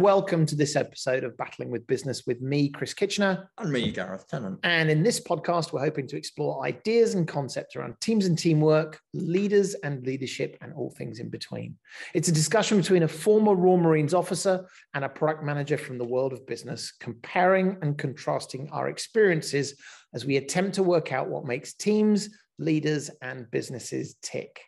and 0.00 0.04
welcome 0.06 0.46
to 0.46 0.56
this 0.56 0.76
episode 0.76 1.24
of 1.24 1.36
Battling 1.36 1.68
with 1.68 1.86
Business 1.86 2.26
with 2.26 2.40
me, 2.40 2.70
Chris 2.70 2.94
Kitchener. 2.94 3.50
And 3.58 3.70
me, 3.70 3.92
Gareth 3.92 4.26
Tennant. 4.28 4.58
And 4.62 4.88
in 4.88 5.02
this 5.02 5.20
podcast, 5.20 5.74
we're 5.74 5.84
hoping 5.84 6.06
to 6.06 6.16
explore 6.16 6.64
ideas 6.64 7.14
and 7.14 7.28
concepts 7.28 7.76
around 7.76 8.00
teams 8.00 8.24
and 8.24 8.38
teamwork, 8.38 8.98
leaders 9.12 9.74
and 9.84 10.02
leadership, 10.06 10.56
and 10.62 10.72
all 10.72 10.88
things 10.88 11.18
in 11.18 11.28
between. 11.28 11.76
It's 12.14 12.28
a 12.28 12.32
discussion 12.32 12.78
between 12.78 13.02
a 13.02 13.08
former 13.08 13.54
Royal 13.54 13.76
Marines 13.76 14.14
officer 14.14 14.66
and 14.94 15.04
a 15.04 15.08
product 15.10 15.44
manager 15.44 15.76
from 15.76 15.98
the 15.98 16.06
world 16.06 16.32
of 16.32 16.46
business, 16.46 16.94
comparing 16.98 17.76
and 17.82 17.98
contrasting 17.98 18.70
our 18.72 18.88
experiences 18.88 19.74
as 20.14 20.24
we 20.24 20.38
attempt 20.38 20.76
to 20.76 20.82
work 20.82 21.12
out 21.12 21.28
what 21.28 21.44
makes 21.44 21.74
teams, 21.74 22.30
leaders, 22.58 23.10
and 23.20 23.50
businesses 23.50 24.16
tick. 24.22 24.62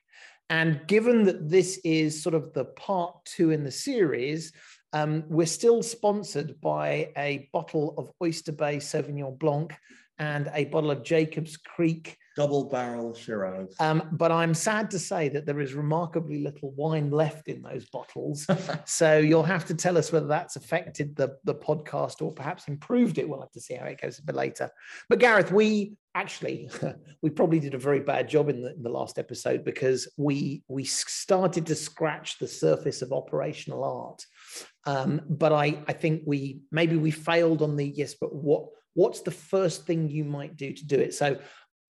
And 0.50 0.86
given 0.86 1.24
that 1.24 1.48
this 1.48 1.80
is 1.82 2.22
sort 2.22 2.34
of 2.34 2.52
the 2.52 2.66
part 2.66 3.14
two 3.24 3.52
in 3.52 3.64
the 3.64 3.70
series, 3.70 4.52
um, 4.92 5.24
we're 5.28 5.46
still 5.46 5.82
sponsored 5.82 6.60
by 6.60 7.12
a 7.16 7.48
bottle 7.52 7.94
of 7.96 8.10
Oyster 8.22 8.52
Bay 8.52 8.76
Sauvignon 8.76 9.38
Blanc 9.38 9.74
and 10.18 10.50
a 10.54 10.66
bottle 10.66 10.90
of 10.90 11.02
Jacobs 11.02 11.56
Creek 11.56 12.16
double 12.36 12.64
barrel 12.64 13.14
Shiraz. 13.14 13.74
Um, 13.78 14.08
but 14.12 14.32
I'm 14.32 14.54
sad 14.54 14.90
to 14.92 14.98
say 14.98 15.28
that 15.30 15.46
there 15.46 15.60
is 15.60 15.74
remarkably 15.74 16.42
little 16.42 16.70
wine 16.72 17.10
left 17.10 17.48
in 17.48 17.62
those 17.62 17.86
bottles. 17.86 18.46
so 18.84 19.18
you'll 19.18 19.42
have 19.42 19.66
to 19.66 19.74
tell 19.74 19.98
us 19.98 20.12
whether 20.12 20.26
that's 20.26 20.56
affected 20.56 21.16
the, 21.16 21.36
the 21.44 21.54
podcast 21.54 22.22
or 22.22 22.32
perhaps 22.32 22.68
improved 22.68 23.18
it. 23.18 23.28
We'll 23.28 23.40
have 23.40 23.52
to 23.52 23.60
see 23.60 23.74
how 23.74 23.86
it 23.86 24.00
goes 24.00 24.18
a 24.18 24.22
bit 24.22 24.34
later. 24.34 24.70
But 25.08 25.18
Gareth, 25.18 25.52
we 25.52 25.94
actually 26.14 26.70
we 27.22 27.30
probably 27.30 27.58
did 27.58 27.74
a 27.74 27.78
very 27.78 28.00
bad 28.00 28.28
job 28.28 28.48
in 28.48 28.62
the, 28.62 28.74
in 28.74 28.82
the 28.82 28.90
last 28.90 29.18
episode 29.18 29.64
because 29.64 30.08
we 30.16 30.62
we 30.68 30.84
started 30.84 31.66
to 31.66 31.74
scratch 31.74 32.38
the 32.38 32.48
surface 32.48 33.02
of 33.02 33.12
operational 33.12 33.84
art. 33.84 34.24
Um, 34.86 35.20
but 35.28 35.52
I 35.52 35.78
I 35.86 35.92
think 35.92 36.22
we 36.26 36.62
maybe 36.70 36.96
we 36.96 37.10
failed 37.10 37.62
on 37.62 37.76
the 37.76 37.86
yes, 37.86 38.14
but 38.14 38.34
what 38.34 38.66
what's 38.94 39.20
the 39.20 39.30
first 39.30 39.86
thing 39.86 40.10
you 40.10 40.24
might 40.24 40.56
do 40.56 40.72
to 40.72 40.86
do 40.86 40.96
it? 40.96 41.14
So 41.14 41.38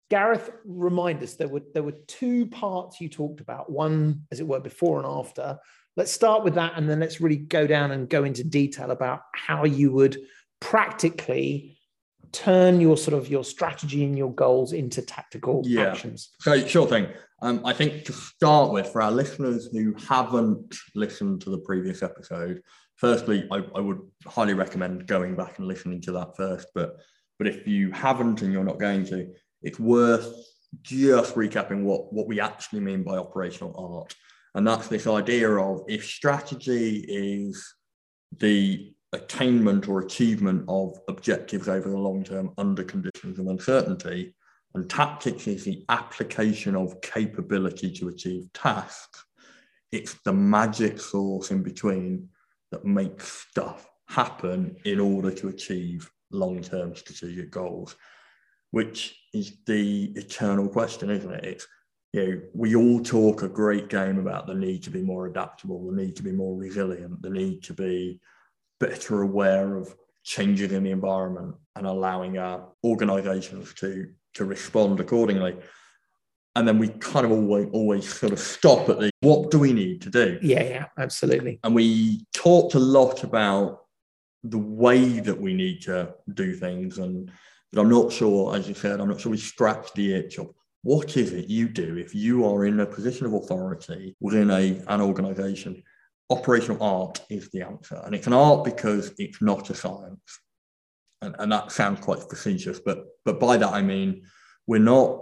Gareth, 0.09 0.49
remind 0.65 1.21
us 1.21 1.35
there 1.35 1.47
were 1.47 1.61
there 1.73 1.83
were 1.83 1.95
two 2.07 2.47
parts 2.47 2.99
you 2.99 3.09
talked 3.09 3.41
about. 3.41 3.71
One, 3.71 4.23
as 4.31 4.39
it 4.39 4.47
were, 4.47 4.59
before 4.59 4.97
and 4.97 5.07
after. 5.07 5.57
Let's 5.95 6.11
start 6.11 6.43
with 6.43 6.55
that, 6.55 6.73
and 6.75 6.89
then 6.89 6.99
let's 6.99 7.21
really 7.21 7.37
go 7.37 7.67
down 7.67 7.91
and 7.91 8.09
go 8.09 8.23
into 8.23 8.43
detail 8.43 8.91
about 8.91 9.21
how 9.33 9.65
you 9.65 9.91
would 9.91 10.17
practically 10.59 11.77
turn 12.31 12.79
your 12.79 12.97
sort 12.97 13.17
of 13.17 13.29
your 13.29 13.43
strategy 13.43 14.03
and 14.03 14.17
your 14.17 14.31
goals 14.33 14.71
into 14.71 15.01
tactical 15.01 15.63
yeah. 15.65 15.87
actions. 15.87 16.29
So, 16.41 16.65
sure 16.65 16.87
thing. 16.87 17.07
Um, 17.41 17.65
I 17.65 17.73
think 17.73 18.05
to 18.05 18.13
start 18.13 18.71
with, 18.71 18.87
for 18.87 19.01
our 19.01 19.11
listeners 19.11 19.69
who 19.71 19.95
haven't 20.07 20.75
listened 20.95 21.41
to 21.41 21.49
the 21.49 21.59
previous 21.59 22.03
episode, 22.03 22.61
firstly, 22.97 23.47
I, 23.51 23.63
I 23.75 23.79
would 23.79 23.99
highly 24.25 24.53
recommend 24.53 25.07
going 25.07 25.35
back 25.35 25.57
and 25.57 25.67
listening 25.67 26.01
to 26.01 26.11
that 26.13 26.35
first. 26.35 26.67
But 26.75 26.97
but 27.37 27.47
if 27.47 27.65
you 27.65 27.91
haven't 27.91 28.41
and 28.41 28.51
you're 28.51 28.65
not 28.65 28.79
going 28.79 29.05
to, 29.05 29.27
it's 29.61 29.79
worth 29.79 30.29
just 30.81 31.35
recapping 31.35 31.83
what, 31.83 32.11
what 32.13 32.27
we 32.27 32.41
actually 32.41 32.81
mean 32.81 33.01
by 33.01 33.17
operational 33.17 33.73
art. 33.77 34.13
And 34.55 34.67
that's 34.67 34.87
this 34.87 35.07
idea 35.07 35.49
of 35.49 35.83
if 35.87 36.05
strategy 36.05 36.97
is 37.07 37.75
the 38.37 38.93
attainment 39.13 39.87
or 39.87 40.01
achievement 40.01 40.65
of 40.67 40.97
objectives 41.07 41.69
over 41.69 41.89
the 41.89 41.97
long 41.97 42.23
term 42.23 42.51
under 42.57 42.83
conditions 42.83 43.39
of 43.39 43.47
uncertainty, 43.47 44.35
and 44.73 44.89
tactics 44.89 45.47
is 45.47 45.65
the 45.65 45.83
application 45.89 46.75
of 46.75 47.01
capability 47.01 47.91
to 47.91 48.09
achieve 48.09 48.51
tasks, 48.53 49.25
it's 49.91 50.15
the 50.25 50.33
magic 50.33 50.99
sauce 50.99 51.51
in 51.51 51.63
between 51.63 52.29
that 52.71 52.85
makes 52.85 53.27
stuff 53.49 53.87
happen 54.07 54.75
in 54.85 54.99
order 54.99 55.31
to 55.31 55.47
achieve 55.47 56.09
long 56.31 56.61
term 56.61 56.95
strategic 56.95 57.49
goals 57.49 57.95
which 58.71 59.19
is 59.33 59.57
the 59.65 60.11
eternal 60.15 60.67
question, 60.67 61.09
isn't 61.09 61.33
it? 61.33 61.43
It's 61.43 61.67
you 62.13 62.25
know, 62.25 62.41
we 62.55 62.75
all 62.75 63.01
talk 63.01 63.43
a 63.43 63.47
great 63.47 63.87
game 63.87 64.17
about 64.17 64.47
the 64.47 64.55
need 64.55 64.81
to 64.83 64.89
be 64.89 65.03
more 65.03 65.27
adaptable, 65.27 65.85
the 65.85 65.95
need 65.95 66.15
to 66.15 66.23
be 66.23 66.31
more 66.31 66.55
resilient, 66.57 67.21
the 67.21 67.29
need 67.29 67.63
to 67.63 67.73
be 67.73 68.19
better 68.79 69.21
aware 69.21 69.75
of 69.75 69.95
changes 70.23 70.71
in 70.71 70.83
the 70.83 70.89
environment 70.89 71.55
and 71.75 71.85
allowing 71.85 72.39
our 72.39 72.67
organizations 72.83 73.73
to 73.75 74.09
to 74.35 74.45
respond 74.45 74.99
accordingly. 74.99 75.57
And 76.55 76.67
then 76.67 76.79
we 76.79 76.89
kind 76.89 77.25
of 77.25 77.31
always 77.31 77.67
always 77.71 78.13
sort 78.13 78.33
of 78.33 78.39
stop 78.39 78.89
at 78.89 78.99
the 78.99 79.11
what 79.21 79.51
do 79.51 79.59
we 79.59 79.73
need 79.73 80.01
to 80.01 80.09
do? 80.09 80.39
Yeah, 80.41 80.63
yeah, 80.63 80.85
absolutely. 80.97 81.59
And 81.63 81.75
we 81.75 82.25
talked 82.33 82.73
a 82.73 82.79
lot 82.79 83.23
about 83.23 83.81
the 84.43 84.57
way 84.57 85.19
that 85.19 85.39
we 85.39 85.53
need 85.53 85.81
to 85.83 86.13
do 86.33 86.53
things 86.53 86.97
and 86.97 87.31
but 87.71 87.81
I'm 87.81 87.89
not 87.89 88.11
sure, 88.11 88.55
as 88.55 88.67
you 88.67 88.73
said, 88.73 88.99
I'm 88.99 89.09
not 89.09 89.21
sure 89.21 89.31
we 89.31 89.37
scratch 89.37 89.93
the 89.93 90.13
itch 90.13 90.39
of 90.39 90.49
what 90.81 91.17
is 91.17 91.33
it 91.33 91.47
you 91.47 91.67
do 91.67 91.97
if 91.97 92.15
you 92.15 92.45
are 92.45 92.65
in 92.65 92.79
a 92.79 92.85
position 92.85 93.25
of 93.25 93.33
authority 93.33 94.15
within 94.19 94.49
a, 94.49 94.81
an 94.87 95.01
organization? 95.01 95.83
Operational 96.29 96.81
art 96.81 97.21
is 97.29 97.49
the 97.49 97.61
answer. 97.61 98.01
And 98.05 98.15
it's 98.15 98.27
an 98.27 98.33
art 98.33 98.63
because 98.63 99.11
it's 99.17 99.41
not 99.41 99.69
a 99.69 99.75
science. 99.75 100.39
And, 101.21 101.35
and 101.39 101.51
that 101.51 101.71
sounds 101.71 101.99
quite 101.99 102.19
facetious, 102.19 102.79
but, 102.79 103.05
but 103.25 103.39
by 103.39 103.57
that 103.57 103.73
I 103.73 103.81
mean 103.81 104.23
we're 104.67 104.79
not 104.79 105.21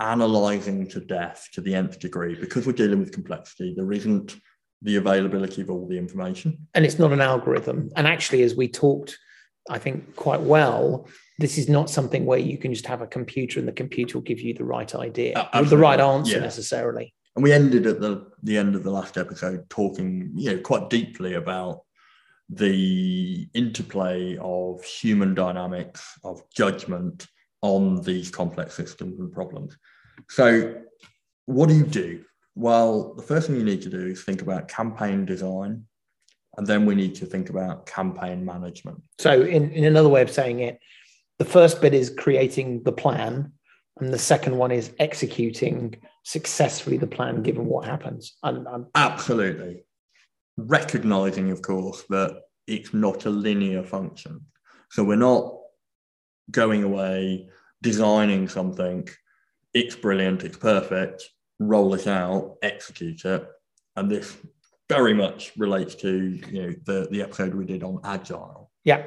analyzing 0.00 0.86
to 0.88 1.00
death 1.00 1.48
to 1.52 1.60
the 1.60 1.74
nth 1.74 1.98
degree 1.98 2.34
because 2.34 2.66
we're 2.66 2.72
dealing 2.72 2.98
with 2.98 3.12
complexity. 3.12 3.72
There 3.76 3.92
isn't 3.92 4.36
the 4.82 4.96
availability 4.96 5.62
of 5.62 5.70
all 5.70 5.86
the 5.86 5.96
information. 5.96 6.66
And 6.74 6.84
it's 6.84 6.98
not 6.98 7.12
an 7.12 7.20
algorithm. 7.20 7.90
And 7.96 8.06
actually, 8.06 8.42
as 8.42 8.54
we 8.54 8.68
talked, 8.68 9.18
I 9.70 9.78
think, 9.78 10.16
quite 10.16 10.40
well, 10.40 11.08
this 11.38 11.56
is 11.56 11.68
not 11.68 11.88
something 11.88 12.26
where 12.26 12.38
you 12.38 12.58
can 12.58 12.74
just 12.74 12.86
have 12.86 13.00
a 13.00 13.06
computer 13.06 13.60
and 13.60 13.68
the 13.68 13.72
computer 13.72 14.18
will 14.18 14.24
give 14.24 14.40
you 14.40 14.54
the 14.54 14.64
right 14.64 14.92
idea, 14.94 15.38
uh, 15.38 15.62
the 15.62 15.78
right 15.78 16.00
answer 16.00 16.36
yeah. 16.36 16.40
necessarily. 16.40 17.14
And 17.36 17.42
we 17.42 17.52
ended 17.52 17.86
at 17.86 18.00
the, 18.00 18.26
the 18.42 18.58
end 18.58 18.74
of 18.74 18.82
the 18.82 18.90
last 18.90 19.16
episode 19.16 19.70
talking, 19.70 20.32
you 20.34 20.52
know, 20.52 20.60
quite 20.60 20.90
deeply 20.90 21.34
about 21.34 21.82
the 22.54 23.48
interplay 23.54 24.36
of 24.40 24.84
human 24.84 25.34
dynamics, 25.34 26.18
of 26.22 26.42
judgment 26.50 27.26
on 27.62 28.02
these 28.02 28.30
complex 28.30 28.74
systems 28.74 29.18
and 29.20 29.32
problems. 29.32 29.76
So, 30.28 30.82
what 31.46 31.68
do 31.68 31.74
you 31.74 31.84
do? 31.84 32.24
Well, 32.54 33.14
the 33.14 33.22
first 33.22 33.46
thing 33.46 33.56
you 33.56 33.64
need 33.64 33.82
to 33.82 33.90
do 33.90 34.06
is 34.06 34.22
think 34.22 34.42
about 34.42 34.68
campaign 34.68 35.24
design, 35.24 35.84
and 36.56 36.66
then 36.66 36.84
we 36.84 36.94
need 36.94 37.14
to 37.16 37.26
think 37.26 37.48
about 37.48 37.86
campaign 37.86 38.44
management. 38.44 39.02
So, 39.18 39.40
in, 39.42 39.70
in 39.72 39.84
another 39.84 40.08
way 40.08 40.20
of 40.20 40.30
saying 40.30 40.60
it, 40.60 40.78
the 41.38 41.44
first 41.44 41.80
bit 41.80 41.94
is 41.94 42.10
creating 42.10 42.82
the 42.82 42.92
plan 42.92 43.52
and 44.00 44.12
the 44.12 44.18
second 44.18 44.56
one 44.56 44.70
is 44.70 44.92
executing 44.98 45.94
successfully 46.24 46.96
the 46.96 47.06
plan 47.06 47.42
given 47.42 47.66
what 47.66 47.84
happens 47.84 48.36
and, 48.42 48.66
and 48.66 48.86
absolutely 48.94 49.84
recognizing 50.56 51.50
of 51.50 51.62
course 51.62 52.04
that 52.10 52.42
it's 52.66 52.94
not 52.94 53.26
a 53.26 53.30
linear 53.30 53.82
function. 53.82 54.40
So 54.90 55.02
we're 55.02 55.16
not 55.16 55.54
going 56.50 56.82
away 56.82 57.48
designing 57.82 58.48
something 58.48 59.08
it's 59.74 59.96
brilliant 59.96 60.44
it's 60.44 60.56
perfect 60.56 61.24
roll 61.58 61.94
it 61.94 62.06
out 62.06 62.56
execute 62.62 63.24
it. 63.24 63.46
And 63.96 64.10
this 64.10 64.36
very 64.88 65.14
much 65.14 65.52
relates 65.56 65.94
to 65.96 66.40
you 66.50 66.62
know 66.62 66.72
the, 66.86 67.08
the 67.10 67.22
episode 67.22 67.54
we 67.54 67.64
did 67.64 67.82
on 67.82 68.00
agile. 68.04 68.70
Yeah. 68.84 69.06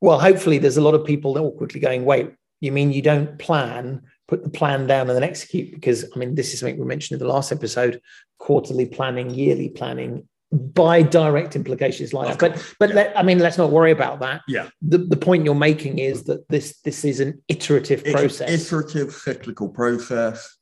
Well, 0.00 0.18
hopefully, 0.18 0.58
there's 0.58 0.78
a 0.78 0.82
lot 0.82 0.94
of 0.94 1.04
people 1.04 1.34
that 1.34 1.40
awkwardly 1.40 1.80
going, 1.80 2.04
wait, 2.04 2.32
you 2.60 2.72
mean 2.72 2.92
you 2.92 3.02
don't 3.02 3.38
plan, 3.38 4.02
put 4.28 4.44
the 4.44 4.50
plan 4.50 4.86
down 4.86 5.08
and 5.08 5.16
then 5.16 5.24
execute? 5.24 5.72
Because, 5.72 6.04
I 6.14 6.18
mean, 6.18 6.34
this 6.34 6.54
is 6.54 6.60
something 6.60 6.78
we 6.78 6.86
mentioned 6.86 7.20
in 7.20 7.26
the 7.26 7.32
last 7.32 7.50
episode 7.50 8.00
quarterly 8.38 8.86
planning, 8.86 9.30
yearly 9.30 9.70
planning 9.70 10.28
by 10.50 11.02
direct 11.02 11.56
implications 11.56 12.14
like 12.14 12.38
that. 12.38 12.38
But 12.38 12.74
but 12.78 12.88
yeah. 12.90 12.94
let, 12.94 13.18
I 13.18 13.22
mean, 13.22 13.38
let's 13.38 13.58
not 13.58 13.70
worry 13.70 13.90
about 13.90 14.20
that. 14.20 14.42
Yeah. 14.48 14.68
The, 14.80 14.98
the 14.98 15.16
point 15.16 15.44
you're 15.44 15.54
making 15.54 15.98
is 15.98 16.24
that 16.24 16.48
this 16.48 16.78
this 16.84 17.04
is 17.04 17.20
an 17.20 17.42
iterative 17.48 18.02
it's 18.04 18.12
process. 18.12 18.48
iterative 18.50 19.12
cyclical 19.12 19.68
process. 19.68 20.56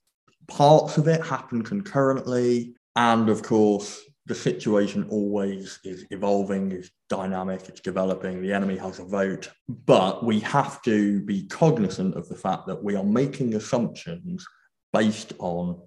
Parts 0.49 0.97
of 0.97 1.09
it 1.09 1.25
happen 1.25 1.63
concurrently, 1.63 2.75
and 2.95 3.29
of 3.29 3.43
course, 3.43 4.01
the 4.27 4.35
situation 4.35 5.07
always 5.09 5.79
is 5.85 6.05
evolving, 6.11 6.73
is 6.73 6.91
dynamic, 7.09 7.69
it's 7.69 7.81
developing, 7.81 8.43
the 8.43 8.53
enemy 8.53 8.77
has 8.77 8.99
a 8.99 9.05
vote. 9.05 9.51
But 9.69 10.25
we 10.25 10.41
have 10.41 10.83
to 10.83 11.21
be 11.21 11.45
cognizant 11.45 12.17
of 12.17 12.29
the 12.29 12.35
fact 12.35 12.67
that 12.67 12.83
we 12.83 12.97
are 12.97 13.05
making 13.05 13.55
assumptions 13.55 14.45
based 14.93 15.33
on 15.39 15.81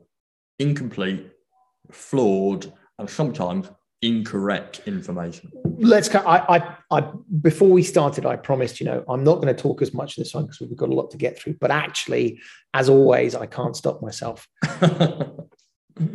incomplete, 0.57 1.31
flawed, 1.91 2.71
and 2.97 3.09
sometimes 3.09 3.69
incorrect 4.01 4.81
information. 4.85 5.51
Let's. 5.77 6.13
I, 6.15 6.21
I, 6.21 6.77
I, 6.91 7.11
before 7.41 7.69
we 7.69 7.83
started, 7.83 8.25
I 8.25 8.37
promised. 8.37 8.79
You 8.79 8.85
know, 8.85 9.03
I'm 9.09 9.23
not 9.23 9.35
going 9.35 9.53
to 9.53 9.61
talk 9.61 9.81
as 9.81 9.93
much 9.93 10.15
this 10.15 10.31
time 10.31 10.43
because 10.43 10.61
we've 10.61 10.77
got 10.77 10.89
a 10.89 10.93
lot 10.93 11.11
to 11.11 11.17
get 11.17 11.37
through. 11.37 11.55
But 11.59 11.71
actually, 11.71 12.39
as 12.73 12.87
always, 12.87 13.35
I 13.35 13.45
can't 13.45 13.75
stop 13.75 14.01
myself. 14.01 14.47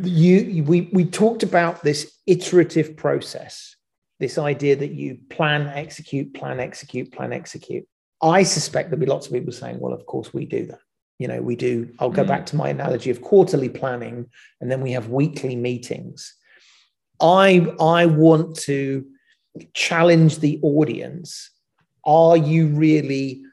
you 0.03 0.63
we 0.63 0.89
we 0.93 1.05
talked 1.05 1.43
about 1.43 1.83
this 1.83 2.17
iterative 2.25 2.97
process 2.97 3.75
this 4.19 4.37
idea 4.37 4.75
that 4.75 4.91
you 4.91 5.17
plan, 5.29 5.67
execute, 5.67 6.33
plan, 6.33 6.59
execute, 6.59 7.11
plan, 7.11 7.33
execute. 7.33 7.85
I 8.21 8.43
suspect 8.43 8.89
there'll 8.89 9.05
be 9.05 9.05
lots 9.05 9.27
of 9.27 9.33
people 9.33 9.51
saying, 9.51 9.79
well, 9.79 9.93
of 9.93 10.05
course 10.05 10.33
we 10.33 10.45
do 10.45 10.65
that. 10.67 10.79
You 11.19 11.27
know, 11.27 11.41
we 11.41 11.55
do. 11.55 11.93
I'll 11.99 12.09
go 12.09 12.23
mm. 12.23 12.27
back 12.27 12.45
to 12.47 12.55
my 12.55 12.69
analogy 12.69 13.09
of 13.09 13.21
quarterly 13.21 13.69
planning, 13.69 14.27
and 14.59 14.69
then 14.69 14.81
we 14.81 14.91
have 14.91 15.09
weekly 15.09 15.55
meetings. 15.55 16.33
I 17.21 17.73
I 17.79 18.05
want 18.05 18.57
to 18.61 19.05
challenge 19.73 20.39
the 20.39 20.59
audience. 20.61 21.51
Are 22.05 22.35
you 22.35 22.67
really 22.67 23.43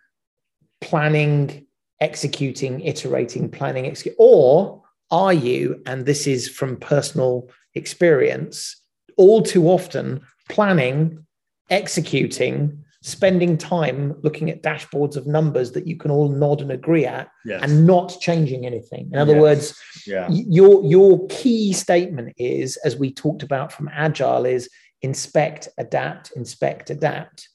planning, 0.80 1.66
executing, 2.00 2.80
iterating, 2.80 3.48
planning, 3.48 3.86
execute, 3.86 4.16
or 4.18 4.81
are 5.12 5.32
you? 5.32 5.82
And 5.86 6.06
this 6.06 6.26
is 6.26 6.48
from 6.48 6.76
personal 6.78 7.48
experience. 7.74 8.76
All 9.16 9.42
too 9.42 9.68
often, 9.68 10.22
planning, 10.48 11.24
executing, 11.70 12.82
spending 13.02 13.58
time 13.58 14.14
looking 14.22 14.48
at 14.48 14.62
dashboards 14.62 15.16
of 15.16 15.26
numbers 15.26 15.72
that 15.72 15.86
you 15.86 15.96
can 15.96 16.10
all 16.10 16.28
nod 16.28 16.60
and 16.60 16.70
agree 16.70 17.04
at 17.04 17.28
yes. 17.44 17.60
and 17.62 17.84
not 17.84 18.16
changing 18.20 18.64
anything 18.64 19.10
in 19.12 19.18
other 19.18 19.32
yes. 19.32 19.40
words 19.40 19.80
yeah. 20.06 20.28
your 20.30 20.84
your 20.84 21.26
key 21.26 21.72
statement 21.72 22.32
is 22.38 22.76
as 22.84 22.96
we 22.96 23.12
talked 23.12 23.42
about 23.42 23.72
from 23.72 23.90
agile 23.92 24.46
is 24.46 24.70
inspect 25.02 25.68
adapt 25.78 26.30
inspect 26.36 26.90
adapt 26.90 27.48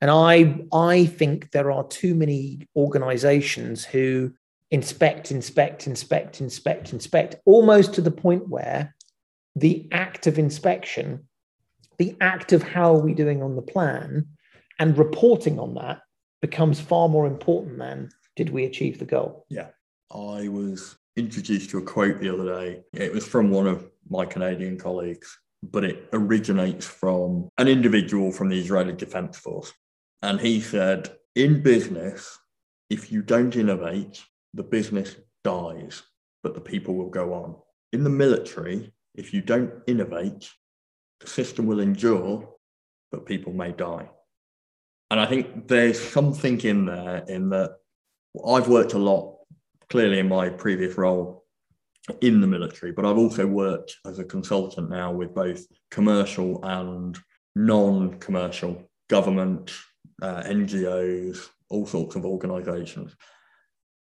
and 0.00 0.10
i 0.10 0.56
i 0.72 1.04
think 1.04 1.50
there 1.50 1.70
are 1.70 1.86
too 1.88 2.14
many 2.14 2.66
organizations 2.74 3.84
who 3.84 4.32
inspect 4.74 5.30
inspect 5.30 5.86
inspect 5.86 6.40
inspect 6.40 6.92
inspect 6.92 7.36
almost 7.44 7.94
to 7.94 8.00
the 8.00 8.10
point 8.10 8.48
where 8.48 8.92
the 9.54 9.88
act 9.92 10.26
of 10.26 10.36
inspection 10.36 11.28
the 11.98 12.16
act 12.20 12.52
of 12.52 12.60
how 12.62 12.92
are 12.92 13.00
we 13.00 13.14
doing 13.14 13.40
on 13.40 13.54
the 13.54 13.62
plan 13.62 14.26
and 14.80 14.98
reporting 14.98 15.60
on 15.60 15.74
that 15.74 16.00
becomes 16.40 16.80
far 16.80 17.08
more 17.08 17.28
important 17.28 17.78
than 17.78 18.08
did 18.34 18.50
we 18.50 18.64
achieve 18.64 18.98
the 18.98 19.04
goal. 19.04 19.46
Yeah. 19.48 19.68
I 20.12 20.48
was 20.48 20.96
introduced 21.16 21.70
to 21.70 21.78
a 21.78 21.82
quote 21.82 22.20
the 22.20 22.34
other 22.34 22.44
day. 22.44 22.82
It 22.92 23.12
was 23.12 23.24
from 23.24 23.50
one 23.50 23.68
of 23.68 23.88
my 24.10 24.24
Canadian 24.24 24.76
colleagues, 24.76 25.38
but 25.62 25.84
it 25.84 26.08
originates 26.12 26.84
from 26.84 27.48
an 27.58 27.68
individual 27.68 28.32
from 28.32 28.48
the 28.48 28.58
Israeli 28.58 28.92
Defense 28.92 29.38
Force. 29.38 29.72
And 30.22 30.40
he 30.40 30.60
said, 30.60 31.14
In 31.36 31.62
business, 31.62 32.36
if 32.90 33.12
you 33.12 33.22
don't 33.22 33.54
innovate, 33.54 34.20
the 34.54 34.62
business 34.62 35.16
dies, 35.42 36.02
but 36.42 36.54
the 36.54 36.60
people 36.60 36.94
will 36.94 37.10
go 37.10 37.34
on. 37.34 37.56
In 37.92 38.04
the 38.04 38.10
military, 38.10 38.92
if 39.14 39.34
you 39.34 39.40
don't 39.40 39.72
innovate, 39.86 40.48
the 41.20 41.26
system 41.26 41.66
will 41.66 41.80
endure, 41.80 42.48
but 43.10 43.26
people 43.26 43.52
may 43.52 43.72
die. 43.72 44.08
And 45.10 45.20
I 45.20 45.26
think 45.26 45.68
there's 45.68 46.00
something 46.00 46.60
in 46.62 46.86
there 46.86 47.24
in 47.28 47.50
that 47.50 47.76
I've 48.46 48.68
worked 48.68 48.94
a 48.94 48.98
lot, 48.98 49.36
clearly 49.88 50.18
in 50.18 50.28
my 50.28 50.48
previous 50.48 50.96
role 50.96 51.44
in 52.20 52.40
the 52.40 52.46
military, 52.46 52.92
but 52.92 53.04
I've 53.04 53.18
also 53.18 53.46
worked 53.46 53.96
as 54.06 54.18
a 54.18 54.24
consultant 54.24 54.90
now 54.90 55.12
with 55.12 55.34
both 55.34 55.64
commercial 55.90 56.62
and 56.64 57.18
non 57.54 58.18
commercial 58.18 58.90
government, 59.08 59.72
uh, 60.20 60.42
NGOs, 60.42 61.48
all 61.70 61.86
sorts 61.86 62.16
of 62.16 62.26
organizations. 62.26 63.14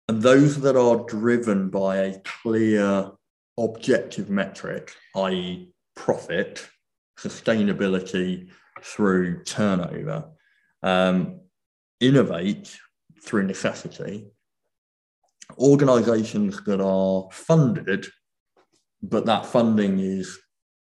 And 0.10 0.22
those 0.22 0.62
that 0.62 0.78
are 0.78 1.04
driven 1.06 1.70
by 1.70 1.98
a 1.98 2.20
clear 2.42 3.12
objective 3.58 4.30
metric, 4.30 4.94
i.e., 5.16 5.74
profit, 5.96 6.66
sustainability 7.20 8.50
through 8.82 9.44
turnover, 9.44 10.30
um, 10.84 11.42
innovate 12.00 12.78
through 13.22 13.44
necessity, 13.44 14.28
organizations 15.58 16.64
that 16.66 16.80
are 16.80 17.28
funded, 17.32 18.08
but 19.02 19.26
that 19.26 19.46
funding 19.46 20.00
is 20.00 20.40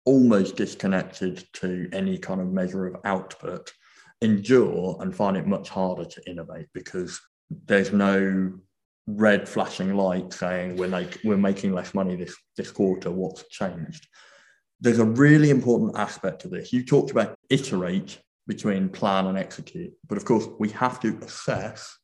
almost 0.04 0.56
disconnected 0.56 1.44
to 1.52 1.88
any 1.92 2.18
kind 2.18 2.40
of 2.40 2.48
measure 2.48 2.86
of 2.86 3.00
output, 3.04 3.72
endure 4.20 4.96
and 5.00 5.14
find 5.14 5.36
it 5.36 5.46
much 5.46 5.68
harder 5.68 6.04
to 6.04 6.30
innovate 6.30 6.66
because 6.74 7.20
there's 7.66 7.92
no 7.92 8.52
red 9.08 9.48
flashing 9.48 9.94
light 9.94 10.32
saying 10.32 10.76
we're 10.76 10.88
like 10.88 11.18
we're 11.24 11.36
making 11.36 11.72
less 11.72 11.94
money 11.94 12.14
this 12.14 12.36
this 12.56 12.70
quarter 12.70 13.10
what's 13.10 13.48
changed 13.48 14.06
there's 14.80 14.98
a 14.98 15.04
really 15.04 15.50
important 15.50 15.96
aspect 15.96 16.42
to 16.42 16.48
this 16.48 16.72
you 16.72 16.84
talked 16.84 17.10
about 17.10 17.34
iterate 17.48 18.20
between 18.48 18.88
plan 18.88 19.26
and 19.26 19.38
execute. 19.38 19.92
But 20.08 20.18
of 20.18 20.24
course, 20.24 20.48
we 20.58 20.70
have 20.70 20.98
to 21.00 21.16
assess 21.22 21.96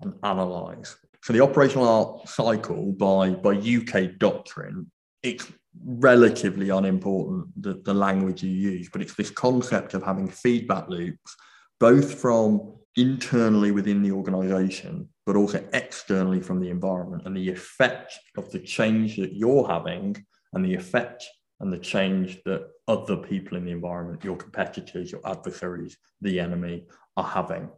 and 0.00 0.12
analyze. 0.24 0.96
So 1.22 1.32
the 1.32 1.40
operational 1.40 1.88
art 1.88 2.28
cycle 2.28 2.92
by, 2.92 3.30
by 3.30 3.52
UK 3.52 4.18
doctrine, 4.18 4.90
it's 5.22 5.50
relatively 5.86 6.68
unimportant 6.68 7.46
the, 7.56 7.80
the 7.84 7.94
language 7.94 8.42
you 8.42 8.50
use, 8.50 8.90
but 8.92 9.00
it's 9.00 9.14
this 9.14 9.30
concept 9.30 9.94
of 9.94 10.02
having 10.02 10.28
feedback 10.28 10.88
loops, 10.88 11.36
both 11.80 12.20
from 12.20 12.74
internally 12.96 13.70
within 13.70 14.02
the 14.02 14.12
organization, 14.12 15.08
but 15.26 15.36
also 15.36 15.66
externally 15.72 16.40
from 16.40 16.60
the 16.60 16.68
environment 16.68 17.22
and 17.24 17.36
the 17.36 17.50
effect 17.50 18.12
of 18.36 18.50
the 18.50 18.58
change 18.58 19.16
that 19.16 19.34
you're 19.34 19.66
having 19.66 20.16
and 20.52 20.64
the 20.64 20.74
effect 20.74 21.24
and 21.60 21.72
the 21.72 21.78
change 21.78 22.42
that 22.44 22.68
other 22.88 23.16
people 23.16 23.56
in 23.56 23.64
the 23.64 23.70
environment, 23.70 24.24
your 24.24 24.36
competitors, 24.36 25.10
your 25.10 25.20
adversaries, 25.24 25.96
the 26.20 26.38
enemy 26.40 26.84
are 27.16 27.24
having. 27.24 27.68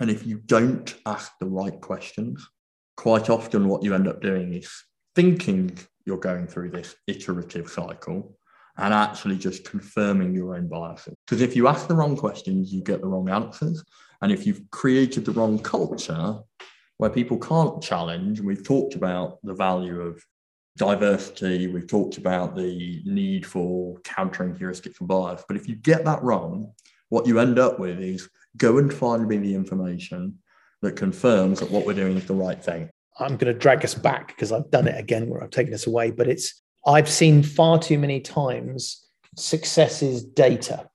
And 0.00 0.10
if 0.10 0.26
you 0.26 0.38
don't 0.38 0.94
ask 1.06 1.32
the 1.38 1.46
right 1.46 1.80
questions, 1.80 2.46
quite 2.96 3.30
often 3.30 3.68
what 3.68 3.82
you 3.82 3.94
end 3.94 4.08
up 4.08 4.20
doing 4.20 4.54
is 4.54 4.70
thinking 5.14 5.76
you're 6.04 6.18
going 6.18 6.46
through 6.46 6.70
this 6.70 6.96
iterative 7.06 7.68
cycle 7.68 8.36
and 8.76 8.94
actually 8.94 9.36
just 9.36 9.68
confirming 9.68 10.34
your 10.34 10.54
own 10.54 10.68
biases. 10.68 11.14
Because 11.26 11.42
if 11.42 11.56
you 11.56 11.68
ask 11.68 11.88
the 11.88 11.94
wrong 11.94 12.16
questions, 12.16 12.72
you 12.72 12.82
get 12.82 13.00
the 13.00 13.08
wrong 13.08 13.28
answers. 13.28 13.84
And 14.22 14.32
if 14.32 14.46
you've 14.46 14.70
created 14.70 15.24
the 15.24 15.32
wrong 15.32 15.58
culture 15.58 16.38
where 16.98 17.10
people 17.10 17.38
can't 17.38 17.82
challenge, 17.82 18.38
and 18.38 18.48
we've 18.48 18.64
talked 18.64 18.94
about 18.94 19.38
the 19.44 19.54
value 19.54 20.00
of 20.00 20.22
diversity, 20.76 21.66
we've 21.66 21.86
talked 21.86 22.18
about 22.18 22.56
the 22.56 23.02
need 23.04 23.46
for 23.46 23.98
countering 24.00 24.54
heuristics 24.54 24.98
and 24.98 25.08
bias. 25.08 25.44
But 25.46 25.56
if 25.56 25.68
you 25.68 25.76
get 25.76 26.04
that 26.04 26.22
wrong, 26.22 26.72
what 27.08 27.26
you 27.26 27.38
end 27.38 27.58
up 27.58 27.78
with 27.78 28.00
is 28.00 28.28
go 28.56 28.78
and 28.78 28.92
find 28.92 29.26
me 29.28 29.38
the 29.38 29.54
information 29.54 30.38
that 30.82 30.96
confirms 30.96 31.60
that 31.60 31.70
what 31.70 31.86
we're 31.86 31.94
doing 31.94 32.16
is 32.16 32.26
the 32.26 32.34
right 32.34 32.62
thing. 32.62 32.90
I'm 33.18 33.36
going 33.36 33.52
to 33.52 33.58
drag 33.58 33.84
us 33.84 33.94
back 33.94 34.28
because 34.28 34.52
I've 34.52 34.70
done 34.70 34.86
it 34.86 34.98
again 34.98 35.28
where 35.28 35.42
I've 35.42 35.50
taken 35.50 35.74
us 35.74 35.86
away, 35.86 36.10
but 36.10 36.28
it's 36.28 36.62
I've 36.86 37.08
seen 37.08 37.42
far 37.42 37.78
too 37.78 37.98
many 37.98 38.20
times 38.20 39.04
success 39.36 40.02
is 40.02 40.24
data. 40.24 40.87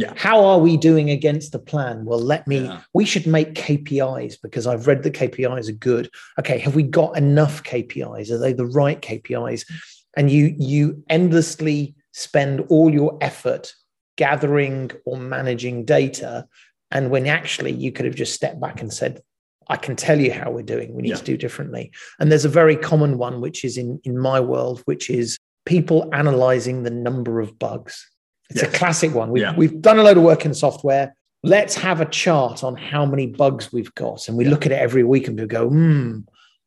Yeah. 0.00 0.14
How 0.16 0.42
are 0.42 0.58
we 0.58 0.78
doing 0.78 1.10
against 1.10 1.52
the 1.52 1.58
plan? 1.58 2.06
Well, 2.06 2.18
let 2.18 2.46
me, 2.46 2.60
yeah. 2.60 2.80
we 2.94 3.04
should 3.04 3.26
make 3.26 3.52
KPIs 3.52 4.36
because 4.42 4.66
I've 4.66 4.86
read 4.86 5.02
the 5.02 5.10
KPIs 5.10 5.68
are 5.68 5.72
good. 5.72 6.08
Okay, 6.38 6.56
have 6.58 6.74
we 6.74 6.84
got 6.84 7.18
enough 7.18 7.62
KPIs? 7.64 8.30
Are 8.30 8.38
they 8.38 8.54
the 8.54 8.64
right 8.64 8.98
KPIs? 9.02 9.70
And 10.16 10.30
you 10.30 10.54
you 10.58 11.04
endlessly 11.10 11.94
spend 12.12 12.62
all 12.70 12.90
your 12.90 13.18
effort 13.20 13.74
gathering 14.16 14.90
or 15.04 15.18
managing 15.18 15.84
data. 15.84 16.46
And 16.90 17.10
when 17.10 17.26
actually 17.26 17.72
you 17.72 17.92
could 17.92 18.06
have 18.06 18.14
just 18.14 18.34
stepped 18.34 18.58
back 18.58 18.80
and 18.80 18.90
said, 18.90 19.20
I 19.68 19.76
can 19.76 19.96
tell 19.96 20.18
you 20.18 20.32
how 20.32 20.50
we're 20.50 20.62
doing. 20.62 20.94
We 20.94 21.02
need 21.02 21.10
yeah. 21.10 21.16
to 21.16 21.24
do 21.24 21.36
differently. 21.36 21.92
And 22.18 22.32
there's 22.32 22.46
a 22.46 22.48
very 22.48 22.74
common 22.74 23.18
one, 23.18 23.42
which 23.42 23.64
is 23.66 23.76
in, 23.76 24.00
in 24.04 24.18
my 24.18 24.40
world, 24.40 24.80
which 24.86 25.10
is 25.10 25.36
people 25.66 26.08
analyzing 26.14 26.84
the 26.84 26.90
number 26.90 27.38
of 27.38 27.58
bugs. 27.58 28.10
It's 28.50 28.62
yes. 28.62 28.74
a 28.74 28.76
classic 28.76 29.14
one. 29.14 29.30
We've, 29.30 29.42
yeah. 29.42 29.54
we've 29.56 29.80
done 29.80 29.98
a 29.98 30.02
load 30.02 30.16
of 30.16 30.22
work 30.22 30.44
in 30.44 30.52
software. 30.52 31.14
Let's 31.42 31.74
have 31.76 32.00
a 32.00 32.04
chart 32.04 32.62
on 32.62 32.76
how 32.76 33.06
many 33.06 33.26
bugs 33.26 33.72
we've 33.72 33.94
got. 33.94 34.28
And 34.28 34.36
we 34.36 34.44
yeah. 34.44 34.50
look 34.50 34.66
at 34.66 34.72
it 34.72 34.78
every 34.78 35.04
week 35.04 35.28
and 35.28 35.38
we 35.38 35.46
go, 35.46 35.68
hmm, 35.68 36.18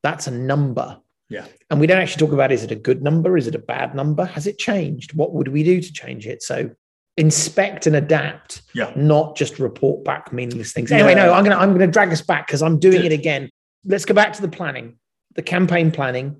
that's 0.02 0.28
a 0.28 0.32
number. 0.32 0.98
Yeah. 1.30 1.46
And 1.70 1.80
we 1.80 1.88
don't 1.88 2.00
actually 2.00 2.26
talk 2.26 2.34
about 2.34 2.52
is 2.52 2.64
it 2.64 2.72
a 2.72 2.76
good 2.76 3.04
number? 3.04 3.38
Is 3.38 3.48
it 3.48 3.56
a 3.56 3.60
bad 3.60 3.96
number? 3.96 4.26
Has 4.26 4.48
it 4.48 4.58
changed? 4.58 5.14
What 5.14 5.34
would 5.34 5.50
we 5.50 5.64
do 5.64 5.82
to 5.82 5.94
change 5.94 6.26
it? 6.26 6.42
So 6.42 6.72
inspect 7.18 7.86
and 7.88 7.96
adapt, 7.96 8.64
yeah. 8.74 8.92
not 8.96 9.36
just 9.36 9.60
report 9.60 10.04
back 10.04 10.34
meaningless 10.34 10.74
things. 10.74 10.92
Anyway, 10.92 11.16
no, 11.16 11.34
I'm 11.34 11.44
gonna 11.44 11.58
I'm 11.58 11.72
gonna 11.74 11.88
drag 11.88 12.12
us 12.12 12.22
back 12.22 12.48
because 12.48 12.62
I'm 12.62 12.80
doing 12.80 13.02
Good. 13.02 13.12
it 13.12 13.14
again. 13.14 13.50
Let's 13.86 14.06
go 14.06 14.14
back 14.14 14.34
to 14.34 14.42
the 14.42 14.48
planning, 14.48 14.98
the 15.36 15.42
campaign 15.42 15.92
planning. 15.92 16.38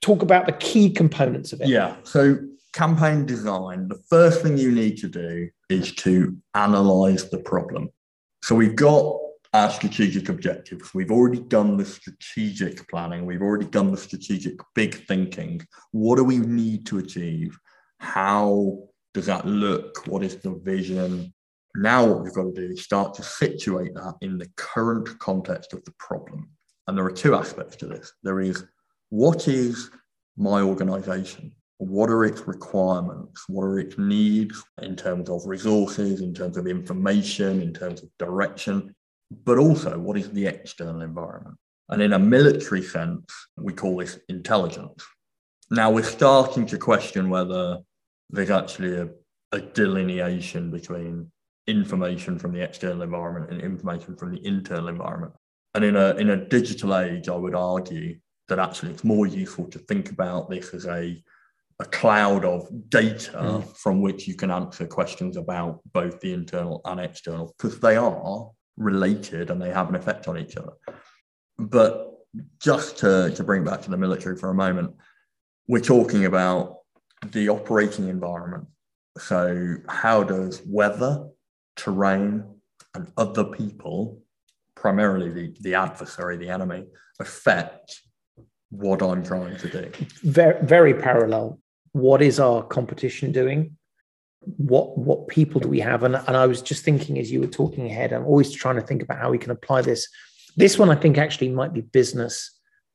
Talk 0.00 0.22
about 0.22 0.46
the 0.46 0.52
key 0.52 0.90
components 0.90 1.52
of 1.52 1.62
it. 1.62 1.68
Yeah. 1.68 1.96
So 2.02 2.38
campaign 2.74 3.24
design, 3.24 3.88
the 3.88 4.02
first 4.10 4.42
thing 4.42 4.58
you 4.58 4.72
need 4.72 4.98
to 4.98 5.08
do 5.08 5.48
is 5.70 5.94
to 5.94 6.36
analyze 6.54 7.30
the 7.30 7.38
problem. 7.38 7.88
So 8.42 8.54
we've 8.54 8.76
got 8.76 9.16
our 9.54 9.70
strategic 9.70 10.28
objectives. 10.28 10.92
We've 10.92 11.12
already 11.12 11.38
done 11.38 11.76
the 11.76 11.84
strategic 11.84 12.86
planning. 12.88 13.24
We've 13.24 13.40
already 13.40 13.66
done 13.66 13.92
the 13.92 13.96
strategic 13.96 14.58
big 14.74 15.06
thinking. 15.06 15.64
What 15.92 16.16
do 16.16 16.24
we 16.24 16.38
need 16.38 16.84
to 16.86 16.98
achieve? 16.98 17.56
How 18.00 18.80
does 19.14 19.26
that 19.26 19.46
look? 19.46 20.04
What 20.08 20.24
is 20.24 20.36
the 20.36 20.56
vision? 20.56 21.32
Now, 21.76 22.04
what 22.04 22.24
we've 22.24 22.34
got 22.34 22.54
to 22.54 22.60
do 22.66 22.72
is 22.72 22.82
start 22.82 23.14
to 23.14 23.22
situate 23.22 23.94
that 23.94 24.14
in 24.20 24.36
the 24.36 24.50
current 24.56 25.16
context 25.20 25.72
of 25.72 25.84
the 25.84 25.94
problem. 26.00 26.50
And 26.88 26.98
there 26.98 27.06
are 27.06 27.12
two 27.12 27.36
aspects 27.36 27.76
to 27.76 27.86
this. 27.86 28.12
There 28.24 28.40
is 28.40 28.64
what 29.10 29.46
is 29.46 29.90
my 30.36 30.60
organization? 30.62 31.52
What 31.84 32.08
are 32.08 32.24
its 32.24 32.46
requirements? 32.46 33.44
What 33.48 33.64
are 33.64 33.78
its 33.78 33.98
needs 33.98 34.64
in 34.80 34.96
terms 34.96 35.28
of 35.28 35.44
resources, 35.44 36.22
in 36.22 36.32
terms 36.32 36.56
of 36.56 36.66
information, 36.66 37.60
in 37.60 37.74
terms 37.74 38.02
of 38.02 38.08
direction? 38.18 38.94
But 39.44 39.58
also, 39.58 39.98
what 39.98 40.16
is 40.16 40.30
the 40.30 40.46
external 40.46 41.02
environment? 41.02 41.56
And 41.90 42.00
in 42.00 42.14
a 42.14 42.18
military 42.18 42.82
sense, 42.82 43.30
we 43.58 43.74
call 43.74 43.98
this 43.98 44.18
intelligence. 44.30 45.04
Now 45.70 45.90
we're 45.90 46.04
starting 46.04 46.64
to 46.66 46.78
question 46.78 47.28
whether 47.28 47.80
there's 48.30 48.50
actually 48.50 48.96
a, 48.96 49.08
a 49.52 49.60
delineation 49.60 50.70
between 50.70 51.30
information 51.66 52.38
from 52.38 52.52
the 52.52 52.62
external 52.62 53.02
environment 53.02 53.50
and 53.50 53.60
information 53.60 54.16
from 54.16 54.34
the 54.34 54.46
internal 54.46 54.88
environment. 54.88 55.34
And 55.74 55.84
in 55.84 55.96
a 55.96 56.14
in 56.14 56.30
a 56.30 56.48
digital 56.48 56.96
age, 56.96 57.28
I 57.28 57.36
would 57.36 57.54
argue 57.54 58.18
that 58.48 58.58
actually 58.58 58.92
it's 58.92 59.04
more 59.04 59.26
useful 59.26 59.66
to 59.66 59.78
think 59.80 60.10
about 60.10 60.48
this 60.48 60.72
as 60.72 60.86
a 60.86 61.22
a 61.80 61.84
cloud 61.84 62.44
of 62.44 62.68
data 62.88 63.32
mm. 63.32 63.76
from 63.76 64.00
which 64.00 64.28
you 64.28 64.34
can 64.34 64.50
answer 64.50 64.86
questions 64.86 65.36
about 65.36 65.80
both 65.92 66.20
the 66.20 66.32
internal 66.32 66.80
and 66.84 67.00
external 67.00 67.54
because 67.56 67.80
they 67.80 67.96
are 67.96 68.50
related 68.76 69.50
and 69.50 69.60
they 69.60 69.70
have 69.70 69.88
an 69.88 69.96
effect 69.96 70.28
on 70.28 70.38
each 70.38 70.56
other. 70.56 70.72
But 71.58 72.12
just 72.60 72.98
to, 72.98 73.32
to 73.34 73.44
bring 73.44 73.64
back 73.64 73.82
to 73.82 73.90
the 73.90 73.96
military 73.96 74.36
for 74.36 74.50
a 74.50 74.54
moment, 74.54 74.94
we're 75.66 75.80
talking 75.80 76.24
about 76.24 76.78
the 77.32 77.48
operating 77.48 78.08
environment. 78.08 78.66
So, 79.18 79.76
how 79.88 80.24
does 80.24 80.62
weather, 80.66 81.28
terrain, 81.76 82.44
and 82.94 83.12
other 83.16 83.44
people, 83.44 84.22
primarily 84.74 85.30
the, 85.30 85.54
the 85.60 85.74
adversary, 85.74 86.36
the 86.36 86.50
enemy, 86.50 86.86
affect 87.20 88.00
what 88.70 89.02
I'm 89.02 89.24
trying 89.24 89.56
to 89.58 89.68
do? 89.68 89.92
Very, 90.22 90.66
very 90.66 90.94
parallel. 90.94 91.60
What 91.94 92.22
is 92.22 92.40
our 92.40 92.62
competition 92.64 93.30
doing? 93.30 93.76
What 94.40 94.98
what 94.98 95.28
people 95.28 95.60
do 95.60 95.68
we 95.68 95.78
have? 95.78 96.02
And, 96.02 96.16
and 96.16 96.36
I 96.36 96.46
was 96.46 96.60
just 96.60 96.84
thinking 96.84 97.18
as 97.18 97.30
you 97.30 97.40
were 97.40 97.46
talking 97.46 97.86
ahead, 97.86 98.12
I'm 98.12 98.26
always 98.26 98.50
trying 98.50 98.76
to 98.76 98.82
think 98.82 99.00
about 99.00 99.20
how 99.20 99.30
we 99.30 99.38
can 99.38 99.52
apply 99.52 99.82
this. 99.82 100.08
This 100.56 100.76
one 100.76 100.90
I 100.90 100.96
think 100.96 101.18
actually 101.18 101.50
might 101.50 101.72
be 101.72 101.82
business 101.82 102.50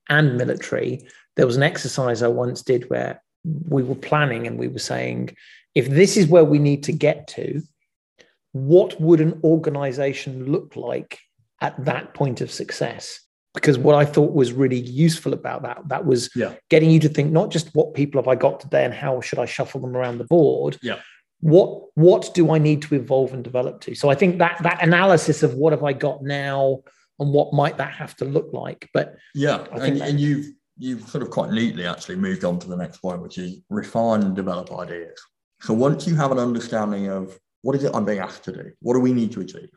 and 0.10 0.38
military. 0.38 1.08
There 1.38 1.46
was 1.46 1.56
an 1.56 1.64
exercise 1.64 2.22
I 2.22 2.28
once 2.28 2.62
did 2.62 2.90
where 2.90 3.24
we 3.70 3.84
were 3.84 3.96
planning 3.96 4.48
and 4.48 4.60
we 4.60 4.68
were 4.68 4.80
saying, 4.80 5.36
if 5.76 5.90
this 5.90 6.18
is 6.18 6.28
where 6.28 6.44
we 6.44 6.60
need 6.60 6.84
to 6.84 6.92
get 6.92 7.28
to, 7.30 7.62
what 8.52 9.00
would 9.00 9.22
an 9.22 9.40
organization 9.46 10.52
look 10.52 10.76
like 10.76 11.20
at 11.62 11.86
that 11.86 12.14
point 12.14 12.42
of 12.42 12.52
success? 12.52 13.22
Because 13.54 13.78
what 13.80 13.96
I 13.96 14.06
thought 14.06 14.34
was 14.34 14.54
really 14.54 14.80
useful 14.80 15.34
about 15.34 15.64
that, 15.64 15.82
that 15.88 16.06
was 16.06 16.30
yeah. 16.36 16.54
getting 16.70 16.92
you 16.92 17.00
to 17.00 17.10
think 17.10 17.32
not 17.32 17.50
just 17.50 17.74
what 17.74 17.96
people 17.96 18.22
have 18.22 18.28
I 18.28 18.36
got 18.36 18.60
today 18.60 18.86
and 18.86 18.94
how 18.94 19.22
should 19.22 19.40
I 19.40 19.46
shuffle 19.46 19.82
them 19.82 19.96
around 19.96 20.20
the 20.20 20.26
board. 20.26 20.78
Yeah. 20.84 21.00
What 21.42 21.86
what 21.96 22.34
do 22.34 22.52
I 22.54 22.58
need 22.58 22.82
to 22.84 22.96
evolve 22.96 23.34
and 23.34 23.44
develop 23.44 23.82
to? 23.82 23.96
So 23.96 24.10
I 24.10 24.16
think 24.16 24.38
that 24.38 24.62
that 24.62 24.84
analysis 24.84 25.42
of 25.42 25.56
what 25.56 25.74
have 25.74 25.84
I 25.84 25.94
got 25.94 26.22
now 26.22 26.82
and 27.18 27.34
what 27.34 27.54
might 27.54 27.78
that 27.78 27.94
have 27.94 28.16
to 28.18 28.26
look 28.26 28.50
like. 28.54 28.90
But 28.94 29.16
yeah, 29.34 29.66
and, 29.72 30.00
that, 30.00 30.10
and 30.10 30.20
you've 30.20 30.48
you've 30.78 31.08
sort 31.08 31.24
of 31.24 31.30
quite 31.30 31.52
neatly 31.52 31.86
actually 31.86 32.16
moved 32.16 32.44
on 32.44 32.60
to 32.60 32.68
the 32.68 32.78
next 32.78 32.98
point, 32.98 33.22
which 33.22 33.38
is 33.38 33.62
refine 33.70 34.22
and 34.22 34.36
develop 34.36 34.72
ideas. 34.72 35.20
So 35.62 35.74
once 35.74 36.08
you 36.08 36.16
have 36.16 36.32
an 36.32 36.40
understanding 36.40 37.08
of 37.08 37.38
what 37.62 37.76
is 37.76 37.84
it 37.84 37.92
I'm 37.94 38.06
being 38.06 38.20
asked 38.20 38.44
to 38.46 38.54
do, 38.54 38.72
what 38.82 38.94
do 38.94 39.00
we 39.00 39.14
need 39.14 39.32
to 39.34 39.42
achieve? 39.42 39.70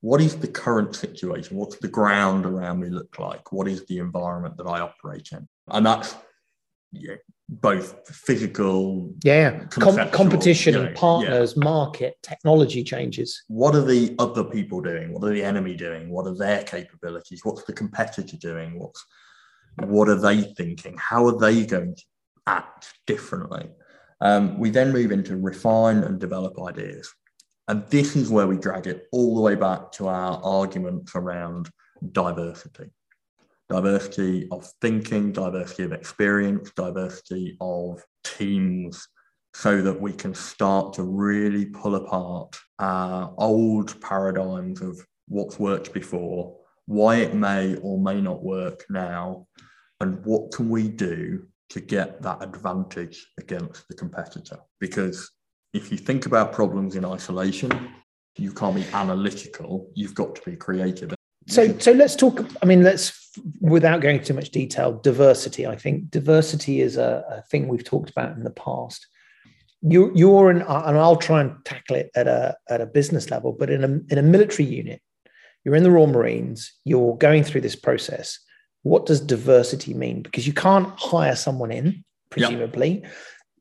What 0.00 0.20
is 0.20 0.36
the 0.36 0.48
current 0.48 0.94
situation? 0.94 1.56
What's 1.56 1.76
the 1.78 1.88
ground 1.88 2.46
around 2.46 2.80
me 2.80 2.88
look 2.88 3.18
like? 3.18 3.52
What 3.52 3.66
is 3.66 3.84
the 3.86 3.98
environment 3.98 4.56
that 4.58 4.66
I 4.66 4.80
operate 4.80 5.28
in? 5.32 5.48
And 5.68 5.84
that's 5.84 6.14
yeah, 6.92 7.16
both 7.48 8.08
physical, 8.08 9.12
yeah, 9.24 9.64
Com- 9.64 10.10
competition, 10.10 10.74
you 10.74 10.82
know, 10.84 10.92
partners, 10.94 11.54
yeah. 11.56 11.64
market, 11.64 12.16
technology 12.22 12.84
changes. 12.84 13.42
What 13.48 13.74
are 13.74 13.84
the 13.84 14.14
other 14.18 14.44
people 14.44 14.80
doing? 14.80 15.12
What 15.12 15.24
are 15.24 15.32
the 15.32 15.42
enemy 15.42 15.74
doing? 15.74 16.10
What 16.10 16.26
are 16.26 16.36
their 16.36 16.62
capabilities? 16.62 17.40
What's 17.42 17.64
the 17.64 17.72
competitor 17.72 18.36
doing? 18.36 18.78
What's 18.78 19.04
what 19.84 20.08
are 20.08 20.20
they 20.20 20.42
thinking? 20.42 20.96
How 20.98 21.26
are 21.26 21.38
they 21.38 21.64
going 21.64 21.94
to 21.94 22.02
act 22.46 22.94
differently? 23.06 23.70
Um, 24.20 24.58
we 24.58 24.70
then 24.70 24.92
move 24.92 25.12
into 25.12 25.36
refine 25.36 25.98
and 25.98 26.18
develop 26.18 26.60
ideas. 26.60 27.12
And 27.68 27.86
this 27.88 28.16
is 28.16 28.30
where 28.30 28.46
we 28.46 28.56
drag 28.56 28.86
it 28.86 29.06
all 29.12 29.34
the 29.34 29.42
way 29.42 29.54
back 29.54 29.92
to 29.92 30.08
our 30.08 30.40
arguments 30.42 31.12
around 31.14 31.70
diversity 32.12 32.90
diversity 33.68 34.48
of 34.50 34.66
thinking, 34.80 35.32
diversity 35.32 35.82
of 35.82 35.92
experience, 35.92 36.70
diversity 36.74 37.56
of 37.60 38.02
teams, 38.24 39.06
so 39.54 39.82
that 39.82 40.00
we 40.00 40.12
can 40.12 40.34
start 40.34 40.92
to 40.94 41.02
really 41.02 41.66
pull 41.66 41.94
apart 41.96 42.56
our 42.78 43.34
old 43.38 44.00
paradigms 44.00 44.80
of 44.80 44.98
what's 45.26 45.58
worked 45.58 45.92
before, 45.92 46.56
why 46.86 47.16
it 47.16 47.34
may 47.34 47.76
or 47.76 47.98
may 47.98 48.20
not 48.20 48.42
work 48.42 48.84
now, 48.88 49.46
and 50.00 50.24
what 50.24 50.52
can 50.52 50.68
we 50.68 50.88
do 50.88 51.46
to 51.70 51.80
get 51.80 52.22
that 52.22 52.42
advantage 52.42 53.26
against 53.38 53.86
the 53.88 53.94
competitor. 53.94 54.58
Because 54.80 55.30
if 55.72 55.90
you 55.90 55.98
think 55.98 56.26
about 56.26 56.52
problems 56.52 56.96
in 56.96 57.04
isolation, 57.04 57.70
you 58.36 58.52
can't 58.52 58.74
be 58.74 58.84
analytical, 58.92 59.90
you've 59.94 60.14
got 60.14 60.34
to 60.36 60.42
be 60.50 60.56
creative. 60.56 61.14
So, 61.48 61.76
so 61.78 61.92
let's 61.92 62.14
talk. 62.14 62.44
I 62.62 62.66
mean, 62.66 62.82
let's 62.82 63.30
without 63.60 64.00
going 64.00 64.16
into 64.16 64.28
too 64.28 64.34
much 64.34 64.50
detail. 64.50 65.00
Diversity. 65.02 65.66
I 65.66 65.76
think 65.76 66.10
diversity 66.10 66.82
is 66.82 66.96
a, 66.96 67.24
a 67.30 67.42
thing 67.42 67.68
we've 67.68 67.84
talked 67.84 68.10
about 68.10 68.36
in 68.36 68.44
the 68.44 68.50
past. 68.50 69.06
You, 69.80 70.12
you're 70.14 70.50
in, 70.50 70.58
and 70.58 70.98
I'll 70.98 71.16
try 71.16 71.40
and 71.40 71.64
tackle 71.64 71.96
it 71.96 72.10
at 72.14 72.26
a 72.26 72.56
at 72.68 72.82
a 72.82 72.86
business 72.86 73.30
level. 73.30 73.52
But 73.52 73.70
in 73.70 73.82
a 73.82 74.12
in 74.12 74.18
a 74.18 74.22
military 74.22 74.68
unit, 74.68 75.00
you're 75.64 75.76
in 75.76 75.84
the 75.84 75.90
Royal 75.90 76.06
Marines. 76.06 76.72
You're 76.84 77.16
going 77.16 77.44
through 77.44 77.62
this 77.62 77.76
process 77.76 78.38
what 78.82 79.06
does 79.06 79.20
diversity 79.20 79.94
mean? 79.94 80.22
Because 80.22 80.46
you 80.46 80.52
can't 80.52 80.88
hire 80.98 81.36
someone 81.36 81.70
in, 81.70 82.04
presumably. 82.30 83.00
Yep. 83.02 83.12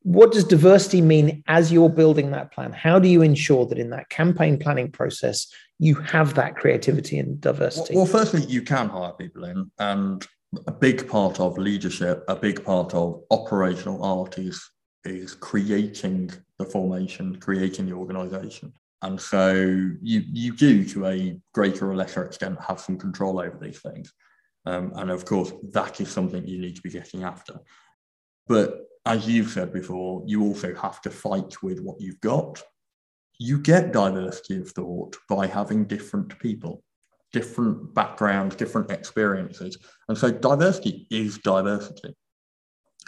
What 0.03 0.31
does 0.31 0.43
diversity 0.43 1.01
mean 1.01 1.43
as 1.47 1.71
you're 1.71 1.89
building 1.89 2.31
that 2.31 2.51
plan? 2.53 2.71
How 2.71 2.99
do 2.99 3.07
you 3.07 3.21
ensure 3.21 3.65
that 3.65 3.77
in 3.77 3.89
that 3.91 4.09
campaign 4.09 4.57
planning 4.57 4.91
process, 4.91 5.47
you 5.79 5.95
have 5.95 6.33
that 6.35 6.55
creativity 6.55 7.19
and 7.19 7.39
diversity? 7.39 7.95
Well, 7.95 8.05
firstly, 8.05 8.43
you 8.45 8.61
can 8.61 8.89
hire 8.89 9.13
people 9.13 9.43
in, 9.45 9.69
and 9.79 10.25
a 10.65 10.71
big 10.71 11.07
part 11.07 11.39
of 11.39 11.57
leadership, 11.57 12.23
a 12.27 12.35
big 12.35 12.63
part 12.63 12.93
of 12.93 13.23
operational 13.31 14.03
art 14.03 14.37
is 14.37 14.69
is 15.03 15.33
creating 15.33 16.31
the 16.59 16.65
formation, 16.65 17.39
creating 17.39 17.85
the 17.85 17.93
organization. 17.93 18.73
And 19.01 19.19
so 19.19 19.53
you 19.53 20.23
you 20.31 20.55
do 20.55 20.83
to 20.85 21.05
a 21.05 21.39
greater 21.53 21.89
or 21.89 21.95
lesser 21.95 22.23
extent 22.23 22.59
have 22.61 22.79
some 22.79 22.97
control 22.97 23.39
over 23.39 23.57
these 23.61 23.79
things. 23.79 24.13
Um, 24.65 24.91
and 24.95 25.11
of 25.11 25.23
course, 25.23 25.53
that 25.71 26.01
is 26.01 26.09
something 26.09 26.45
you 26.45 26.59
need 26.59 26.75
to 26.75 26.81
be 26.81 26.89
getting 26.89 27.23
after. 27.23 27.59
But 28.47 28.86
as 29.07 29.27
you've 29.27 29.49
said 29.49 29.71
before, 29.71 30.23
you 30.25 30.43
also 30.43 30.75
have 30.75 31.01
to 31.01 31.09
fight 31.09 31.63
with 31.63 31.79
what 31.79 31.99
you've 31.99 32.21
got. 32.21 32.61
You 33.39 33.59
get 33.59 33.93
diversity 33.93 34.57
of 34.57 34.69
thought 34.69 35.15
by 35.29 35.47
having 35.47 35.85
different 35.85 36.37
people, 36.39 36.83
different 37.31 37.93
backgrounds, 37.93 38.55
different 38.55 38.91
experiences. 38.91 39.77
And 40.09 40.17
so 40.17 40.31
diversity 40.31 41.07
is 41.09 41.37
diversity. 41.39 42.15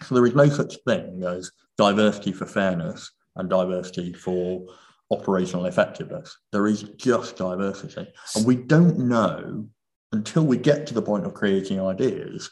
So 0.03 0.15
there 0.15 0.25
is 0.25 0.35
no 0.35 0.47
such 0.47 0.77
thing 0.87 1.23
as 1.23 1.51
diversity 1.77 2.31
for 2.31 2.45
fairness 2.45 3.11
and 3.35 3.49
diversity 3.49 4.13
for 4.13 4.65
operational 5.11 5.65
effectiveness. 5.65 6.37
There 6.51 6.67
is 6.67 6.83
just 6.97 7.37
diversity. 7.37 8.07
And 8.35 8.45
we 8.45 8.55
don't 8.55 8.99
know 8.99 9.67
until 10.11 10.45
we 10.45 10.57
get 10.57 10.87
to 10.87 10.93
the 10.93 11.01
point 11.01 11.25
of 11.25 11.33
creating 11.33 11.81
ideas 11.81 12.49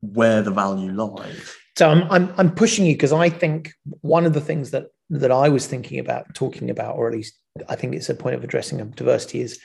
where 0.00 0.42
the 0.42 0.50
value 0.50 0.92
lies. 0.92 1.56
So 1.76 1.88
I'm 1.88 2.02
I'm, 2.10 2.34
I'm 2.36 2.54
pushing 2.54 2.86
you 2.86 2.94
because 2.94 3.12
I 3.12 3.28
think 3.28 3.72
one 4.00 4.26
of 4.26 4.34
the 4.34 4.40
things 4.40 4.70
that 4.72 4.86
that 5.10 5.30
I 5.30 5.48
was 5.48 5.66
thinking 5.66 5.98
about 5.98 6.34
talking 6.34 6.70
about, 6.70 6.96
or 6.96 7.08
at 7.08 7.14
least 7.14 7.34
I 7.68 7.76
think 7.76 7.94
it's 7.94 8.08
a 8.08 8.14
point 8.14 8.34
of 8.34 8.44
addressing 8.44 8.80
of 8.80 8.94
diversity 8.96 9.40
is 9.40 9.58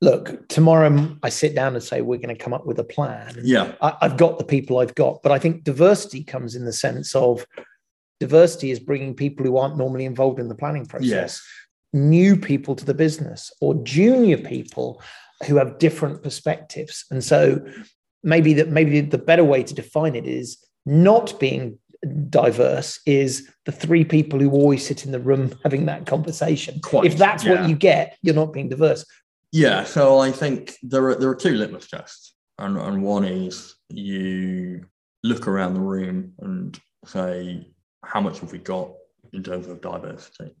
look, 0.00 0.48
tomorrow 0.48 1.16
I 1.22 1.28
sit 1.28 1.54
down 1.54 1.74
and 1.74 1.82
say 1.82 2.00
we're 2.00 2.18
going 2.18 2.34
to 2.34 2.42
come 2.42 2.54
up 2.54 2.66
with 2.66 2.78
a 2.78 2.84
plan. 2.84 3.36
Yeah. 3.42 3.74
I, 3.80 3.96
have 4.02 4.16
got 4.16 4.38
the 4.38 4.44
people 4.44 4.78
I've 4.78 4.94
got, 4.94 5.22
but 5.22 5.32
I 5.32 5.38
think 5.38 5.64
diversity 5.64 6.24
comes 6.24 6.54
in 6.54 6.64
the 6.64 6.72
sense 6.72 7.14
of 7.14 7.46
diversity 8.20 8.70
is 8.70 8.80
bringing 8.80 9.14
people 9.14 9.44
who 9.44 9.56
aren't 9.56 9.76
normally 9.76 10.04
involved 10.04 10.40
in 10.40 10.48
the 10.48 10.54
planning 10.54 10.86
process. 10.86 11.10
Yes. 11.10 11.42
New 11.92 12.36
people 12.36 12.74
to 12.74 12.84
the 12.84 12.94
business 12.94 13.52
or 13.60 13.74
junior 13.82 14.38
people 14.38 15.02
who 15.46 15.56
have 15.56 15.78
different 15.78 16.22
perspectives. 16.22 17.04
And 17.10 17.22
so 17.22 17.64
maybe 18.22 18.54
that 18.54 18.68
maybe 18.68 19.00
the 19.00 19.18
better 19.18 19.44
way 19.44 19.62
to 19.62 19.74
define 19.74 20.14
it 20.14 20.26
is 20.26 20.58
not 20.86 21.38
being 21.38 21.78
diverse 22.30 23.00
is 23.06 23.50
the 23.64 23.72
three 23.72 24.04
people 24.04 24.38
who 24.38 24.50
always 24.50 24.86
sit 24.86 25.04
in 25.04 25.12
the 25.12 25.18
room 25.18 25.52
having 25.64 25.86
that 25.86 26.06
conversation. 26.06 26.80
Quite, 26.80 27.06
if 27.06 27.18
that's 27.18 27.44
yeah. 27.44 27.60
what 27.60 27.68
you 27.68 27.74
get, 27.74 28.16
you're 28.22 28.34
not 28.34 28.52
being 28.52 28.68
diverse. 28.68 29.04
Yeah, 29.52 29.84
so 29.84 30.18
I 30.20 30.30
think 30.32 30.76
there 30.82 31.06
are 31.08 31.14
there 31.14 31.30
are 31.30 31.34
two 31.34 31.54
litmus 31.54 31.88
tests, 31.88 32.34
and, 32.58 32.76
and 32.76 33.02
one 33.02 33.24
is 33.24 33.74
you 33.88 34.84
look 35.22 35.48
around 35.48 35.74
the 35.74 35.80
room 35.80 36.32
and 36.40 36.78
say 37.04 37.66
how 38.04 38.20
much 38.20 38.40
have 38.40 38.52
we 38.52 38.58
got 38.58 38.90
in 39.32 39.42
terms 39.42 39.66
of 39.68 39.80
diversity, 39.80 40.54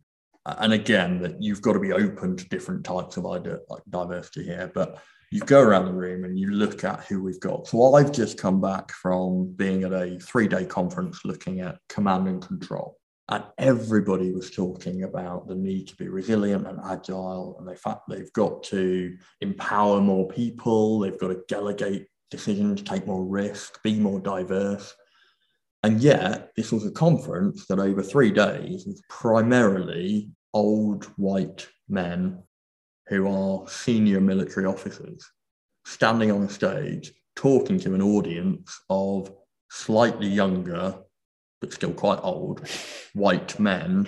and 0.46 0.72
again 0.72 1.20
that 1.20 1.42
you've 1.42 1.62
got 1.62 1.74
to 1.74 1.80
be 1.80 1.92
open 1.92 2.36
to 2.36 2.48
different 2.48 2.84
types 2.84 3.16
of 3.16 3.26
idea, 3.26 3.58
like 3.68 3.82
diversity 3.90 4.44
here, 4.44 4.70
but 4.74 4.98
you 5.36 5.42
go 5.42 5.60
around 5.60 5.84
the 5.84 5.92
room 5.92 6.24
and 6.24 6.38
you 6.38 6.50
look 6.50 6.82
at 6.82 7.04
who 7.04 7.22
we've 7.22 7.40
got. 7.40 7.66
So 7.66 7.94
I've 7.94 8.10
just 8.10 8.38
come 8.38 8.58
back 8.58 8.90
from 8.90 9.52
being 9.52 9.84
at 9.84 9.92
a 9.92 10.18
three 10.18 10.48
day 10.48 10.64
conference 10.64 11.26
looking 11.26 11.60
at 11.60 11.78
command 11.90 12.26
and 12.26 12.40
control. 12.40 12.96
And 13.28 13.44
everybody 13.58 14.32
was 14.32 14.50
talking 14.50 15.02
about 15.02 15.46
the 15.46 15.54
need 15.54 15.88
to 15.88 15.96
be 15.96 16.08
resilient 16.08 16.66
and 16.66 16.78
agile. 16.82 17.56
And 17.58 17.68
the 17.68 17.76
fact 17.76 18.08
they've 18.08 18.32
got 18.32 18.62
to 18.64 19.14
empower 19.42 20.00
more 20.00 20.26
people, 20.26 21.00
they've 21.00 21.18
got 21.18 21.28
to 21.28 21.42
delegate 21.48 22.06
decisions, 22.30 22.80
take 22.80 23.06
more 23.06 23.26
risk, 23.26 23.82
be 23.82 24.00
more 24.00 24.20
diverse. 24.20 24.94
And 25.82 26.00
yet, 26.00 26.52
this 26.56 26.72
was 26.72 26.86
a 26.86 26.90
conference 26.90 27.66
that 27.66 27.78
over 27.78 28.02
three 28.02 28.30
days 28.30 28.86
was 28.86 29.02
primarily 29.10 30.30
old 30.54 31.04
white 31.16 31.68
men 31.90 32.42
who 33.08 33.28
are 33.28 33.68
senior 33.68 34.20
military 34.20 34.66
officers 34.66 35.30
standing 35.84 36.32
on 36.32 36.42
a 36.42 36.48
stage 36.48 37.12
talking 37.36 37.78
to 37.78 37.94
an 37.94 38.02
audience 38.02 38.80
of 38.90 39.32
slightly 39.70 40.26
younger 40.26 40.96
but 41.60 41.72
still 41.72 41.92
quite 41.92 42.18
old 42.22 42.66
white 43.14 43.58
men. 43.58 44.06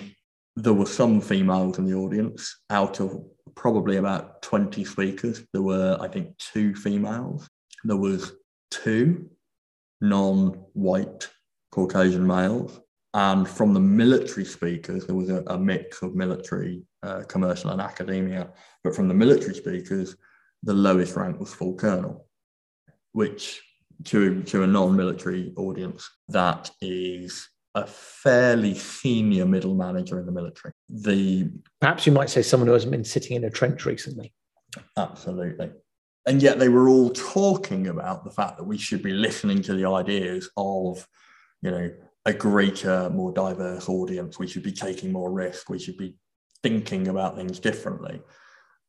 There 0.55 0.73
were 0.73 0.85
some 0.85 1.21
females 1.21 1.77
in 1.77 1.85
the 1.85 1.95
audience. 1.95 2.61
Out 2.69 2.99
of 2.99 3.23
probably 3.55 3.97
about 3.97 4.41
20 4.41 4.85
speakers 4.85 5.43
there 5.51 5.61
were 5.61 5.97
i 5.99 6.07
think 6.07 6.37
two 6.37 6.75
females. 6.75 7.49
There 7.83 7.97
was 7.97 8.33
two 8.71 9.29
non-white 10.01 11.29
caucasian 11.71 12.25
males 12.25 12.79
and 13.13 13.47
from 13.47 13.73
the 13.73 13.79
military 13.79 14.45
speakers 14.45 15.05
there 15.05 15.15
was 15.15 15.29
a, 15.29 15.43
a 15.47 15.57
mix 15.57 16.01
of 16.01 16.15
military 16.15 16.83
uh, 17.03 17.23
commercial 17.27 17.71
and 17.71 17.81
academia 17.81 18.49
but 18.83 18.95
from 18.95 19.07
the 19.07 19.13
military 19.13 19.55
speakers 19.55 20.15
the 20.63 20.73
lowest 20.73 21.15
rank 21.15 21.39
was 21.39 21.53
full 21.53 21.73
colonel 21.75 22.27
which 23.13 23.61
to, 24.05 24.41
to 24.43 24.63
a 24.63 24.67
non-military 24.67 25.53
audience 25.57 26.09
that 26.29 26.71
is 26.81 27.49
a 27.75 27.85
fairly 27.85 28.73
senior 28.73 29.45
middle 29.45 29.75
manager 29.75 30.19
in 30.19 30.25
the 30.25 30.31
military. 30.31 30.73
The 30.89 31.49
perhaps 31.79 32.05
you 32.05 32.11
might 32.11 32.29
say 32.29 32.41
someone 32.41 32.67
who 32.67 32.73
hasn't 32.73 32.91
been 32.91 33.03
sitting 33.03 33.37
in 33.37 33.43
a 33.43 33.49
trench 33.49 33.85
recently. 33.85 34.33
Absolutely. 34.97 35.71
And 36.25 36.41
yet 36.41 36.59
they 36.59 36.69
were 36.69 36.89
all 36.89 37.09
talking 37.09 37.87
about 37.87 38.23
the 38.23 38.31
fact 38.31 38.57
that 38.57 38.63
we 38.63 38.77
should 38.77 39.01
be 39.01 39.13
listening 39.13 39.61
to 39.63 39.73
the 39.73 39.87
ideas 39.87 40.49
of, 40.57 41.05
you 41.61 41.71
know, 41.71 41.91
a 42.25 42.33
greater, 42.33 43.09
more 43.09 43.31
diverse 43.31 43.89
audience. 43.89 44.37
We 44.37 44.47
should 44.47 44.63
be 44.63 44.71
taking 44.71 45.11
more 45.11 45.31
risk. 45.31 45.69
We 45.69 45.79
should 45.79 45.97
be 45.97 46.15
thinking 46.61 47.07
about 47.07 47.35
things 47.35 47.59
differently. 47.59 48.21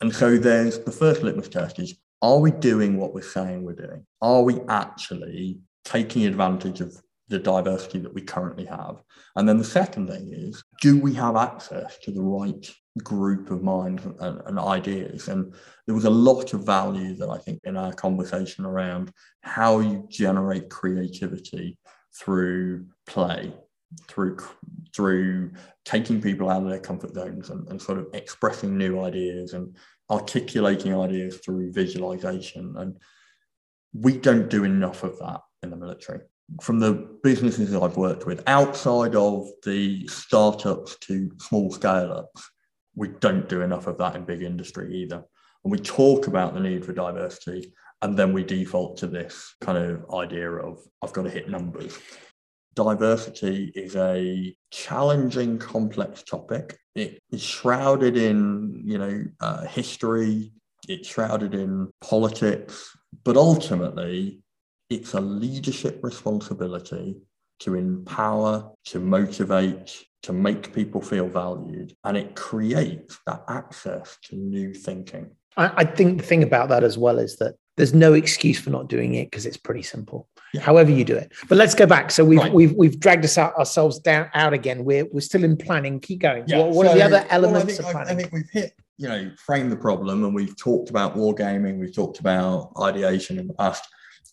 And 0.00 0.14
so 0.14 0.36
there's 0.36 0.78
the 0.80 0.92
first 0.92 1.22
litmus 1.22 1.48
test 1.48 1.78
is 1.78 1.96
are 2.22 2.38
we 2.38 2.50
doing 2.50 2.98
what 2.98 3.14
we're 3.14 3.22
saying 3.22 3.64
we're 3.64 3.74
doing? 3.74 4.06
Are 4.20 4.42
we 4.42 4.60
actually 4.68 5.60
taking 5.84 6.26
advantage 6.26 6.80
of 6.80 7.00
the 7.30 7.38
diversity 7.38 8.00
that 8.00 8.12
we 8.12 8.20
currently 8.20 8.66
have. 8.66 9.02
And 9.36 9.48
then 9.48 9.56
the 9.56 9.64
second 9.64 10.08
thing 10.08 10.32
is, 10.32 10.62
do 10.82 11.00
we 11.00 11.14
have 11.14 11.36
access 11.36 11.96
to 11.98 12.10
the 12.10 12.20
right 12.20 12.68
group 13.04 13.50
of 13.52 13.62
minds 13.62 14.04
and, 14.04 14.42
and, 14.44 14.58
ideas? 14.58 15.28
And 15.28 15.54
there 15.86 15.94
was 15.94 16.06
a 16.06 16.10
lot 16.10 16.52
of 16.52 16.66
value 16.66 17.14
that 17.14 17.30
I 17.30 17.38
think 17.38 17.60
in 17.62 17.76
our 17.76 17.92
conversation 17.92 18.66
around 18.66 19.12
how 19.42 19.78
you 19.78 20.06
generate 20.10 20.70
creativity 20.70 21.78
through 22.18 22.86
play, 23.10 23.52
through 24.08 24.38
through 24.94 25.52
taking 25.84 26.20
people 26.20 26.50
out 26.50 26.62
of 26.62 26.68
their 26.68 26.80
comfort 26.80 27.14
zones 27.14 27.50
and, 27.50 27.68
and 27.68 27.80
sort 27.80 27.98
of 27.98 28.06
expressing 28.12 28.76
new 28.76 29.00
ideas 29.00 29.52
and 29.52 29.76
articulating 30.10 30.96
ideas 30.96 31.38
through 31.38 31.72
visualization. 31.72 32.74
And 32.76 32.96
we 33.92 34.16
don't 34.16 34.48
do 34.48 34.64
enough 34.64 35.04
of 35.04 35.18
that 35.18 35.40
in 35.62 35.70
the 35.70 35.76
military 35.76 36.20
from 36.60 36.80
the 36.80 37.08
businesses 37.22 37.70
that 37.70 37.82
I've 37.82 37.96
worked 37.96 38.26
with, 38.26 38.42
outside 38.46 39.14
of 39.14 39.48
the 39.64 40.06
startups 40.08 40.96
to 41.00 41.30
small 41.38 41.70
scale 41.70 42.12
ups, 42.12 42.50
we 42.94 43.08
don't 43.20 43.48
do 43.48 43.62
enough 43.62 43.86
of 43.86 43.98
that 43.98 44.16
in 44.16 44.24
big 44.24 44.42
industry 44.42 44.94
either. 44.94 45.22
And 45.64 45.70
we 45.70 45.78
talk 45.78 46.26
about 46.26 46.54
the 46.54 46.60
need 46.60 46.84
for 46.84 46.92
diversity, 46.92 47.72
and 48.02 48.18
then 48.18 48.32
we 48.32 48.42
default 48.42 48.96
to 48.98 49.06
this 49.06 49.54
kind 49.60 49.78
of 49.78 50.10
idea 50.12 50.50
of 50.50 50.80
I've 51.02 51.12
got 51.12 51.22
to 51.22 51.30
hit 51.30 51.48
numbers. 51.48 51.98
Diversity 52.74 53.72
is 53.74 53.96
a 53.96 54.54
challenging, 54.70 55.58
complex 55.58 56.22
topic. 56.22 56.78
It 56.94 57.18
is 57.30 57.42
shrouded 57.42 58.16
in, 58.16 58.82
you 58.84 58.98
know, 58.98 59.24
uh, 59.40 59.66
history. 59.66 60.52
It's 60.88 61.08
shrouded 61.08 61.54
in 61.54 61.90
politics, 62.00 62.96
but 63.24 63.36
ultimately, 63.36 64.40
it's 64.88 65.14
a 65.14 65.20
leadership 65.20 66.00
responsibility 66.02 67.16
to 67.60 67.74
empower, 67.74 68.72
to 68.86 68.98
motivate, 68.98 70.04
to 70.22 70.32
make 70.32 70.74
people 70.74 71.00
feel 71.00 71.28
valued. 71.28 71.94
And 72.04 72.16
it 72.16 72.34
creates 72.34 73.18
that 73.26 73.44
access 73.48 74.18
to 74.24 74.36
new 74.36 74.74
thinking. 74.74 75.30
I, 75.56 75.72
I 75.76 75.84
think 75.84 76.18
the 76.18 76.26
thing 76.26 76.42
about 76.42 76.68
that 76.70 76.84
as 76.84 76.98
well 76.98 77.18
is 77.18 77.36
that 77.36 77.56
there's 77.80 77.94
no 77.94 78.12
excuse 78.12 78.60
for 78.60 78.70
not 78.70 78.88
doing 78.88 79.14
it 79.14 79.30
because 79.30 79.46
it's 79.46 79.56
pretty 79.56 79.82
simple. 79.82 80.28
Yeah. 80.54 80.60
However 80.60 80.90
you 80.90 81.04
do 81.04 81.16
it. 81.16 81.32
But 81.48 81.58
let's 81.58 81.74
go 81.74 81.86
back. 81.86 82.10
So 82.10 82.24
we've 82.24 82.38
right. 82.38 82.52
we've 82.52 82.72
we've 82.74 82.98
dragged 83.00 83.24
us 83.24 83.38
out 83.38 83.54
ourselves 83.56 83.98
down 83.98 84.28
out 84.34 84.52
again. 84.52 84.84
We're 84.84 85.06
we're 85.12 85.20
still 85.20 85.44
in 85.44 85.56
planning. 85.56 86.00
Keep 86.00 86.20
going. 86.20 86.44
Yeah. 86.46 86.58
What, 86.58 86.70
what 86.70 86.86
so, 86.86 86.92
are 86.92 86.94
the 86.96 87.04
other 87.04 87.26
elements 87.30 87.78
well, 87.78 87.88
of 87.88 87.92
planning? 87.92 88.08
I, 88.08 88.12
I 88.12 88.16
think 88.16 88.32
we've 88.32 88.50
hit 88.50 88.72
you 88.98 89.08
know 89.08 89.30
frame 89.38 89.70
the 89.70 89.76
problem 89.76 90.24
and 90.24 90.34
we've 90.34 90.56
talked 90.56 90.90
about 90.90 91.16
wargaming. 91.16 91.78
We've 91.78 91.94
talked 91.94 92.20
about 92.20 92.72
ideation 92.78 93.38
in 93.38 93.48
the 93.48 93.54
past 93.54 93.84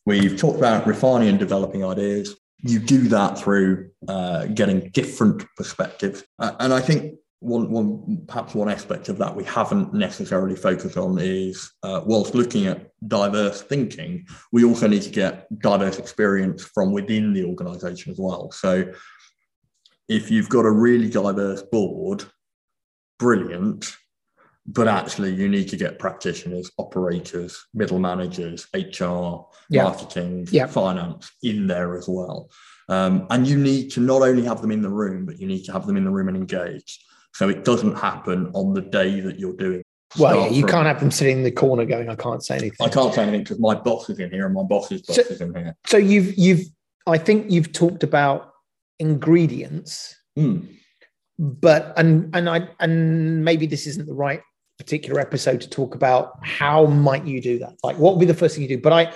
We've 0.07 0.39
talked 0.39 0.57
about 0.57 0.87
refining 0.87 1.27
and 1.27 1.37
developing 1.37 1.83
ideas. 1.83 2.37
You 2.59 2.79
do 2.79 3.09
that 3.09 3.37
through 3.37 3.89
uh, 4.07 4.45
getting 4.45 4.89
different 4.91 5.43
perspectives. 5.57 6.23
Uh, 6.39 6.53
and 6.61 6.73
I 6.73 6.79
think 6.79 7.15
one, 7.39 7.69
one, 7.69 8.25
perhaps 8.27 8.55
one 8.55 8.69
aspect 8.69 9.09
of 9.09 9.17
that 9.19 9.35
we 9.35 9.43
haven't 9.43 9.93
necessarily 9.93 10.55
focused 10.55 10.97
on 10.97 11.19
is 11.19 11.71
uh, 11.83 12.01
whilst 12.05 12.33
looking 12.33 12.67
at 12.67 12.89
diverse 13.07 13.61
thinking, 13.61 14.25
we 14.51 14.63
also 14.63 14.87
need 14.87 15.03
to 15.03 15.09
get 15.09 15.47
diverse 15.59 15.99
experience 15.99 16.63
from 16.63 16.91
within 16.91 17.33
the 17.33 17.43
organization 17.43 18.11
as 18.11 18.17
well. 18.19 18.51
So 18.51 18.91
if 20.09 20.31
you've 20.31 20.49
got 20.49 20.65
a 20.65 20.71
really 20.71 21.09
diverse 21.09 21.61
board, 21.61 22.23
brilliant 23.19 23.97
but 24.67 24.87
actually 24.87 25.33
you 25.33 25.47
need 25.47 25.69
to 25.69 25.77
get 25.77 25.97
practitioners 25.97 26.69
operators 26.77 27.65
middle 27.73 27.99
managers 27.99 28.67
hr 28.75 29.37
yeah. 29.69 29.83
marketing 29.83 30.47
yeah. 30.51 30.67
finance 30.67 31.31
in 31.41 31.67
there 31.67 31.97
as 31.97 32.07
well 32.07 32.49
um, 32.89 33.27
and 33.29 33.47
you 33.47 33.57
need 33.57 33.89
to 33.89 33.99
not 33.99 34.21
only 34.21 34.43
have 34.43 34.61
them 34.61 34.71
in 34.71 34.81
the 34.81 34.89
room 34.89 35.25
but 35.25 35.39
you 35.39 35.47
need 35.47 35.63
to 35.63 35.71
have 35.71 35.87
them 35.87 35.97
in 35.97 36.03
the 36.03 36.11
room 36.11 36.27
and 36.27 36.37
engaged 36.37 37.03
so 37.33 37.49
it 37.49 37.63
doesn't 37.63 37.95
happen 37.95 38.49
on 38.53 38.73
the 38.73 38.81
day 38.81 39.19
that 39.19 39.39
you're 39.39 39.55
doing 39.55 39.83
well, 40.17 40.45
yeah, 40.45 40.49
you 40.49 40.61
from, 40.61 40.69
can't 40.69 40.87
have 40.87 40.99
them 40.99 41.11
sitting 41.11 41.39
in 41.39 41.43
the 41.43 41.51
corner 41.51 41.85
going, 41.85 42.09
"I 42.09 42.15
can't 42.15 42.43
say 42.43 42.55
anything." 42.55 42.87
I 42.87 42.89
can't 42.89 43.13
say 43.13 43.23
anything 43.23 43.43
because 43.43 43.59
my 43.59 43.75
boss 43.75 44.09
is 44.09 44.19
in 44.19 44.31
here 44.31 44.45
and 44.45 44.55
my 44.55 44.63
boss's 44.63 45.01
boss 45.01 45.17
so, 45.17 45.21
is 45.23 45.41
in 45.41 45.53
here. 45.53 45.75
So 45.85 45.97
you've 45.97 46.37
you've 46.37 46.61
I 47.05 47.17
think 47.17 47.51
you've 47.51 47.73
talked 47.73 48.03
about 48.03 48.53
ingredients, 48.99 50.15
mm. 50.37 50.65
but 51.37 51.93
and 51.97 52.33
and 52.33 52.49
I 52.49 52.69
and 52.79 53.43
maybe 53.43 53.65
this 53.65 53.85
isn't 53.85 54.07
the 54.07 54.13
right 54.13 54.41
particular 54.77 55.19
episode 55.19 55.59
to 55.61 55.69
talk 55.69 55.95
about 55.95 56.33
how 56.43 56.85
might 56.85 57.25
you 57.25 57.41
do 57.41 57.57
that 57.57 57.73
like 57.83 57.97
what 57.97 58.13
would 58.13 58.19
be 58.19 58.27
the 58.27 58.33
first 58.33 58.53
thing 58.53 58.61
you 58.61 58.69
do 58.69 58.79
but 58.79 58.93
i 58.93 59.11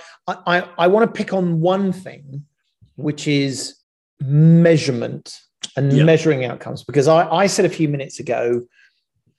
i 0.48 0.68
i 0.76 0.88
want 0.88 1.06
to 1.06 1.12
pick 1.16 1.32
on 1.32 1.60
one 1.60 1.92
thing 1.92 2.44
which 2.96 3.28
is 3.28 3.76
measurement 4.20 5.38
and 5.76 5.92
yeah. 5.92 6.04
measuring 6.04 6.44
outcomes 6.44 6.84
because 6.84 7.08
I, 7.08 7.28
I 7.28 7.46
said 7.46 7.64
a 7.64 7.70
few 7.70 7.88
minutes 7.88 8.20
ago 8.20 8.62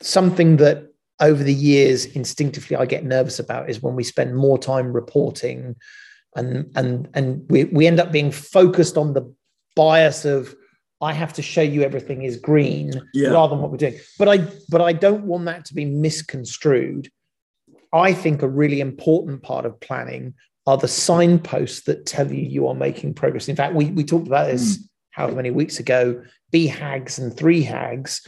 something 0.01 0.57
that 0.57 0.87
over 1.19 1.43
the 1.43 1.53
years 1.53 2.05
instinctively 2.05 2.75
i 2.75 2.85
get 2.85 3.05
nervous 3.05 3.39
about 3.39 3.69
is 3.69 3.81
when 3.81 3.95
we 3.95 4.03
spend 4.03 4.35
more 4.35 4.57
time 4.57 4.91
reporting 4.91 5.75
and 6.35 6.71
and 6.75 7.09
and 7.13 7.45
we, 7.49 7.65
we 7.65 7.87
end 7.87 7.99
up 7.99 8.11
being 8.11 8.31
focused 8.31 8.97
on 8.97 9.13
the 9.13 9.33
bias 9.75 10.25
of 10.25 10.55
I 11.01 11.11
have 11.11 11.33
to 11.33 11.41
show 11.41 11.61
you 11.61 11.83
everything 11.83 12.23
is 12.23 12.37
green 12.37 12.93
yeah. 13.13 13.29
rather 13.29 13.51
than 13.51 13.61
what 13.61 13.71
we're 13.71 13.77
doing. 13.77 13.99
But 14.17 14.29
I 14.29 14.37
but 14.69 14.81
I 14.81 14.93
don't 14.93 15.25
want 15.25 15.45
that 15.45 15.65
to 15.65 15.73
be 15.73 15.85
misconstrued. 15.85 17.09
I 17.91 18.13
think 18.13 18.41
a 18.41 18.47
really 18.47 18.79
important 18.79 19.43
part 19.43 19.65
of 19.65 19.79
planning 19.79 20.33
are 20.65 20.77
the 20.77 20.87
signposts 20.87 21.81
that 21.81 22.05
tell 22.05 22.31
you 22.31 22.41
you 22.41 22.67
are 22.67 22.73
making 22.73 23.13
progress. 23.13 23.49
In 23.49 23.55
fact, 23.55 23.75
we, 23.75 23.87
we 23.87 24.05
talked 24.05 24.27
about 24.27 24.47
this 24.47 24.77
mm. 24.77 24.83
However 25.13 25.35
many 25.35 25.51
weeks 25.51 25.79
ago, 25.79 26.21
BHAGs 26.51 27.17
and 27.19 27.35
three 27.35 27.63
hags. 27.63 28.21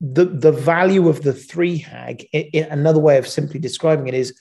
The, 0.00 0.26
the 0.26 0.52
value 0.52 1.08
of 1.08 1.22
the 1.22 1.32
three 1.32 1.76
hag, 1.78 2.22
it, 2.32 2.50
it, 2.52 2.68
another 2.70 3.00
way 3.00 3.18
of 3.18 3.26
simply 3.26 3.58
describing 3.58 4.06
it 4.06 4.14
is 4.14 4.32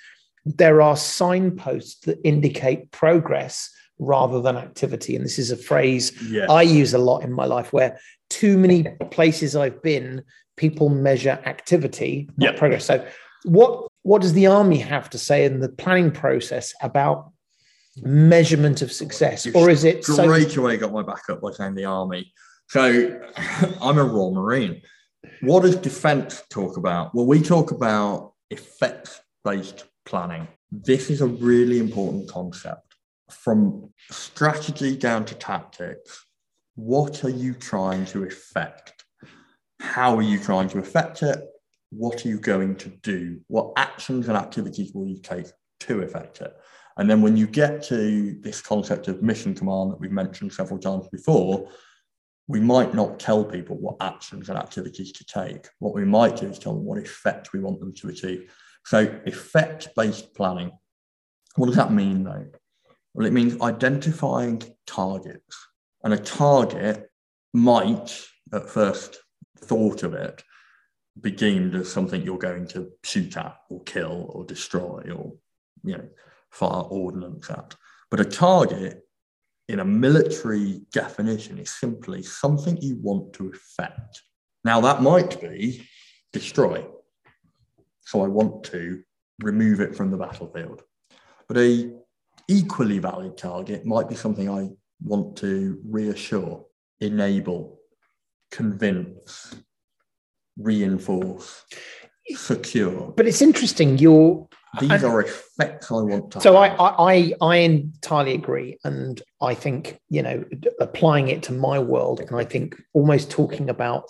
there 0.46 0.82
are 0.82 0.96
signposts 0.96 2.06
that 2.06 2.20
indicate 2.24 2.92
progress 2.92 3.70
rather 4.00 4.40
than 4.40 4.56
activity. 4.56 5.16
And 5.16 5.26
this 5.26 5.40
is 5.40 5.50
a 5.50 5.58
phrase 5.58 6.12
Yes. 6.30 6.48
I 6.50 6.62
use 6.62 6.94
a 6.94 7.00
lot 7.00 7.24
in 7.24 7.34
my 7.34 7.46
life 7.46 7.74
where 7.74 8.00
too 8.30 8.58
many 8.58 8.86
places 9.10 9.56
I've 9.56 9.82
been, 9.82 10.24
people 10.58 10.90
measure 10.90 11.40
activity, 11.46 12.30
not 12.38 12.54
Yeah. 12.54 12.60
progress. 12.60 12.86
So 12.86 13.06
what 13.44 13.88
what 14.04 14.22
does 14.22 14.34
the 14.34 14.48
army 14.48 14.78
have 14.78 15.10
to 15.10 15.18
say 15.18 15.44
in 15.44 15.60
the 15.60 15.70
planning 15.70 16.12
process 16.12 16.74
about 16.82 17.32
measurement 18.04 18.82
of 18.82 18.92
success? 18.92 19.46
You've 19.46 19.56
Or 19.56 19.70
is 19.70 19.84
it 19.84 20.06
so 20.06 20.14
Straight 20.14 20.56
away 20.58 20.78
got 20.78 20.94
my 20.94 21.04
back 21.04 21.24
up 21.30 21.42
by 21.42 21.52
saying 21.52 21.76
the 21.76 21.86
army. 21.86 22.32
So 22.70 23.20
I'm 23.82 23.98
a 23.98 24.04
Royal 24.04 24.34
Marine. 24.34 24.82
What 25.42 25.64
does 25.64 25.76
defence 25.76 26.44
talk 26.50 26.78
about? 26.78 27.14
Well, 27.14 27.26
we 27.26 27.42
talk 27.42 27.72
about 27.72 28.34
effects 28.50 29.22
based 29.44 29.86
planning. 30.06 30.48
This 30.72 31.10
is 31.10 31.22
a 31.22 31.28
really 31.28 31.80
important 31.80 32.30
concept. 32.30 32.96
From 33.30 33.94
strategy 34.10 34.96
down 34.96 35.26
to 35.26 35.36
tactics, 35.36 36.26
what 36.76 37.24
are 37.24 37.30
you 37.30 37.54
trying 37.54 38.06
to 38.08 38.24
effect? 38.24 39.04
How 39.80 40.16
are 40.18 40.22
you 40.22 40.40
trying 40.40 40.70
to 40.70 40.80
effect 40.80 41.24
it? 41.24 41.40
What 41.90 42.26
are 42.26 42.30
you 42.30 42.40
going 42.40 42.76
to 42.78 42.90
do? 42.90 43.42
What 43.48 43.74
actions 43.78 44.28
and 44.28 44.38
activities 44.38 44.94
will 44.94 45.08
you 45.08 45.20
take 45.20 45.48
to 45.82 46.02
effect 46.02 46.42
it? 46.42 46.56
And 46.98 47.10
then 47.10 47.22
when 47.22 47.38
you 47.38 47.48
get 47.48 47.84
to 47.84 48.38
this 48.42 48.62
concept 48.62 49.08
of 49.08 49.22
mission 49.22 49.54
command 49.54 49.92
that 49.92 50.00
we've 50.00 50.12
mentioned 50.12 50.52
several 50.52 50.80
times 50.80 51.08
before, 51.12 51.70
we 52.48 52.60
might 52.60 52.94
not 52.94 53.20
tell 53.20 53.44
people 53.44 53.78
what 53.78 53.98
actions 54.00 54.50
and 54.50 54.58
activities 54.58 55.12
to 55.12 55.26
take. 55.26 55.68
What 55.80 55.94
we 55.94 56.06
might 56.06 56.38
do 56.38 56.48
is 56.48 56.58
tell 56.58 56.74
them 56.74 56.86
what 56.86 56.98
effect 56.98 57.54
we 57.54 57.60
want 57.60 57.80
them 57.80 57.94
to 57.96 58.10
achieve. 58.10 58.52
So, 58.86 59.20
effect 59.26 59.90
based 59.96 60.34
planning. 60.34 60.72
What 61.56 61.68
does 61.68 61.76
that 61.76 61.92
mean 61.92 62.24
though? 62.24 62.48
Well, 63.14 63.28
it 63.28 63.34
means 63.34 63.62
identifying 63.62 64.64
targets. 64.86 65.58
And 66.04 66.14
a 66.14 66.18
target 66.18 67.10
might, 67.54 68.24
at 68.54 68.70
first 68.70 69.20
thought 69.60 70.04
of 70.04 70.14
it, 70.14 70.42
be 71.20 71.32
deemed 71.32 71.76
as 71.76 71.92
something 71.92 72.22
you're 72.22 72.38
going 72.38 72.68
to 72.70 72.92
shoot 73.04 73.36
at 73.36 73.58
or 73.70 73.84
kill 73.84 74.28
or 74.30 74.46
destroy 74.46 75.04
or, 75.14 75.34
you 75.84 75.98
know, 75.98 76.08
fire 76.52 76.84
ordnance 76.84 77.50
at. 77.50 77.76
But 78.10 78.20
a 78.20 78.26
target 78.26 79.02
in 79.68 79.80
a 79.80 79.86
military 79.86 80.82
definition 80.94 81.58
is 81.58 81.72
simply 81.72 82.24
something 82.24 82.78
you 82.78 82.98
want 83.02 83.34
to 83.34 83.50
effect. 83.50 84.22
Now, 84.64 84.82
that 84.82 85.02
might 85.02 85.40
be 85.42 85.88
destroy. 86.32 86.86
So 88.02 88.24
I 88.24 88.28
want 88.28 88.64
to 88.66 89.02
remove 89.44 89.82
it 89.82 89.96
from 89.96 90.12
the 90.12 90.18
battlefield. 90.18 90.84
But 91.48 91.58
a 91.58 91.92
equally 92.48 93.00
valid 93.00 93.38
target 93.38 93.86
might 93.86 94.08
be 94.08 94.16
something 94.16 94.50
I 94.50 94.70
want 95.04 95.36
to 95.38 95.80
reassure, 95.86 96.66
enable, 97.02 97.80
convince, 98.52 99.56
reinforce, 100.58 101.66
secure. 102.36 103.14
but 103.16 103.28
it's 103.28 103.42
interesting, 103.42 103.98
you're 103.98 104.47
These 104.80 104.92
And- 104.92 105.04
are 105.06 105.22
effects 105.22 105.92
I 105.92 105.96
want 105.96 106.32
to 106.32 106.42
So 106.42 106.56
I. 106.58 106.68
I 106.76 107.14
I 107.14 107.34
I 107.42 107.56
entirely 107.58 108.34
agree, 108.34 108.78
and 108.84 109.22
I 109.42 109.54
think 109.54 110.00
you 110.10 110.22
know 110.22 110.44
applying 110.80 111.30
it 111.30 111.42
to 111.44 111.54
my 111.54 111.80
world, 111.80 112.20
and 112.20 112.36
I 112.36 112.44
think 112.44 112.76
almost 112.94 113.32
talking 113.32 113.70
about 113.70 114.06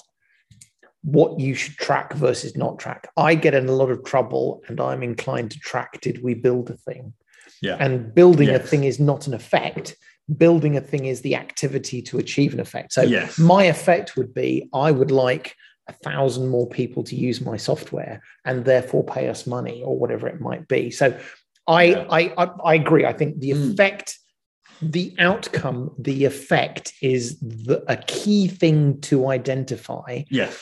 what 1.03 1.39
you 1.39 1.53
should 1.55 1.75
track 1.77 2.13
versus 2.13 2.57
not 2.57 2.79
track. 2.79 3.07
I 3.15 3.35
get 3.35 3.53
in 3.53 3.69
a 3.69 3.71
lot 3.71 3.91
of 3.91 4.03
trouble, 4.03 4.61
and 4.67 4.81
I'm 4.81 5.03
inclined 5.03 5.51
to 5.51 5.59
track. 5.59 6.01
Did 6.01 6.23
we 6.23 6.33
build 6.33 6.69
a 6.69 6.77
thing? 6.77 7.13
yeah. 7.61 7.77
And 7.79 8.13
building 8.13 8.49
a 8.49 8.59
thing 8.59 8.83
is 8.83 8.99
not 8.99 9.25
an 9.25 9.33
effect. 9.33 9.95
Building 10.37 10.75
a 10.77 10.81
thing 10.81 11.05
is 11.05 11.21
the 11.21 11.35
activity 11.35 12.01
to 12.03 12.17
achieve 12.19 12.53
an 12.53 12.59
effect. 12.59 12.93
So 12.93 13.01
Yes. 13.01 13.39
my 13.39 13.63
effect 13.63 14.15
would 14.17 14.31
be 14.33 14.69
I 14.73 14.91
would 14.91 15.09
like 15.11 15.55
a 15.87 15.93
thousand 15.93 16.49
more 16.49 16.67
people 16.67 17.03
to 17.03 17.15
use 17.15 17.41
my 17.41 17.57
software 17.57 18.21
and 18.45 18.65
therefore 18.65 19.03
pay 19.03 19.29
us 19.29 19.47
money 19.47 19.81
or 19.83 19.97
whatever 19.97 20.27
it 20.27 20.39
might 20.41 20.67
be. 20.67 20.91
So 20.91 21.17
I 21.67 21.83
Yeah. 21.83 22.05
I, 22.09 22.21
I 22.37 22.45
I 22.71 22.73
agree. 22.75 23.05
I 23.05 23.13
think 23.13 23.39
the 23.39 23.51
Mm. 23.51 23.73
effect, 23.73 24.17
the 24.81 25.13
outcome, 25.19 25.91
the 25.97 26.25
effect 26.25 26.93
is 27.01 27.39
the, 27.39 27.83
a 27.87 27.97
key 27.97 28.47
thing 28.47 28.99
to 29.01 29.27
identify. 29.29 30.23
Yes. 30.29 30.53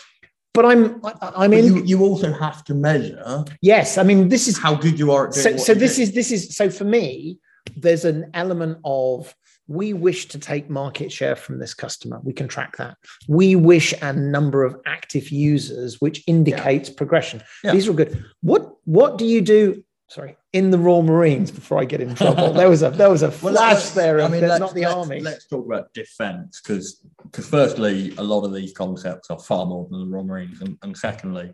But 0.54 0.66
I'm 0.66 1.02
I, 1.04 1.14
I'm 1.42 1.54
in 1.54 1.66
you, 1.66 1.84
you 1.84 2.02
also 2.02 2.32
have 2.32 2.64
to 2.66 2.74
measure 2.74 3.44
yes. 3.62 3.98
I 3.98 4.04
mean 4.04 4.30
this 4.30 4.48
is 4.48 4.58
how 4.58 4.74
good 4.76 4.98
you 4.98 5.12
are 5.12 5.28
at 5.28 5.34
doing 5.34 5.58
so 5.58 5.64
so 5.68 5.74
this 5.74 6.00
is 6.00 6.14
this 6.14 6.32
is 6.32 6.56
so 6.56 6.70
for 6.70 6.86
me 6.86 7.40
there's 7.76 8.06
an 8.06 8.30
element 8.34 8.78
of 8.86 9.36
we 9.68 9.94
wish 9.94 10.28
to 10.28 10.40
take 10.40 10.70
market 10.70 11.12
share 11.12 11.36
from 11.36 11.60
this 11.60 11.74
customer. 11.74 12.20
We 12.24 12.34
can 12.34 12.48
track 12.48 12.78
that. 12.78 12.98
We 13.28 13.56
wish 13.56 13.94
a 14.02 14.14
number 14.14 14.64
of 14.64 14.76
active 14.86 15.30
users 15.30 16.00
which 16.00 16.24
indicates 16.28 16.90
progression. 16.90 17.42
Yeah. 17.64 17.72
these 17.72 17.88
are 17.88 17.92
all 17.92 17.98
good. 17.98 18.24
What 18.42 18.74
what 18.86 19.18
do 19.18 19.26
you 19.26 19.42
do 19.42 19.84
sorry 20.08 20.38
in 20.54 20.70
the 20.70 20.78
royal 20.78 21.02
marines 21.02 21.50
before 21.50 21.80
i 21.80 21.86
get 21.86 22.00
in 22.00 22.14
trouble? 22.14 22.54
There 22.54 22.70
was 22.70 22.84
a 22.84 22.92
there 22.92 23.10
was 23.10 23.24
a 23.24 23.28
Well, 23.42 23.54
flash 23.54 23.90
there 23.90 24.22
I 24.22 24.28
mean, 24.28 24.42
let's- 24.42 24.60
not 24.60 24.74
the 24.76 24.82
let's- 24.82 24.96
army. 24.96 25.20
Let's 25.20 25.48
talk 25.48 25.66
about 25.66 25.92
defence 25.94 26.62
because, 26.62 27.02
because 27.24 27.48
firstly, 27.48 28.14
a 28.18 28.24
lot 28.24 28.44
of 28.46 28.54
these 28.54 28.72
concepts 28.74 29.30
are 29.32 29.40
far 29.40 29.66
more 29.66 29.88
than 29.90 30.02
the 30.02 30.08
Royal 30.16 30.26
Marines, 30.26 30.62
and, 30.62 30.78
and 30.84 30.96
secondly, 30.96 31.54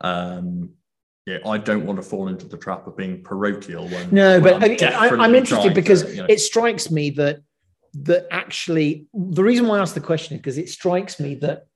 um, 0.00 0.70
yeah, 1.26 1.38
I 1.46 1.56
don't 1.58 1.86
want 1.86 1.96
to 1.98 2.02
fall 2.02 2.28
into 2.28 2.46
the 2.46 2.58
trap 2.58 2.86
of 2.86 2.96
being 2.96 3.22
parochial. 3.22 3.88
When 3.88 4.10
No, 4.10 4.40
when 4.40 4.60
but 4.60 4.64
I'm 4.64 4.92
I, 4.94 5.08
I, 5.08 5.24
I'm 5.24 5.34
interested 5.34 5.62
trying 5.62 5.68
to, 5.70 5.74
because 5.74 6.14
you 6.14 6.22
know- 6.22 6.26
it 6.28 6.40
strikes 6.40 6.90
me 6.90 7.10
that 7.10 7.40
that 7.94 8.26
actually 8.30 9.06
the 9.14 9.42
reason 9.42 9.66
why 9.66 9.78
I 9.78 9.80
asked 9.80 9.94
the 9.94 10.00
question 10.00 10.34
is 10.34 10.40
because 10.40 10.58
it 10.58 10.68
strikes 10.68 11.20
me 11.20 11.36
that 11.36 11.66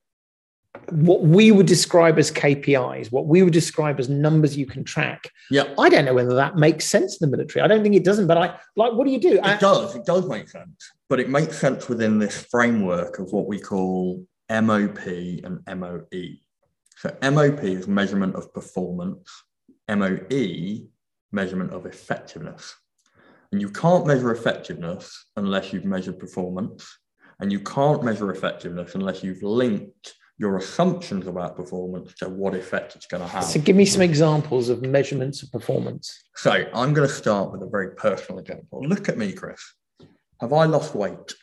what 0.91 1.23
we 1.23 1.51
would 1.51 1.67
describe 1.67 2.19
as 2.19 2.31
KPIs, 2.31 3.11
what 3.11 3.27
we 3.27 3.43
would 3.43 3.53
describe 3.53 3.99
as 3.99 4.09
numbers 4.09 4.57
you 4.57 4.67
can 4.67 4.85
track, 4.85 5.31
yeah, 5.51 5.65
I 5.79 5.89
don't 5.89 6.05
know 6.05 6.15
whether 6.15 6.35
that 6.35 6.57
makes 6.57 6.85
sense 6.85 7.21
in 7.21 7.31
the 7.31 7.37
military. 7.37 7.63
I 7.63 7.69
don't 7.69 7.83
think 7.83 7.95
it 7.95 8.05
doesn't, 8.05 8.27
but 8.27 8.37
I 8.37 8.59
like 8.77 8.93
what 8.93 9.07
do 9.07 9.13
you 9.13 9.21
do? 9.21 9.41
I- 9.43 9.55
it 9.55 9.61
does. 9.61 9.95
It 9.97 10.05
does 10.05 10.27
make 10.27 10.49
sense, 10.49 10.93
but 11.09 11.21
it 11.21 11.31
makes 11.31 11.57
sense 11.59 11.89
within 11.89 12.19
this 12.19 12.37
framework 12.51 13.19
of 13.19 13.33
what 13.33 13.47
we 13.47 13.59
call 13.59 14.27
MOP 14.51 14.99
and 15.07 15.61
MOE. 15.81 16.37
So 16.99 17.17
MOP 17.23 17.63
is 17.63 17.87
measurement 17.87 18.35
of 18.35 18.53
performance. 18.53 19.31
MOE 19.89 20.89
measurement 21.31 21.73
of 21.73 21.87
effectiveness. 21.87 22.75
And 23.53 23.61
you 23.61 23.71
can't 23.71 24.05
measure 24.05 24.33
effectiveness 24.33 25.27
unless 25.37 25.73
you've 25.73 25.85
measured 25.85 26.19
performance. 26.19 26.99
And 27.39 27.53
you 27.53 27.61
can't 27.61 28.03
measure 28.03 28.33
effectiveness 28.33 28.97
unless 28.97 29.23
you've 29.23 29.45
linked 29.45 30.15
your 30.39 30.57
assumptions 30.57 31.29
about 31.29 31.55
performance 31.55 32.15
to 32.15 32.29
what 32.29 32.55
effect 32.55 32.97
it's 32.97 33.07
going 33.07 33.23
to 33.23 33.29
have. 33.29 33.45
so 33.45 33.61
give 33.61 33.77
me 33.77 33.85
some 33.85 34.03
examples 34.03 34.69
of 34.69 34.83
measurements 34.83 35.43
of 35.43 35.53
performance. 35.53 36.25
So 36.35 36.51
I'm 36.75 36.95
going 36.95 37.09
to 37.09 37.15
start 37.15 37.53
with 37.53 37.63
a 37.63 37.67
very 37.67 37.95
personal 37.95 38.41
example. 38.41 38.83
Look 38.83 39.09
at 39.09 39.17
me, 39.17 39.33
Chris. 39.33 39.61
Have 40.41 40.53
I 40.53 40.65
lost 40.65 40.97
weight? 40.97 41.35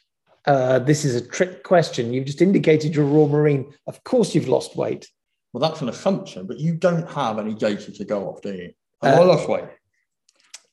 Uh, 0.46 0.80
this 0.80 1.06
is 1.06 1.16
a 1.16 1.26
trick 1.26 1.64
question. 1.64 2.14
You've 2.14 2.26
just 2.26 2.42
indicated 2.42 2.94
you're 2.94 3.06
a 3.06 3.08
Royal 3.08 3.30
Marine. 3.30 3.74
Of 3.88 4.04
course, 4.04 4.36
you've 4.36 4.48
lost 4.48 4.76
weight. 4.76 5.08
Well, 5.56 5.70
that's 5.70 5.82
an 5.82 5.88
assumption, 5.88 6.48
but 6.48 6.60
you 6.60 6.76
don't 6.76 7.10
have 7.12 7.40
any 7.40 7.54
data 7.54 7.90
to 7.90 8.04
go 8.04 8.28
off, 8.28 8.42
do 8.42 8.54
you? 8.54 8.74
Have 9.02 9.18
Uh, 9.18 9.22
I 9.22 9.24
lost 9.24 9.48
weight? 9.48 9.64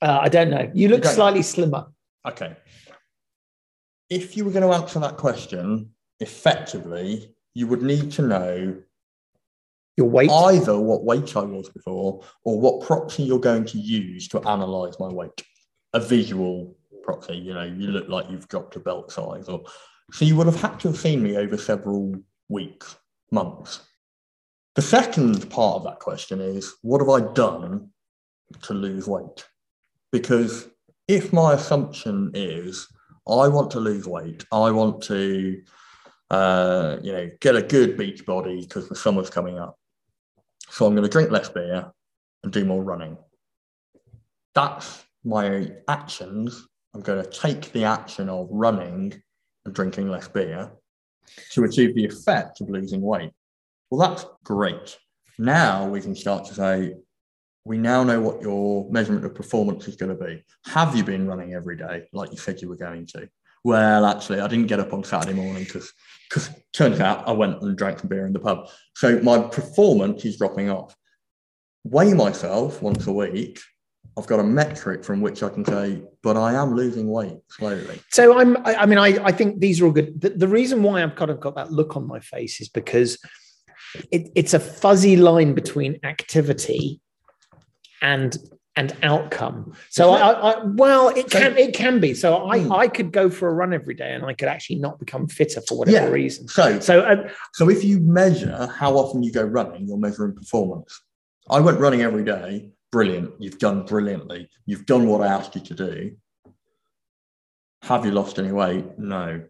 Uh, 0.00 0.18
I 0.22 0.28
don't 0.28 0.50
know. 0.50 0.68
You 0.74 0.88
look 0.88 1.04
know. 1.04 1.10
slightly 1.10 1.42
slimmer. 1.42 1.86
Okay. 2.26 2.56
If 4.10 4.36
you 4.36 4.44
were 4.44 4.50
going 4.50 4.68
to 4.68 4.76
answer 4.76 4.98
that 4.98 5.18
question 5.18 5.90
effectively, 6.18 7.32
you 7.54 7.68
would 7.68 7.82
need 7.82 8.10
to 8.10 8.22
know 8.22 8.82
Your 9.96 10.08
weight. 10.08 10.30
either 10.32 10.76
what 10.80 11.04
weight 11.04 11.36
I 11.36 11.42
was 11.44 11.68
before 11.68 12.24
or 12.42 12.58
what 12.60 12.84
proxy 12.84 13.22
you're 13.22 13.38
going 13.38 13.66
to 13.66 13.78
use 13.78 14.26
to 14.30 14.40
analyze 14.48 14.98
my 14.98 15.06
weight. 15.06 15.44
A 15.92 16.00
visual 16.00 16.76
proxy, 17.04 17.36
you 17.36 17.54
know, 17.54 17.62
you 17.62 17.86
look 17.86 18.08
like 18.08 18.28
you've 18.28 18.48
dropped 18.48 18.74
a 18.74 18.80
belt 18.80 19.12
size 19.12 19.48
or 19.48 19.62
so 20.10 20.24
you 20.24 20.34
would 20.34 20.46
have 20.48 20.60
had 20.60 20.80
to 20.80 20.88
have 20.88 20.98
seen 20.98 21.22
me 21.22 21.36
over 21.36 21.56
several 21.56 22.16
weeks, 22.48 22.96
months. 23.30 23.78
The 24.74 24.82
second 24.82 25.50
part 25.50 25.76
of 25.76 25.84
that 25.84 25.98
question 25.98 26.40
is 26.40 26.74
what 26.82 27.00
have 27.00 27.10
I 27.10 27.32
done 27.32 27.90
to 28.62 28.74
lose 28.74 29.06
weight? 29.06 29.46
Because 30.10 30.68
if 31.08 31.32
my 31.32 31.54
assumption 31.54 32.30
is 32.34 32.88
I 33.28 33.48
want 33.48 33.70
to 33.72 33.80
lose 33.80 34.06
weight, 34.06 34.44
I 34.50 34.70
want 34.70 35.02
to 35.04 35.62
uh, 36.32 36.96
you 37.02 37.12
know, 37.12 37.30
get 37.40 37.54
a 37.54 37.62
good 37.62 37.98
beach 37.98 38.24
body 38.24 38.62
because 38.62 38.88
the 38.88 38.96
summer's 38.96 39.28
coming 39.28 39.58
up. 39.58 39.78
So 40.70 40.86
I'm 40.86 40.94
going 40.94 41.04
to 41.04 41.10
drink 41.10 41.30
less 41.30 41.50
beer 41.50 41.92
and 42.42 42.50
do 42.50 42.64
more 42.64 42.82
running. 42.82 43.18
That's 44.54 45.04
my 45.24 45.70
actions. 45.88 46.66
I'm 46.94 47.02
going 47.02 47.22
to 47.22 47.30
take 47.30 47.70
the 47.72 47.84
action 47.84 48.30
of 48.30 48.48
running 48.50 49.22
and 49.66 49.74
drinking 49.74 50.08
less 50.08 50.26
beer. 50.26 50.72
to 51.50 51.64
achieve 51.64 51.94
the 51.94 52.06
effect 52.06 52.62
of 52.62 52.70
losing 52.70 53.02
weight. 53.02 53.32
Well, 53.92 54.08
that's 54.08 54.24
great. 54.42 54.96
Now 55.38 55.86
we 55.86 56.00
can 56.00 56.14
start 56.14 56.46
to 56.46 56.54
say, 56.54 56.94
we 57.66 57.76
now 57.76 58.02
know 58.02 58.22
what 58.22 58.40
your 58.40 58.90
measurement 58.90 59.26
of 59.26 59.34
performance 59.34 59.86
is 59.86 59.96
going 59.96 60.16
to 60.16 60.24
be. 60.24 60.42
Have 60.64 60.96
you 60.96 61.04
been 61.04 61.26
running 61.26 61.52
every 61.52 61.76
day 61.76 62.08
like 62.14 62.30
you 62.30 62.38
said 62.38 62.62
you 62.62 62.70
were 62.70 62.76
going 62.78 63.04
to? 63.08 63.28
Well, 63.64 64.06
actually, 64.06 64.40
I 64.40 64.48
didn't 64.48 64.68
get 64.68 64.80
up 64.80 64.94
on 64.94 65.04
Saturday 65.04 65.34
morning 65.34 65.64
because 65.64 65.92
because 66.26 66.48
turns 66.72 67.00
out 67.00 67.28
I 67.28 67.32
went 67.32 67.60
and 67.60 67.76
drank 67.76 67.98
some 67.98 68.08
beer 68.08 68.24
in 68.24 68.32
the 68.32 68.38
pub. 68.38 68.66
So 68.96 69.20
my 69.20 69.40
performance 69.40 70.24
is 70.24 70.38
dropping 70.38 70.70
off. 70.70 70.96
Weigh 71.84 72.14
myself 72.14 72.80
once 72.80 73.06
a 73.06 73.12
week. 73.12 73.60
I've 74.16 74.26
got 74.26 74.40
a 74.40 74.44
metric 74.44 75.04
from 75.04 75.20
which 75.20 75.42
I 75.42 75.50
can 75.50 75.66
say, 75.66 76.02
but 76.22 76.38
I 76.38 76.54
am 76.54 76.74
losing 76.74 77.08
weight 77.08 77.40
slowly. 77.50 78.00
So 78.10 78.38
I'm, 78.38 78.56
I, 78.66 78.74
I 78.74 78.86
mean, 78.86 78.98
I, 78.98 79.22
I 79.22 79.32
think 79.32 79.60
these 79.60 79.82
are 79.82 79.84
all 79.84 79.92
good. 79.92 80.18
The, 80.18 80.30
the 80.30 80.48
reason 80.48 80.82
why 80.82 81.02
I've 81.02 81.14
kind 81.14 81.30
of 81.30 81.40
got 81.40 81.56
that 81.56 81.72
look 81.72 81.94
on 81.94 82.06
my 82.06 82.20
face 82.20 82.58
is 82.62 82.70
because 82.70 83.18
it, 84.10 84.30
it's 84.34 84.54
a 84.54 84.60
fuzzy 84.60 85.16
line 85.16 85.54
between 85.54 85.98
activity 86.04 87.00
and 88.00 88.36
and 88.74 88.96
outcome. 89.02 89.74
So 89.90 90.12
I, 90.12 90.30
I, 90.52 90.64
well, 90.64 91.08
it 91.10 91.30
can 91.30 91.56
it 91.58 91.74
can 91.74 92.00
be. 92.00 92.14
So 92.14 92.48
I 92.48 92.60
hmm. 92.60 92.72
I 92.72 92.88
could 92.88 93.12
go 93.12 93.28
for 93.28 93.48
a 93.48 93.52
run 93.52 93.74
every 93.74 93.94
day, 93.94 94.12
and 94.12 94.24
I 94.24 94.32
could 94.32 94.48
actually 94.48 94.76
not 94.76 94.98
become 94.98 95.28
fitter 95.28 95.60
for 95.68 95.76
whatever 95.78 96.06
yeah. 96.06 96.12
reason. 96.12 96.48
So 96.48 96.80
so 96.80 97.06
um, 97.08 97.24
so 97.52 97.68
if 97.68 97.84
you 97.84 98.00
measure 98.00 98.66
how 98.74 98.96
often 98.96 99.22
you 99.22 99.32
go 99.32 99.42
running, 99.42 99.86
you're 99.86 99.98
measuring 99.98 100.34
performance. 100.34 101.00
I 101.50 101.60
went 101.60 101.80
running 101.80 102.02
every 102.02 102.24
day. 102.24 102.70
Brilliant. 102.90 103.32
You've 103.38 103.58
done 103.58 103.84
brilliantly. 103.84 104.48
You've 104.66 104.86
done 104.86 105.06
what 105.06 105.22
I 105.22 105.26
asked 105.26 105.54
you 105.54 105.62
to 105.62 105.74
do. 105.74 106.16
Have 107.82 108.04
you 108.04 108.12
lost 108.12 108.38
any 108.38 108.52
weight? 108.52 108.98
No. 108.98 109.42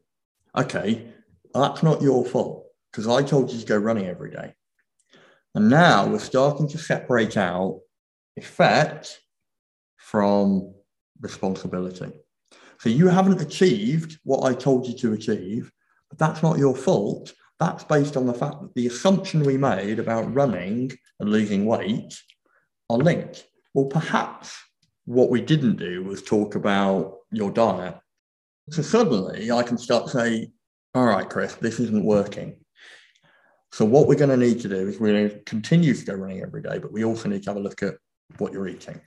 Okay, 0.56 1.12
that's 1.54 1.82
not 1.82 2.02
your 2.02 2.24
fault 2.24 2.61
because 2.92 3.08
I 3.08 3.22
told 3.22 3.50
you 3.50 3.58
to 3.58 3.66
go 3.66 3.76
running 3.76 4.06
every 4.06 4.30
day. 4.30 4.54
And 5.54 5.68
now 5.68 6.06
we're 6.06 6.18
starting 6.18 6.68
to 6.68 6.78
separate 6.78 7.36
out 7.36 7.80
effect 8.36 9.20
from 9.96 10.74
responsibility. 11.20 12.12
So 12.80 12.88
you 12.88 13.08
haven't 13.08 13.40
achieved 13.40 14.18
what 14.24 14.44
I 14.44 14.54
told 14.54 14.86
you 14.86 14.94
to 14.98 15.12
achieve, 15.12 15.70
but 16.10 16.18
that's 16.18 16.42
not 16.42 16.58
your 16.58 16.74
fault. 16.74 17.32
That's 17.60 17.84
based 17.84 18.16
on 18.16 18.26
the 18.26 18.34
fact 18.34 18.60
that 18.60 18.74
the 18.74 18.88
assumption 18.88 19.44
we 19.44 19.56
made 19.56 19.98
about 19.98 20.34
running 20.34 20.90
and 21.20 21.30
losing 21.30 21.64
weight 21.64 22.12
are 22.90 22.98
linked. 22.98 23.46
Well, 23.72 23.86
perhaps 23.86 24.58
what 25.04 25.30
we 25.30 25.40
didn't 25.40 25.76
do 25.76 26.02
was 26.02 26.22
talk 26.22 26.54
about 26.54 27.18
your 27.30 27.50
diet. 27.50 27.96
So 28.70 28.82
suddenly 28.82 29.50
I 29.50 29.62
can 29.62 29.78
start 29.78 30.08
say, 30.08 30.50
all 30.94 31.04
right, 31.06 31.28
Chris, 31.28 31.54
this 31.54 31.80
isn't 31.80 32.04
working. 32.04 32.56
So 33.72 33.84
what 33.86 34.06
we're 34.06 34.16
going 34.16 34.30
to 34.30 34.36
need 34.36 34.60
to 34.60 34.68
do 34.68 34.88
is 34.88 35.00
we're 35.00 35.12
going 35.12 35.30
to 35.30 35.38
continue 35.44 35.94
to 35.94 36.04
go 36.04 36.14
running 36.14 36.42
every 36.42 36.62
day, 36.62 36.78
but 36.78 36.92
we 36.92 37.04
also 37.04 37.28
need 37.28 37.42
to 37.44 37.50
have 37.50 37.56
a 37.56 37.60
look 37.60 37.82
at 37.82 37.94
what 38.38 38.52
you're 38.52 38.68
eating. 38.68 39.00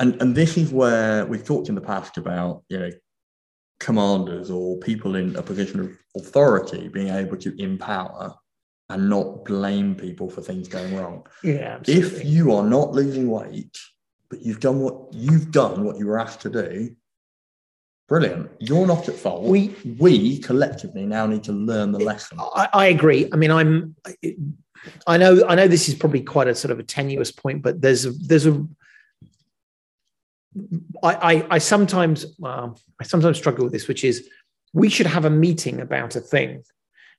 And, 0.00 0.20
and 0.20 0.34
this 0.34 0.56
is 0.56 0.72
where 0.72 1.24
we've 1.26 1.44
talked 1.44 1.68
in 1.68 1.74
the 1.74 1.80
past 1.80 2.18
about, 2.18 2.64
you 2.68 2.78
know, 2.78 2.90
commanders 3.80 4.50
or 4.50 4.76
people 4.78 5.14
in 5.14 5.36
a 5.36 5.42
position 5.42 5.80
of 5.80 5.96
authority 6.16 6.88
being 6.88 7.08
able 7.08 7.36
to 7.36 7.54
empower 7.62 8.34
and 8.88 9.08
not 9.08 9.44
blame 9.44 9.94
people 9.94 10.28
for 10.28 10.40
things 10.40 10.66
going 10.66 10.96
wrong. 10.96 11.26
Yeah. 11.44 11.78
Absolutely. 11.78 12.20
If 12.20 12.24
you 12.24 12.52
are 12.54 12.64
not 12.64 12.92
losing 12.92 13.30
weight, 13.30 13.76
but 14.30 14.42
you've 14.42 14.60
done 14.60 14.80
what 14.80 15.12
you've 15.12 15.52
done 15.52 15.84
what 15.84 15.98
you 15.98 16.06
were 16.06 16.18
asked 16.18 16.40
to 16.42 16.50
do, 16.50 16.94
brilliant. 18.08 18.50
You're 18.58 18.86
not 18.86 19.08
at 19.08 19.14
fault. 19.14 19.44
We 19.44 19.74
we 19.98 20.38
collectively 20.38 21.06
now 21.06 21.26
need 21.26 21.44
to 21.44 21.52
learn 21.52 21.92
the 21.92 21.98
lesson. 21.98 22.38
I, 22.40 22.68
I 22.72 22.86
agree. 22.86 23.28
I 23.32 23.36
mean, 23.36 23.50
I'm 23.50 23.94
I 25.06 25.16
know 25.16 25.44
I 25.46 25.54
know 25.54 25.68
this 25.68 25.88
is 25.88 25.94
probably 25.94 26.22
quite 26.22 26.48
a 26.48 26.54
sort 26.54 26.72
of 26.72 26.78
a 26.78 26.82
tenuous 26.82 27.30
point, 27.30 27.62
but 27.62 27.80
there's 27.80 28.06
a 28.06 28.10
there's 28.10 28.46
a 28.46 28.66
I, 31.02 31.34
I, 31.34 31.46
I 31.50 31.58
sometimes 31.58 32.26
well, 32.38 32.80
I 33.00 33.04
sometimes 33.04 33.38
struggle 33.38 33.64
with 33.64 33.72
this, 33.72 33.86
which 33.86 34.02
is 34.04 34.28
we 34.72 34.88
should 34.88 35.06
have 35.06 35.24
a 35.24 35.30
meeting 35.30 35.80
about 35.80 36.16
a 36.16 36.20
thing. 36.20 36.62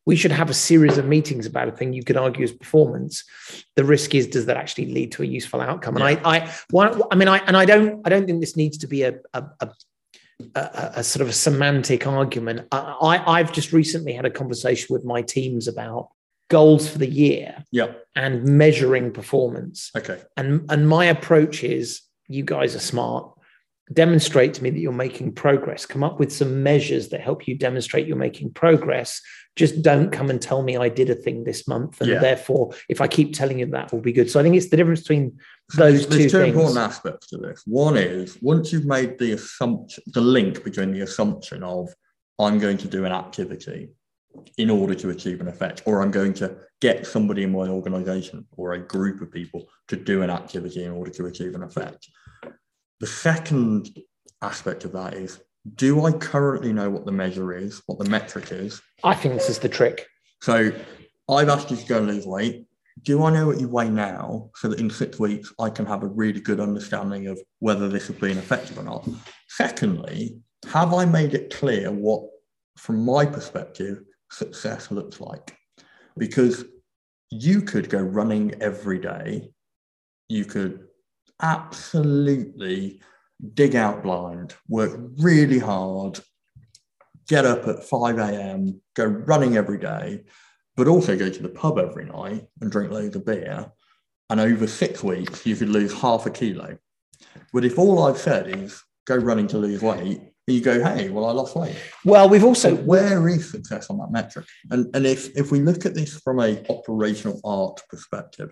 We 0.05 0.15
should 0.15 0.31
have 0.31 0.49
a 0.49 0.53
series 0.53 0.97
of 0.97 1.05
meetings 1.05 1.45
about 1.45 1.67
a 1.67 1.71
thing. 1.71 1.93
You 1.93 2.03
could 2.03 2.17
argue 2.17 2.43
as 2.43 2.51
performance. 2.51 3.23
The 3.75 3.83
risk 3.83 4.15
is, 4.15 4.27
does 4.27 4.47
that 4.47 4.57
actually 4.57 4.91
lead 4.91 5.11
to 5.13 5.23
a 5.23 5.25
useful 5.25 5.61
outcome? 5.61 5.97
And 5.97 6.03
yeah. 6.03 6.27
I, 6.27 6.37
I, 6.37 6.53
one, 6.71 7.01
I 7.11 7.15
mean, 7.15 7.27
I, 7.27 7.37
and 7.39 7.55
I 7.55 7.65
don't, 7.65 8.01
I 8.05 8.09
don't 8.09 8.25
think 8.25 8.39
this 8.39 8.55
needs 8.55 8.77
to 8.79 8.87
be 8.87 9.03
a, 9.03 9.19
a, 9.33 9.43
a 9.59 9.69
a, 10.55 10.91
a, 10.97 11.03
sort 11.03 11.21
of 11.21 11.29
a 11.29 11.33
semantic 11.33 12.07
argument. 12.07 12.67
I, 12.71 13.23
I've 13.25 13.51
just 13.51 13.73
recently 13.73 14.13
had 14.13 14.25
a 14.25 14.29
conversation 14.29 14.93
with 14.93 15.03
my 15.03 15.21
teams 15.21 15.67
about 15.67 16.09
goals 16.49 16.89
for 16.89 16.97
the 16.97 17.09
year 17.09 17.63
and 18.15 18.43
measuring 18.43 19.11
performance. 19.11 19.91
Okay. 19.95 20.21
And 20.35 20.65
and 20.69 20.87
my 20.87 21.05
approach 21.05 21.63
is 21.63 22.01
you 22.27 22.43
guys 22.43 22.75
are 22.75 22.79
smart. 22.79 23.31
Demonstrate 23.91 24.53
to 24.55 24.63
me 24.63 24.69
that 24.69 24.79
you're 24.79 24.91
making 24.91 25.33
progress. 25.33 25.85
Come 25.85 26.03
up 26.03 26.19
with 26.19 26.31
some 26.31 26.61
measures 26.61 27.09
that 27.09 27.21
help 27.21 27.47
you 27.47 27.57
demonstrate 27.57 28.05
you're 28.05 28.17
making 28.17 28.51
progress. 28.53 29.21
Just 29.55 29.81
don't 29.81 30.11
come 30.11 30.29
and 30.29 30.41
tell 30.41 30.61
me 30.61 30.77
I 30.77 30.89
did 30.89 31.09
a 31.09 31.15
thing 31.15 31.43
this 31.43 31.67
month. 31.67 31.99
And 31.99 32.11
yeah. 32.11 32.19
therefore, 32.19 32.73
if 32.87 33.01
I 33.01 33.07
keep 33.07 33.33
telling 33.33 33.59
you 33.59 33.65
that 33.67 33.91
will 33.91 34.01
be 34.01 34.13
good. 34.13 34.29
So 34.29 34.39
I 34.39 34.43
think 34.43 34.55
it's 34.55 34.69
the 34.69 34.77
difference 34.77 35.01
between 35.01 35.39
those 35.75 36.07
There's 36.07 36.23
two, 36.23 36.29
two 36.29 36.43
things. 36.43 36.55
important 36.55 36.77
aspects 36.77 37.27
to 37.27 37.37
this. 37.37 37.63
One 37.65 37.97
is 37.97 38.37
once 38.41 38.71
you've 38.71 38.85
made 38.85 39.17
the 39.17 39.31
assumption, 39.31 40.03
the 40.07 40.21
link 40.21 40.63
between 40.63 40.91
the 40.91 41.01
assumption 41.01 41.63
of 41.63 41.89
I'm 42.39 42.59
going 42.59 42.77
to 42.77 42.87
do 42.87 43.05
an 43.05 43.11
activity 43.11 43.89
in 44.57 44.69
order 44.69 44.93
to 44.93 45.09
achieve 45.09 45.41
an 45.41 45.47
effect, 45.47 45.81
or 45.85 46.01
I'm 46.01 46.11
going 46.11 46.33
to 46.35 46.55
get 46.81 47.05
somebody 47.05 47.43
in 47.43 47.51
my 47.51 47.67
organization 47.67 48.45
or 48.55 48.73
a 48.73 48.79
group 48.79 49.21
of 49.21 49.31
people 49.31 49.67
to 49.87 49.95
do 49.95 50.21
an 50.21 50.29
activity 50.29 50.83
in 50.85 50.91
order 50.91 51.11
to 51.11 51.25
achieve 51.25 51.55
an 51.55 51.63
effect. 51.63 52.07
The 52.99 53.07
second 53.07 53.97
aspect 54.41 54.85
of 54.85 54.91
that 54.93 55.13
is 55.13 55.41
do 55.75 56.05
I 56.05 56.11
currently 56.11 56.73
know 56.73 56.89
what 56.89 57.05
the 57.05 57.11
measure 57.11 57.53
is, 57.53 57.81
what 57.85 57.99
the 57.99 58.09
metric 58.09 58.51
is? 58.51 58.81
I 59.03 59.13
think 59.13 59.33
this 59.35 59.49
is 59.49 59.59
the 59.59 59.69
trick. 59.69 60.07
So 60.41 60.71
I've 61.29 61.49
asked 61.49 61.69
you 61.69 61.77
to 61.77 61.85
go 61.85 61.97
and 61.97 62.07
lose 62.07 62.25
weight. 62.25 62.65
Do 63.03 63.23
I 63.23 63.31
know 63.31 63.47
what 63.47 63.59
you 63.59 63.69
weigh 63.69 63.89
now 63.89 64.49
so 64.55 64.67
that 64.67 64.79
in 64.79 64.89
six 64.89 65.19
weeks 65.19 65.53
I 65.59 65.69
can 65.69 65.85
have 65.85 66.03
a 66.03 66.07
really 66.07 66.41
good 66.41 66.59
understanding 66.59 67.27
of 67.27 67.39
whether 67.59 67.87
this 67.87 68.07
has 68.07 68.15
been 68.15 68.37
effective 68.37 68.77
or 68.77 68.83
not? 68.83 69.07
Secondly, 69.47 70.41
have 70.67 70.93
I 70.93 71.05
made 71.05 71.33
it 71.33 71.53
clear 71.53 71.91
what, 71.91 72.23
from 72.77 73.05
my 73.05 73.25
perspective, 73.25 74.01
success 74.31 74.91
looks 74.91 75.19
like. 75.19 75.55
Because 76.17 76.65
you 77.29 77.61
could 77.61 77.89
go 77.89 77.99
running 77.99 78.55
every 78.61 78.99
day, 78.99 79.51
you 80.27 80.45
could 80.45 80.88
absolutely 81.41 83.01
dig 83.53 83.75
out 83.75 84.03
blind, 84.03 84.55
work 84.67 84.99
really 85.17 85.59
hard, 85.59 86.19
get 87.27 87.45
up 87.45 87.67
at 87.67 87.83
5 87.83 88.17
a.m., 88.17 88.81
go 88.95 89.05
running 89.05 89.55
every 89.55 89.77
day, 89.77 90.23
but 90.75 90.87
also 90.87 91.17
go 91.17 91.29
to 91.29 91.41
the 91.41 91.49
pub 91.49 91.77
every 91.77 92.05
night 92.05 92.47
and 92.61 92.71
drink 92.71 92.91
loads 92.91 93.15
of 93.15 93.25
beer. 93.25 93.71
And 94.29 94.39
over 94.39 94.67
six 94.67 95.03
weeks, 95.03 95.45
you 95.45 95.55
could 95.55 95.69
lose 95.69 95.93
half 95.93 96.25
a 96.25 96.29
kilo. 96.29 96.77
But 97.53 97.65
if 97.65 97.79
all 97.79 98.03
I've 98.03 98.17
said 98.17 98.47
is 98.55 98.81
go 99.05 99.15
running 99.15 99.47
to 99.47 99.57
lose 99.57 99.81
weight, 99.81 100.21
you 100.47 100.61
go, 100.61 100.83
hey, 100.83 101.09
well, 101.09 101.25
I 101.25 101.31
lost 101.31 101.55
weight. 101.55 101.75
Well, 102.05 102.29
we've 102.29 102.43
also 102.43 102.75
so 102.75 102.81
where 102.83 103.27
is 103.27 103.51
success 103.51 103.89
on 103.89 103.97
that 103.99 104.11
metric? 104.11 104.45
And 104.71 104.93
and 104.95 105.05
if 105.05 105.35
if 105.37 105.51
we 105.51 105.59
look 105.61 105.85
at 105.85 105.93
this 105.93 106.19
from 106.19 106.39
a 106.39 106.63
operational 106.69 107.39
art 107.43 107.81
perspective, 107.89 108.51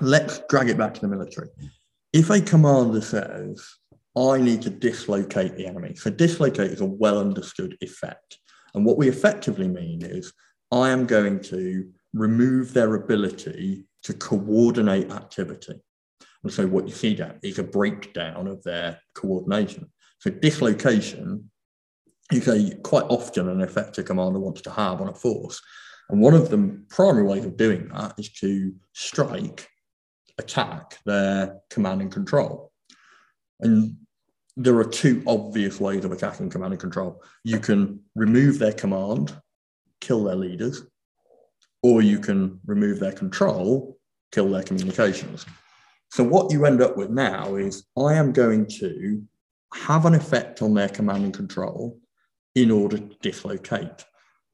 let's 0.00 0.40
drag 0.48 0.68
it 0.68 0.78
back 0.78 0.94
to 0.94 1.00
the 1.00 1.08
military. 1.08 1.48
If 2.12 2.30
a 2.30 2.40
commander 2.40 3.00
says, 3.00 3.66
I 4.16 4.38
need 4.38 4.62
to 4.62 4.70
dislocate 4.70 5.56
the 5.56 5.66
enemy, 5.66 5.94
so 5.94 6.10
dislocate 6.10 6.70
is 6.70 6.80
a 6.80 6.86
well 6.86 7.18
understood 7.18 7.76
effect. 7.80 8.38
And 8.74 8.84
what 8.84 8.96
we 8.96 9.08
effectively 9.08 9.68
mean 9.68 10.02
is, 10.02 10.32
I 10.72 10.90
am 10.90 11.06
going 11.06 11.40
to 11.44 11.88
remove 12.12 12.72
their 12.72 12.94
ability 12.94 13.86
to 14.02 14.14
coordinate 14.14 15.10
activity. 15.10 15.80
And 16.42 16.52
so 16.52 16.66
what 16.66 16.86
you 16.86 16.94
see 16.94 17.14
there 17.14 17.38
is 17.42 17.58
a 17.58 17.64
breakdown 17.64 18.46
of 18.46 18.62
their 18.62 19.00
coordination. 19.14 19.90
So 20.20 20.30
dislocation 20.30 21.50
is 22.32 22.48
a 22.48 22.74
quite 22.76 23.04
often 23.08 23.48
an 23.48 23.62
effect 23.62 23.98
a 23.98 24.02
commander 24.02 24.38
wants 24.38 24.62
to 24.62 24.70
have 24.70 25.00
on 25.00 25.08
a 25.08 25.14
force. 25.14 25.60
And 26.08 26.20
one 26.20 26.34
of 26.34 26.50
the 26.50 26.80
primary 26.88 27.24
ways 27.24 27.44
of 27.44 27.56
doing 27.56 27.88
that 27.88 28.14
is 28.18 28.32
to 28.34 28.72
strike, 28.92 29.68
attack 30.38 30.98
their 31.04 31.58
command 31.70 32.02
and 32.02 32.12
control. 32.12 32.72
And 33.60 33.96
there 34.56 34.78
are 34.78 34.84
two 34.84 35.22
obvious 35.26 35.80
ways 35.80 36.04
of 36.04 36.12
attacking 36.12 36.50
command 36.50 36.72
and 36.72 36.80
control. 36.80 37.22
You 37.44 37.58
can 37.58 38.00
remove 38.14 38.58
their 38.58 38.72
command, 38.72 39.36
kill 40.00 40.24
their 40.24 40.36
leaders, 40.36 40.82
or 41.82 42.02
you 42.02 42.18
can 42.18 42.60
remove 42.66 43.00
their 43.00 43.12
control, 43.12 43.98
kill 44.32 44.48
their 44.50 44.62
communications. 44.62 45.44
So 46.10 46.24
what 46.24 46.52
you 46.52 46.64
end 46.64 46.80
up 46.80 46.96
with 46.96 47.10
now 47.10 47.56
is 47.56 47.86
I 47.98 48.14
am 48.14 48.32
going 48.32 48.66
to 48.80 49.22
have 49.74 50.06
an 50.06 50.14
effect 50.14 50.62
on 50.62 50.74
their 50.74 50.88
command 50.88 51.24
and 51.24 51.34
control 51.34 51.98
in 52.54 52.70
order 52.70 52.96
to 52.96 53.16
dislocate. 53.20 54.04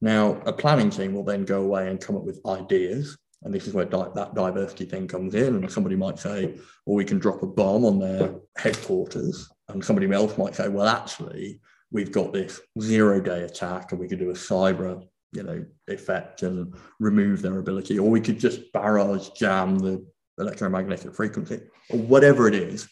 Now, 0.01 0.41
a 0.45 0.51
planning 0.51 0.89
team 0.89 1.13
will 1.13 1.23
then 1.23 1.45
go 1.45 1.61
away 1.61 1.89
and 1.89 2.01
come 2.01 2.17
up 2.17 2.23
with 2.23 2.41
ideas. 2.45 3.17
And 3.43 3.53
this 3.53 3.67
is 3.67 3.73
where 3.73 3.85
di- 3.85 4.09
that 4.15 4.35
diversity 4.35 4.85
thing 4.85 5.07
comes 5.07 5.35
in. 5.35 5.55
And 5.55 5.71
somebody 5.71 5.95
might 5.95 6.19
say, 6.19 6.55
well, 6.85 6.95
we 6.95 7.05
can 7.05 7.19
drop 7.19 7.43
a 7.43 7.47
bomb 7.47 7.85
on 7.85 7.99
their 7.99 8.35
headquarters. 8.57 9.49
And 9.69 9.83
somebody 9.83 10.11
else 10.11 10.37
might 10.37 10.55
say, 10.55 10.69
well, 10.69 10.87
actually, 10.87 11.59
we've 11.91 12.11
got 12.11 12.33
this 12.33 12.59
zero 12.81 13.21
day 13.21 13.43
attack 13.43 13.91
and 13.91 14.01
we 14.01 14.07
could 14.07 14.19
do 14.19 14.31
a 14.31 14.33
cyber 14.33 15.05
you 15.33 15.43
know 15.43 15.65
effect 15.87 16.43
and 16.43 16.73
remove 16.99 17.41
their 17.41 17.59
ability 17.59 17.97
or 17.97 18.09
we 18.09 18.21
could 18.21 18.39
just 18.39 18.71
barrage 18.71 19.29
jam 19.29 19.79
the 19.79 20.05
electromagnetic 20.37 21.13
frequency 21.15 21.59
or 21.89 21.99
whatever 21.99 22.47
it 22.47 22.55
is 22.55 22.87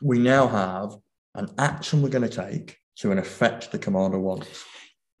we 0.00 0.18
now 0.18 0.46
have 0.46 0.94
an 1.34 1.48
action 1.58 2.02
we're 2.02 2.08
going 2.08 2.28
to 2.28 2.28
take 2.28 2.78
to 2.96 3.12
an 3.12 3.18
effect 3.18 3.70
the 3.70 3.78
commander 3.78 4.18
wants 4.18 4.64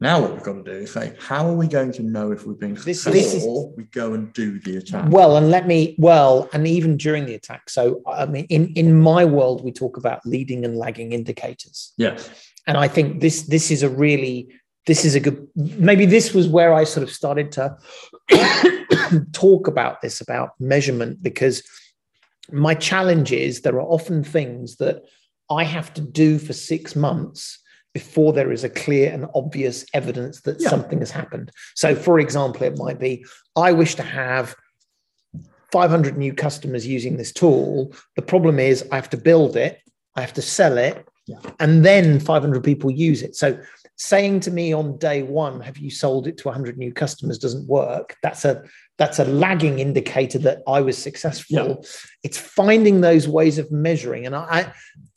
now 0.02 0.20
what 0.20 0.32
we've 0.34 0.42
got 0.42 0.56
to 0.64 0.66
do 0.72 0.78
is 0.84 0.92
say 0.92 1.14
how 1.20 1.42
are 1.48 1.54
we 1.62 1.66
going 1.78 1.92
to 1.98 2.02
know 2.02 2.26
if 2.36 2.40
we've 2.46 2.58
been 2.66 2.74
This- 2.74 3.02
successful 3.02 3.70
is- 3.70 3.76
we 3.78 3.84
go 3.84 4.06
and 4.14 4.32
do 4.32 4.58
the 4.66 4.76
attack 4.80 5.04
Well, 5.18 5.36
and 5.38 5.46
let 5.56 5.64
me 5.72 5.78
well, 5.98 6.48
and 6.52 6.66
even 6.66 6.96
during 6.96 7.24
the 7.26 7.34
attack. 7.40 7.62
So, 7.70 8.02
I 8.06 8.26
mean, 8.26 8.46
in 8.56 8.62
in 8.80 8.88
my 9.12 9.22
world, 9.24 9.58
we 9.66 9.72
talk 9.82 9.94
about 10.02 10.18
leading 10.34 10.60
and 10.66 10.74
lagging 10.84 11.12
indicators, 11.12 11.92
yes 11.96 12.30
and 12.68 12.76
I 12.76 12.88
think 12.88 13.20
this 13.24 13.36
this 13.54 13.66
is 13.74 13.82
a 13.82 13.88
really 14.06 14.36
this 14.86 15.04
is 15.04 15.14
a 15.14 15.20
good. 15.20 15.38
Maybe 15.88 16.06
this 16.06 16.34
was 16.34 16.46
where 16.48 16.72
I 16.74 16.84
sort 16.84 17.04
of 17.06 17.10
started 17.20 17.52
to 17.56 17.64
talk 19.32 19.68
about 19.68 20.00
this 20.02 20.20
about 20.20 20.50
measurement 20.60 21.22
because 21.22 21.62
my 22.50 22.74
challenge 22.74 23.30
is 23.32 23.60
there 23.60 23.76
are 23.76 23.90
often 23.96 24.24
things 24.24 24.76
that 24.76 25.02
I 25.50 25.64
have 25.64 25.92
to 25.94 26.00
do 26.00 26.38
for 26.38 26.52
six 26.52 26.96
months 26.96 27.58
before 27.94 28.32
there 28.32 28.52
is 28.52 28.64
a 28.64 28.68
clear 28.70 29.12
and 29.12 29.26
obvious 29.34 29.84
evidence 29.92 30.40
that 30.42 30.60
Yeah. 30.60 30.70
something 30.70 30.98
has 31.00 31.10
happened. 31.10 31.50
So, 31.74 31.94
for 31.94 32.18
example, 32.18 32.62
it 32.66 32.78
might 32.78 32.98
be 32.98 33.24
I 33.56 33.72
wish 33.72 33.94
to 33.96 34.02
have 34.02 34.54
500 35.72 36.16
new 36.18 36.34
customers 36.34 36.86
using 36.86 37.16
this 37.16 37.32
tool. 37.32 37.92
The 38.16 38.22
problem 38.22 38.58
is 38.58 38.86
I 38.90 38.96
have 38.96 39.10
to 39.10 39.16
build 39.16 39.56
it, 39.56 39.78
I 40.16 40.20
have 40.20 40.34
to 40.34 40.42
sell 40.42 40.76
it, 40.78 41.04
Yeah. 41.26 41.38
and 41.60 41.84
then 41.84 42.18
500 42.20 42.62
people 42.64 42.90
use 42.90 43.22
it. 43.22 43.36
So, 43.36 43.58
saying 43.96 44.40
to 44.40 44.50
me 44.50 44.72
on 44.72 44.98
day 44.98 45.22
one, 45.22 45.60
"Have 45.60 45.78
you 45.78 45.90
sold 45.90 46.26
it 46.26 46.36
to 46.38 46.48
100 46.48 46.76
new 46.78 46.92
customers?" 46.92 47.38
doesn't 47.38 47.68
work. 47.68 48.16
That's 48.22 48.44
a 48.44 48.62
that's 48.98 49.18
a 49.18 49.24
lagging 49.24 49.78
indicator 49.78 50.38
that 50.38 50.58
I 50.66 50.80
was 50.80 50.96
successful. 50.98 51.84
It's 52.22 52.38
finding 52.38 53.00
those 53.00 53.26
ways 53.28 53.58
of 53.58 53.70
measuring, 53.70 54.26
and 54.26 54.34
I 54.36 54.72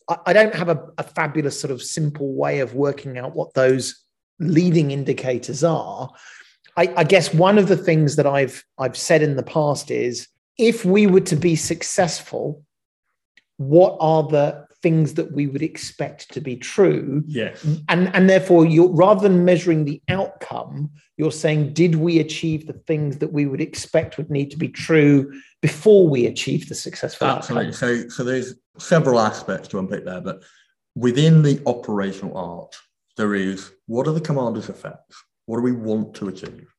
I, 0.08 0.34
don't 0.34 0.54
have 0.54 0.70
a, 0.70 0.88
a 0.98 1.04
fabulous 1.04 1.60
sort 1.60 1.72
of 1.72 1.82
simple 1.82 2.34
way 2.34 2.60
of 2.60 2.76
working 2.76 3.18
out 3.18 3.36
what 3.36 3.54
those 3.54 4.04
leading 4.39 4.91
indicators 4.91 5.63
are. 5.63 6.10
I, 6.78 6.94
I 6.98 7.04
guess 7.04 7.34
one 7.34 7.58
of 7.58 7.68
the 7.68 7.78
things 7.78 8.15
that 8.18 8.28
I've 8.28 8.63
I've 8.78 8.98
said 8.98 9.22
in 9.22 9.36
the 9.36 9.44
past 9.44 9.89
is 9.89 10.28
if 10.58 10.86
we 10.86 11.08
were 11.08 11.22
to 11.22 11.36
be 11.36 11.56
successful, 11.56 12.63
what 13.58 13.98
are 14.00 14.24
the 14.24 14.64
things 14.86 15.15
that 15.15 15.32
we 15.32 15.48
would 15.48 15.63
expect 15.63 16.32
to 16.32 16.39
be 16.39 16.56
true? 16.56 17.24
yes 17.26 17.65
And 17.89 18.04
and 18.15 18.30
therefore, 18.30 18.62
you 18.74 18.82
rather 18.89 19.21
than 19.28 19.43
measuring 19.43 19.86
the 19.86 20.00
outcome, 20.10 20.91
you're 21.17 21.39
saying, 21.43 21.74
did 21.74 21.95
we 21.95 22.19
achieve 22.19 22.67
the 22.67 22.80
things 22.89 23.17
that 23.17 23.34
we 23.34 23.48
would 23.48 23.62
expect 23.62 24.17
would 24.17 24.30
need 24.30 24.52
to 24.52 24.58
be 24.65 24.69
true 24.69 25.15
before 25.62 26.08
we 26.08 26.28
achieve 26.28 26.69
the 26.69 26.76
successful 26.76 27.26
outcome? 27.26 27.58
Absolutely. 27.58 27.98
outcome? 27.98 28.10
So, 28.10 28.15
so 28.15 28.24
there's 28.24 28.50
several 28.78 29.19
aspects 29.19 29.67
to 29.69 29.80
unpick 29.80 30.06
there, 30.06 30.21
but 30.21 30.43
within 30.93 31.41
the 31.41 31.60
operational 31.65 32.38
art, 32.38 32.76
there 33.17 33.34
is 33.34 33.71
what 33.88 34.08
are 34.08 34.13
the 34.13 34.28
commander's 34.30 34.69
effects? 34.69 35.15
What 35.48 35.58
do 35.58 35.63
we 35.63 35.71
want 35.71 36.13
to 36.17 36.28
achieve? 36.28 36.69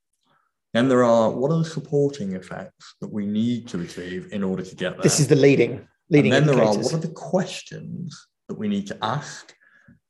Then 0.75 0.89
there 0.89 1.03
are 1.03 1.29
what 1.31 1.51
are 1.51 1.59
the 1.59 1.73
supporting 1.79 2.35
effects 2.35 2.95
that 3.01 3.13
we 3.13 3.27
need 3.27 3.67
to 3.73 3.81
achieve 3.81 4.23
in 4.31 4.45
order 4.45 4.63
to 4.63 4.75
get 4.77 4.93
there? 4.93 5.03
This 5.03 5.19
is 5.19 5.27
the 5.27 5.43
leading 5.49 5.75
leading 6.11 6.33
and 6.33 6.47
then 6.49 6.57
there 6.57 6.65
are 6.65 6.77
what 6.77 6.93
are 6.95 6.99
the 6.99 7.09
questions 7.09 8.27
that 8.49 8.59
we 8.59 8.69
need 8.69 8.87
to 8.89 8.99
ask? 9.03 9.55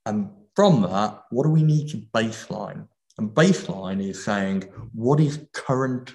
And 0.04 0.30
from 0.54 0.82
that, 0.82 1.22
what 1.30 1.44
do 1.44 1.50
we 1.50 1.62
need 1.62 1.88
to 1.90 1.98
baseline? 2.14 2.86
And 3.18 3.30
baseline 3.30 4.06
is 4.06 4.24
saying 4.24 4.64
what 4.94 5.20
is 5.20 5.40
current 5.52 6.12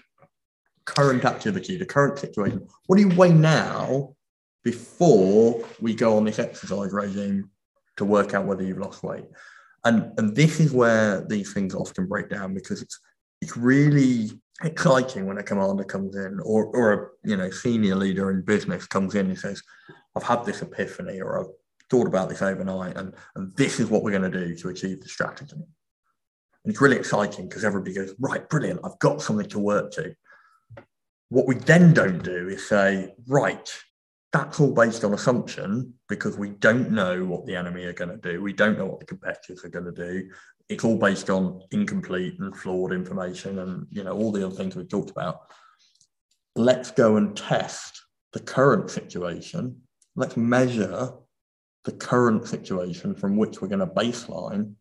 current 0.85 1.25
activity, 1.25 1.77
the 1.77 1.85
current 1.85 2.19
situation. 2.19 2.67
What 2.87 2.97
do 2.97 3.03
you 3.03 3.15
weigh 3.15 3.33
now 3.33 4.15
before 4.63 5.63
we 5.79 5.93
go 5.93 6.17
on 6.17 6.25
this 6.25 6.39
exercise 6.39 6.91
regime 6.91 7.49
to 7.97 8.05
work 8.05 8.33
out 8.33 8.45
whether 8.45 8.63
you've 8.63 8.79
lost 8.79 9.03
weight? 9.03 9.25
And 9.83 10.11
and 10.17 10.35
this 10.35 10.59
is 10.59 10.71
where 10.71 11.25
these 11.27 11.53
things 11.53 11.73
often 11.73 12.07
break 12.07 12.29
down 12.29 12.53
because 12.53 12.81
it's 12.81 12.99
it's 13.41 13.57
really 13.57 14.40
exciting 14.63 15.25
when 15.25 15.37
a 15.37 15.43
commander 15.43 15.83
comes 15.83 16.15
in 16.15 16.39
or 16.43 16.65
or 16.65 16.93
a 16.93 17.07
you 17.23 17.37
know 17.37 17.49
senior 17.49 17.95
leader 17.95 18.31
in 18.31 18.41
business 18.41 18.87
comes 18.87 19.15
in 19.15 19.27
and 19.27 19.39
says, 19.39 19.61
I've 20.15 20.23
had 20.23 20.45
this 20.45 20.61
epiphany 20.61 21.21
or 21.21 21.39
I've 21.39 21.51
thought 21.89 22.07
about 22.07 22.29
this 22.29 22.41
overnight 22.41 22.95
and, 22.95 23.13
and 23.35 23.55
this 23.57 23.79
is 23.79 23.89
what 23.89 24.03
we're 24.03 24.17
going 24.17 24.31
to 24.31 24.45
do 24.45 24.55
to 24.55 24.69
achieve 24.69 25.01
the 25.01 25.09
strategy. 25.09 25.55
And 26.63 26.71
it's 26.71 26.81
really 26.81 26.97
exciting 26.97 27.47
because 27.47 27.65
everybody 27.65 27.93
goes, 27.93 28.13
right, 28.19 28.47
brilliant, 28.47 28.79
I've 28.83 28.99
got 28.99 29.21
something 29.21 29.49
to 29.49 29.59
work 29.59 29.91
to. 29.93 30.15
What 31.29 31.47
we 31.47 31.55
then 31.55 31.93
don't 31.93 32.23
do 32.23 32.49
is 32.49 32.67
say, 32.67 33.13
right, 33.27 33.69
that's 34.31 34.59
all 34.59 34.73
based 34.73 35.03
on 35.03 35.13
assumption 35.13 35.93
because 36.07 36.37
we 36.37 36.49
don't 36.49 36.91
know 36.91 37.25
what 37.25 37.45
the 37.45 37.55
enemy 37.55 37.83
are 37.85 37.93
going 37.93 38.11
to 38.11 38.31
do. 38.31 38.41
We 38.41 38.53
don't 38.53 38.77
know 38.77 38.85
what 38.85 38.99
the 38.99 39.05
competitors 39.05 39.65
are 39.65 39.69
going 39.69 39.85
to 39.85 39.91
do. 39.91 40.29
It's 40.71 40.85
all 40.85 40.97
based 40.97 41.29
on 41.29 41.61
incomplete 41.71 42.39
and 42.39 42.55
flawed 42.55 42.93
information 42.93 43.59
and 43.59 43.87
you 43.91 44.05
know 44.05 44.13
all 44.13 44.31
the 44.31 44.45
other 44.45 44.55
things 44.55 44.73
we've 44.73 44.87
talked 44.87 45.09
about. 45.11 45.41
Let's 46.55 46.91
go 46.91 47.17
and 47.17 47.35
test 47.35 48.01
the 48.31 48.39
current 48.39 48.89
situation. 48.89 49.81
Let's 50.15 50.37
measure 50.37 51.11
the 51.83 51.91
current 51.91 52.47
situation 52.47 53.15
from 53.15 53.35
which 53.35 53.61
we're 53.61 53.67
going 53.67 53.79
to 53.79 53.85
baseline 53.85 54.75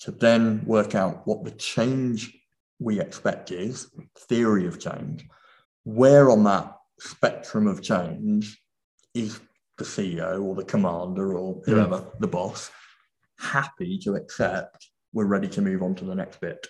to 0.00 0.10
then 0.10 0.64
work 0.64 0.96
out 0.96 1.24
what 1.24 1.44
the 1.44 1.52
change 1.52 2.36
we 2.80 3.00
expect 3.00 3.52
is, 3.52 3.92
theory 4.16 4.66
of 4.66 4.80
change, 4.80 5.24
where 5.84 6.30
on 6.30 6.42
that 6.44 6.76
spectrum 6.98 7.68
of 7.68 7.80
change 7.80 8.60
is 9.14 9.38
the 9.76 9.84
CEO 9.84 10.42
or 10.42 10.56
the 10.56 10.64
commander 10.64 11.34
or 11.34 11.62
whoever, 11.64 12.04
the 12.18 12.26
boss, 12.26 12.72
happy 13.38 13.98
to 13.98 14.16
accept 14.16 14.87
we're 15.12 15.26
ready 15.26 15.48
to 15.48 15.62
move 15.62 15.82
on 15.82 15.94
to 15.96 16.04
the 16.04 16.14
next 16.14 16.40
bit. 16.40 16.66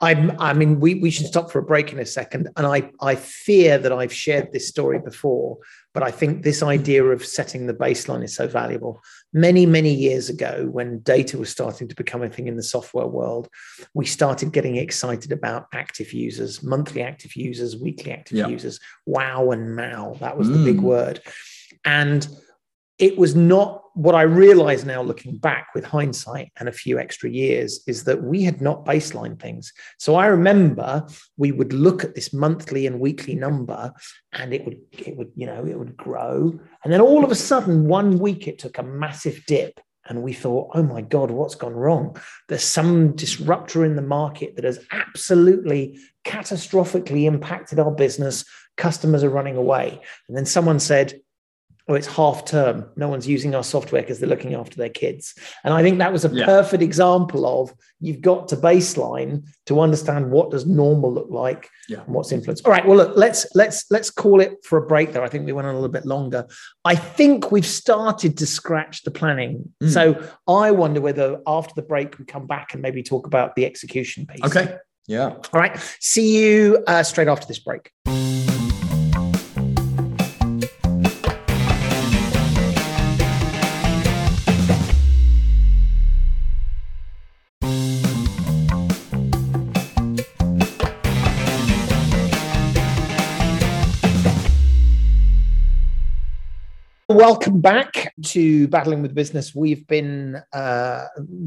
I'm, 0.00 0.40
I 0.40 0.52
mean, 0.52 0.78
we, 0.78 0.94
we 0.94 1.10
should 1.10 1.26
stop 1.26 1.50
for 1.50 1.58
a 1.58 1.62
break 1.62 1.92
in 1.92 1.98
a 1.98 2.06
second. 2.06 2.48
And 2.56 2.66
I, 2.66 2.90
I 3.00 3.16
fear 3.16 3.78
that 3.78 3.92
I've 3.92 4.12
shared 4.12 4.52
this 4.52 4.68
story 4.68 5.00
before, 5.00 5.58
but 5.92 6.04
I 6.04 6.12
think 6.12 6.42
this 6.44 6.62
idea 6.62 7.04
of 7.04 7.26
setting 7.26 7.66
the 7.66 7.74
baseline 7.74 8.22
is 8.22 8.34
so 8.34 8.46
valuable. 8.46 9.02
Many, 9.32 9.66
many 9.66 9.92
years 9.92 10.28
ago, 10.30 10.68
when 10.70 11.00
data 11.00 11.36
was 11.36 11.50
starting 11.50 11.88
to 11.88 11.96
become 11.96 12.22
a 12.22 12.30
thing 12.30 12.46
in 12.46 12.56
the 12.56 12.62
software 12.62 13.08
world, 13.08 13.48
we 13.92 14.06
started 14.06 14.52
getting 14.52 14.76
excited 14.76 15.32
about 15.32 15.66
active 15.74 16.12
users, 16.12 16.62
monthly 16.62 17.02
active 17.02 17.34
users, 17.34 17.76
weekly 17.76 18.12
active 18.12 18.38
Yeah. 18.38 18.46
users, 18.48 18.78
wow 19.04 19.50
and 19.50 19.74
MAU. 19.74 20.14
That 20.20 20.38
was 20.38 20.48
the 20.48 20.58
big 20.62 20.76
Mm. 20.78 20.82
word. 20.82 21.20
And 21.84 22.26
it 22.98 23.18
was 23.18 23.34
not 23.34 23.82
what 23.96 24.14
I 24.14 24.22
realize 24.22 24.84
now, 24.84 25.00
looking 25.00 25.38
back 25.38 25.68
with 25.74 25.82
hindsight 25.86 26.52
and 26.58 26.68
a 26.68 26.72
few 26.72 26.98
extra 26.98 27.30
years, 27.30 27.82
is 27.86 28.04
that 28.04 28.22
we 28.22 28.42
had 28.42 28.60
not 28.60 28.84
baseline 28.84 29.40
things. 29.40 29.72
So 29.98 30.16
I 30.16 30.26
remember 30.26 31.06
we 31.38 31.50
would 31.50 31.72
look 31.72 32.04
at 32.04 32.14
this 32.14 32.30
monthly 32.30 32.86
and 32.86 33.00
weekly 33.00 33.34
number, 33.34 33.94
and 34.34 34.52
it 34.52 34.66
would, 34.66 34.78
it 34.92 35.16
would, 35.16 35.32
you 35.34 35.46
know, 35.46 35.64
it 35.64 35.78
would 35.78 35.96
grow, 35.96 36.58
and 36.84 36.92
then 36.92 37.00
all 37.00 37.24
of 37.24 37.30
a 37.30 37.34
sudden, 37.34 37.88
one 37.88 38.18
week 38.18 38.46
it 38.46 38.58
took 38.58 38.76
a 38.76 38.82
massive 38.82 39.42
dip, 39.46 39.80
and 40.04 40.22
we 40.22 40.34
thought, 40.34 40.72
oh 40.74 40.82
my 40.82 41.00
god, 41.00 41.30
what's 41.30 41.54
gone 41.54 41.72
wrong? 41.74 42.18
There's 42.48 42.62
some 42.62 43.16
disruptor 43.16 43.82
in 43.82 43.96
the 43.96 44.02
market 44.02 44.56
that 44.56 44.66
has 44.66 44.78
absolutely 44.92 45.98
catastrophically 46.24 47.24
impacted 47.24 47.80
our 47.80 47.90
business. 47.90 48.44
Customers 48.76 49.24
are 49.24 49.30
running 49.30 49.56
away, 49.56 50.02
and 50.28 50.36
then 50.36 50.44
someone 50.44 50.80
said 50.80 51.18
oh, 51.88 51.94
it's 51.94 52.06
half 52.08 52.44
term. 52.44 52.84
No 52.96 53.08
one's 53.08 53.28
using 53.28 53.54
our 53.54 53.62
software 53.62 54.02
because 54.02 54.18
they're 54.18 54.28
looking 54.28 54.54
after 54.54 54.76
their 54.76 54.88
kids. 54.88 55.34
And 55.62 55.72
I 55.72 55.82
think 55.82 55.98
that 55.98 56.12
was 56.12 56.24
a 56.24 56.28
Yeah. 56.28 56.44
perfect 56.44 56.82
example 56.82 57.46
of 57.46 57.72
you've 58.00 58.20
got 58.20 58.48
to 58.48 58.56
baseline 58.56 59.44
to 59.66 59.80
understand 59.80 60.30
what 60.32 60.50
does 60.50 60.66
normal 60.66 61.12
look 61.12 61.28
like 61.30 61.68
Yeah. 61.88 62.00
and 62.04 62.14
what's 62.14 62.32
influence. 62.32 62.60
All 62.62 62.72
right. 62.72 62.84
Well, 62.86 62.96
look, 62.96 63.12
let's 63.16 63.46
let's 63.54 63.84
let's 63.90 64.10
call 64.10 64.40
it 64.40 64.56
for 64.64 64.78
a 64.78 64.86
break 64.86 65.12
there. 65.12 65.22
I 65.22 65.28
think 65.28 65.46
we 65.46 65.52
went 65.52 65.68
on 65.68 65.74
a 65.74 65.78
little 65.78 65.92
bit 65.92 66.06
longer. 66.06 66.46
I 66.84 66.96
think 66.96 67.52
we've 67.52 67.66
started 67.66 68.36
to 68.38 68.46
scratch 68.46 69.04
the 69.04 69.12
planning. 69.12 69.72
Mm. 69.82 69.90
So 69.90 70.28
I 70.48 70.72
wonder 70.72 71.00
whether 71.00 71.40
after 71.46 71.72
the 71.76 71.82
break 71.82 72.18
we 72.18 72.24
come 72.24 72.46
back 72.48 72.72
and 72.72 72.82
maybe 72.82 73.02
talk 73.04 73.26
about 73.28 73.54
the 73.54 73.64
execution 73.64 74.26
piece. 74.26 74.42
Okay. 74.44 74.76
Yeah. 75.06 75.26
All 75.52 75.60
right. 75.60 75.78
See 76.00 76.36
you 76.36 76.82
uh, 76.88 77.04
straight 77.04 77.28
after 77.28 77.46
this 77.46 77.60
break. 77.60 77.92
Welcome 97.26 97.60
back 97.60 98.14
to 98.22 98.68
Battling 98.68 99.02
with 99.02 99.12
Business. 99.12 99.52
We've 99.52 99.84
been 99.88 100.40
uh, 100.52 101.06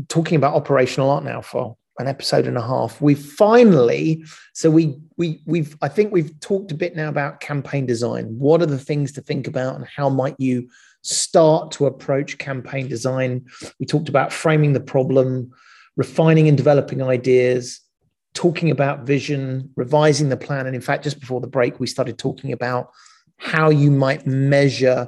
talking 0.09 0.35
about 0.35 0.53
operational 0.53 1.09
art 1.09 1.23
now 1.23 1.39
for 1.39 1.77
an 1.99 2.07
episode 2.07 2.47
and 2.47 2.57
a 2.57 2.61
half. 2.61 2.99
We've 2.99 3.17
finally, 3.17 4.25
so 4.51 4.69
we 4.69 4.99
we 5.15 5.41
we've 5.45 5.77
I 5.81 5.87
think 5.87 6.11
we've 6.11 6.37
talked 6.41 6.73
a 6.73 6.75
bit 6.75 6.97
now 6.97 7.07
about 7.07 7.39
campaign 7.39 7.85
design. 7.85 8.25
What 8.25 8.61
are 8.61 8.65
the 8.65 8.77
things 8.77 9.13
to 9.13 9.21
think 9.21 9.47
about, 9.47 9.77
and 9.77 9.85
how 9.85 10.09
might 10.09 10.35
you 10.37 10.67
start 11.01 11.71
to 11.71 11.85
approach 11.85 12.39
campaign 12.39 12.89
design? 12.89 13.45
We 13.79 13.85
talked 13.85 14.09
about 14.09 14.33
framing 14.33 14.73
the 14.73 14.81
problem, 14.81 15.49
refining 15.95 16.49
and 16.49 16.57
developing 16.57 17.01
ideas, 17.01 17.79
talking 18.33 18.69
about 18.69 19.05
vision, 19.05 19.71
revising 19.77 20.27
the 20.27 20.35
plan, 20.35 20.67
and 20.67 20.75
in 20.75 20.81
fact, 20.81 21.05
just 21.05 21.21
before 21.21 21.39
the 21.39 21.47
break, 21.47 21.79
we 21.79 21.87
started 21.87 22.17
talking 22.17 22.51
about 22.51 22.89
how 23.37 23.69
you 23.69 23.89
might 23.91 24.27
measure 24.27 25.07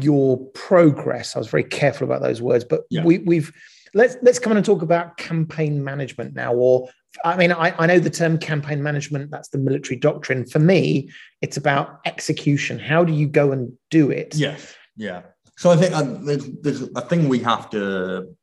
your 0.00 0.38
progress. 0.54 1.36
I 1.36 1.38
was 1.38 1.48
very 1.48 1.64
careful 1.64 2.06
about 2.06 2.22
those 2.22 2.42
words, 2.42 2.64
but 2.64 2.82
yeah. 2.90 3.04
we, 3.04 3.18
we've 3.18 3.52
let's 3.94 4.16
let's 4.22 4.38
come 4.38 4.52
on 4.52 4.56
and 4.56 4.66
talk 4.66 4.82
about 4.82 5.16
campaign 5.16 5.82
management 5.82 6.34
now. 6.34 6.54
Or 6.54 6.88
I 7.24 7.36
mean, 7.36 7.52
I, 7.52 7.74
I 7.78 7.86
know 7.86 7.98
the 7.98 8.10
term 8.10 8.38
campaign 8.38 8.82
management, 8.82 9.30
that's 9.30 9.48
the 9.48 9.58
military 9.58 9.96
doctrine. 9.96 10.46
For 10.46 10.58
me, 10.58 11.10
it's 11.40 11.56
about 11.56 12.00
execution. 12.04 12.78
How 12.78 13.04
do 13.04 13.12
you 13.12 13.26
go 13.26 13.52
and 13.52 13.72
do 13.90 14.10
it? 14.10 14.34
Yes. 14.34 14.74
Yeah. 14.96 15.22
So 15.56 15.70
I 15.70 15.76
think 15.76 15.94
um, 15.94 16.26
there's, 16.26 16.46
there's 16.60 16.82
a 16.82 17.00
thing 17.00 17.28
we 17.28 17.38
have 17.40 17.70
to 17.70 18.34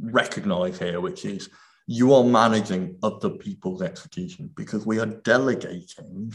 recognize 0.00 0.78
here, 0.78 1.00
which 1.00 1.24
is 1.24 1.48
you 1.86 2.14
are 2.14 2.22
managing 2.22 2.96
other 3.02 3.30
people's 3.30 3.82
execution 3.82 4.50
because 4.54 4.86
we 4.86 5.00
are 5.00 5.06
delegating 5.06 6.32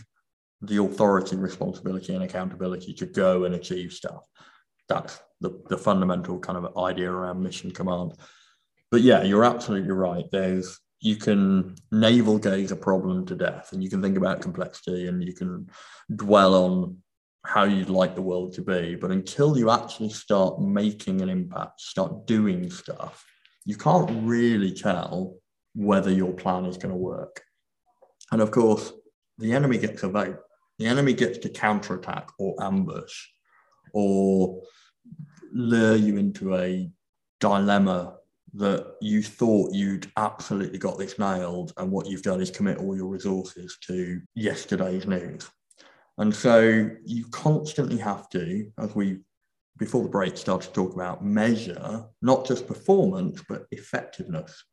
the 0.61 0.83
authority, 0.83 1.37
responsibility, 1.37 2.13
and 2.13 2.23
accountability 2.23 2.93
to 2.95 3.05
go 3.05 3.45
and 3.45 3.55
achieve 3.55 3.93
stuff. 3.93 4.27
That's 4.87 5.19
the, 5.41 5.61
the 5.69 5.77
fundamental 5.77 6.39
kind 6.39 6.57
of 6.57 6.77
idea 6.77 7.11
around 7.11 7.41
mission 7.41 7.71
command. 7.71 8.13
But 8.91 9.01
yeah, 9.01 9.23
you're 9.23 9.45
absolutely 9.45 9.91
right. 9.91 10.25
There's 10.31 10.79
you 11.01 11.15
can 11.15 11.75
navel 11.91 12.39
gaze 12.39 12.71
a 12.71 12.75
problem 12.75 13.25
to 13.25 13.35
death 13.35 13.73
and 13.73 13.83
you 13.83 13.89
can 13.89 14.01
think 14.01 14.17
about 14.17 14.41
complexity 14.41 15.07
and 15.07 15.23
you 15.23 15.33
can 15.33 15.69
dwell 16.15 16.55
on 16.55 16.97
how 17.45 17.63
you'd 17.63 17.89
like 17.89 18.15
the 18.15 18.21
world 18.21 18.53
to 18.53 18.61
be. 18.61 18.95
But 18.95 19.11
until 19.11 19.57
you 19.57 19.69
actually 19.69 20.09
start 20.09 20.59
making 20.59 21.21
an 21.21 21.29
impact, 21.29 21.81
start 21.81 22.25
doing 22.25 22.71
stuff, 22.71 23.23
you 23.65 23.75
can't 23.75 24.09
really 24.23 24.71
tell 24.71 25.35
whether 25.75 26.11
your 26.11 26.33
plan 26.33 26.65
is 26.65 26.77
going 26.77 26.91
to 26.91 26.97
work. 26.97 27.43
And 28.31 28.41
of 28.41 28.49
course, 28.49 28.91
the 29.37 29.53
enemy 29.53 29.77
gets 29.77 30.01
a 30.03 30.09
vote 30.09 30.39
the 30.77 30.87
enemy 30.87 31.13
gets 31.13 31.37
to 31.39 31.49
counterattack 31.49 32.29
or 32.37 32.55
ambush 32.61 33.27
or 33.95 34.61
lure 35.53 35.95
you 35.95 36.17
into 36.17 36.53
a 36.55 36.91
dilemma 37.39 38.17
that 38.53 38.95
you 39.01 39.23
thought 39.23 39.73
you'd 39.73 40.11
absolutely 40.17 40.77
got 40.77 40.97
this 40.97 41.17
nailed, 41.17 41.73
and 41.77 41.91
what 41.91 42.05
you've 42.05 42.21
done 42.21 42.41
is 42.41 42.51
commit 42.51 42.77
all 42.77 42.95
your 42.95 43.07
resources 43.07 43.77
to 43.87 44.21
yesterday's 44.35 45.07
news. 45.07 45.49
And 46.17 46.33
so 46.33 46.89
you 47.05 47.25
constantly 47.31 47.97
have 47.97 48.29
to, 48.29 48.69
as 48.77 48.93
we 48.93 49.19
before 49.77 50.03
the 50.03 50.09
break 50.09 50.37
started 50.37 50.67
to 50.67 50.73
talk 50.73 50.93
about, 50.93 51.25
measure 51.25 52.05
not 52.21 52.45
just 52.45 52.67
performance, 52.67 53.43
but 53.49 53.65
effectiveness. 53.71 54.63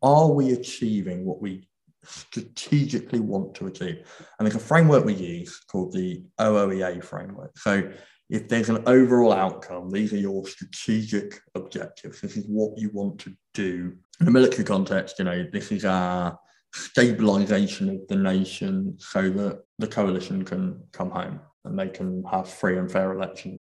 Are 0.00 0.30
we 0.30 0.52
achieving 0.52 1.24
what 1.24 1.42
we 1.42 1.68
strategically 2.04 3.20
want 3.20 3.54
to 3.56 3.66
achieve. 3.66 4.06
And 4.38 4.46
there's 4.46 4.54
a 4.54 4.64
framework 4.66 5.04
we 5.04 5.14
use 5.14 5.60
called 5.70 5.92
the 5.92 6.24
OOEA 6.40 7.02
framework. 7.02 7.56
So 7.58 7.90
if 8.30 8.48
there's 8.48 8.68
an 8.68 8.82
overall 8.86 9.32
outcome, 9.32 9.90
these 9.90 10.12
are 10.12 10.18
your 10.18 10.46
strategic 10.46 11.40
objectives. 11.54 12.20
This 12.20 12.36
is 12.36 12.44
what 12.46 12.78
you 12.78 12.90
want 12.92 13.18
to 13.20 13.34
do. 13.54 13.96
In 14.20 14.28
a 14.28 14.30
military 14.30 14.64
context, 14.64 15.18
you 15.18 15.24
know, 15.24 15.46
this 15.50 15.72
is 15.72 15.84
our 15.84 16.38
stabilization 16.74 17.88
of 17.88 18.06
the 18.08 18.16
nation 18.16 18.96
so 18.98 19.30
that 19.30 19.62
the 19.78 19.86
coalition 19.86 20.44
can 20.44 20.82
come 20.92 21.10
home 21.10 21.40
and 21.64 21.78
they 21.78 21.88
can 21.88 22.22
have 22.24 22.48
free 22.48 22.76
and 22.76 22.90
fair 22.90 23.12
elections. 23.12 23.58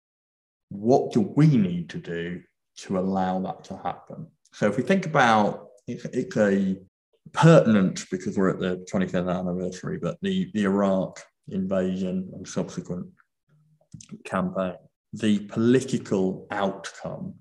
What 0.70 1.12
do 1.12 1.22
we 1.22 1.48
need 1.48 1.90
to 1.90 1.98
do 1.98 2.42
to 2.78 2.98
allow 2.98 3.40
that 3.42 3.66
to 3.66 3.78
happen? 3.78 4.28
So 4.54 4.68
if 4.68 4.78
we 4.78 4.84
think 4.84 5.06
about 5.06 5.68
it's, 5.88 6.06
it's 6.06 6.38
a 6.38 6.78
pertinent 7.34 8.06
because 8.10 8.38
we're 8.38 8.50
at 8.50 8.60
the 8.60 8.86
25th 8.92 9.30
anniversary, 9.30 10.00
but 10.02 10.18
the, 10.22 10.50
the 10.54 10.64
Iraq 10.64 11.20
invasion 11.50 12.30
and 12.34 12.48
subsequent 12.48 13.08
campaign, 14.24 14.76
the 15.14 15.40
political 15.40 16.48
outcome 16.52 17.36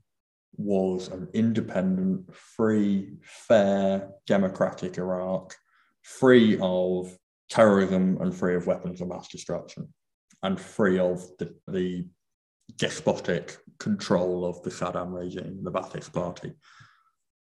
was 0.57 1.09
an 1.09 1.29
independent, 1.33 2.35
free, 2.35 3.15
fair, 3.23 4.11
democratic 4.27 4.99
Iraq, 4.99 5.55
free 6.03 6.59
of 6.61 7.17
terrorism 7.49 8.19
and 8.21 8.35
free 8.35 8.55
of 8.55 8.67
weapons 8.67 9.01
of 9.01 9.09
mass 9.09 9.29
destruction, 9.29 9.93
and 10.43 10.61
free 10.61 10.99
of 10.99 11.25
the, 11.39 11.55
the 11.69 12.07
despotic 12.77 13.57
control 13.79 14.45
of 14.45 14.63
the 14.63 14.71
Saddam 14.71 15.13
regime, 15.13 15.63
the 15.63 15.73
Ba'athist 15.73 16.13
Party. 16.13 16.53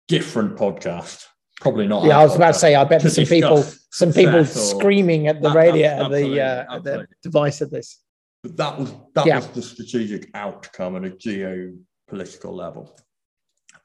Different 0.07 0.55
podcast, 0.55 1.25
probably 1.59 1.87
not. 1.87 2.05
Yeah, 2.05 2.19
I 2.19 2.23
was 2.23 2.35
about 2.35 2.53
to 2.53 2.59
say. 2.59 2.75
I 2.75 2.83
bet 2.83 3.01
there's 3.01 3.15
some 3.15 3.25
people, 3.25 3.63
some 3.91 4.13
people 4.13 4.45
screaming 4.45 5.27
at 5.27 5.41
the 5.41 5.49
radio, 5.49 5.87
at 5.87 6.11
the 6.11 6.41
uh, 6.41 6.79
the 6.79 7.07
device 7.23 7.61
of 7.61 7.71
this. 7.71 7.99
But 8.45 8.57
that 8.57 8.77
was 8.77 8.93
that 9.15 9.25
yeah. 9.25 9.37
was 9.37 9.47
the 9.47 9.61
strategic 9.63 10.29
outcome 10.35 10.95
at 10.97 11.05
a 11.05 11.09
geopolitical 11.09 12.53
level. 12.53 12.95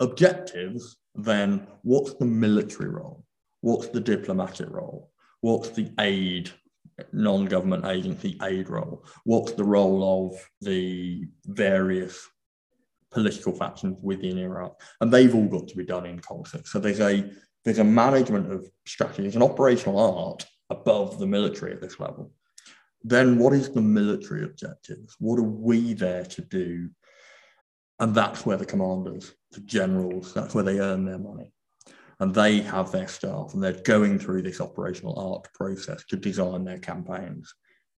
Objectives. 0.01 0.99
Then, 1.15 1.67
what's 1.81 2.13
the 2.15 2.27
military 2.27 2.91
role? 2.91 3.25
What's 3.63 3.89
the 3.89 4.01
diplomatic 4.01 4.69
role? 4.69 5.11
What's 5.41 5.71
the 5.71 5.91
aid 5.99 6.51
non-government 7.15 7.87
agency 7.87 8.39
aid 8.43 8.69
role? 8.69 9.07
What's 9.25 9.53
the 9.53 9.65
role 9.65 10.29
of 10.29 10.39
the 10.61 11.25
various 11.47 12.29
political 13.11 13.55
factions 13.55 13.97
within 14.03 14.37
Iraq? 14.37 14.79
And 15.01 15.11
they've 15.11 15.35
all 15.35 15.49
got 15.49 15.69
to 15.69 15.77
be 15.77 15.87
done 15.87 16.05
in 16.05 16.19
concert. 16.21 16.67
So 16.67 16.79
there's 16.79 17.01
a 17.01 17.31
there's 17.65 17.79
a 17.79 17.85
management 17.85 18.53
of 18.53 18.69
strategy, 18.87 19.23
there's 19.23 19.37
an 19.37 19.43
operational 19.43 19.99
art 19.99 20.45
above 20.69 21.19
the 21.19 21.27
military 21.27 21.73
at 21.73 21.81
this 21.81 21.99
level. 21.99 22.31
Then 23.03 23.39
what 23.39 23.53
is 23.53 23.71
the 23.71 23.81
military 23.81 24.45
objectives? 24.45 25.17
What 25.19 25.39
are 25.39 25.43
we 25.43 25.95
there 25.95 26.25
to 26.25 26.43
do? 26.43 26.91
And 27.99 28.15
that's 28.15 28.45
where 28.45 28.57
the 28.57 28.67
commanders, 28.67 29.35
the 29.53 29.61
generals, 29.61 30.35
that's 30.35 30.55
where 30.55 30.65
they 30.65 30.81
earn 30.81 31.05
their 31.05 31.19
money. 31.19 31.53
And 32.19 32.35
they 32.35 32.61
have 32.61 32.93
their 32.93 33.09
staff 33.09 33.55
and 33.55 33.63
they're 33.63 33.81
going 33.83 34.19
through 34.19 34.43
this 34.43 34.61
operational 34.61 35.19
art 35.19 35.49
process 35.55 36.05
to 36.05 36.17
design 36.17 36.65
their 36.65 36.79
campaigns 36.79 37.55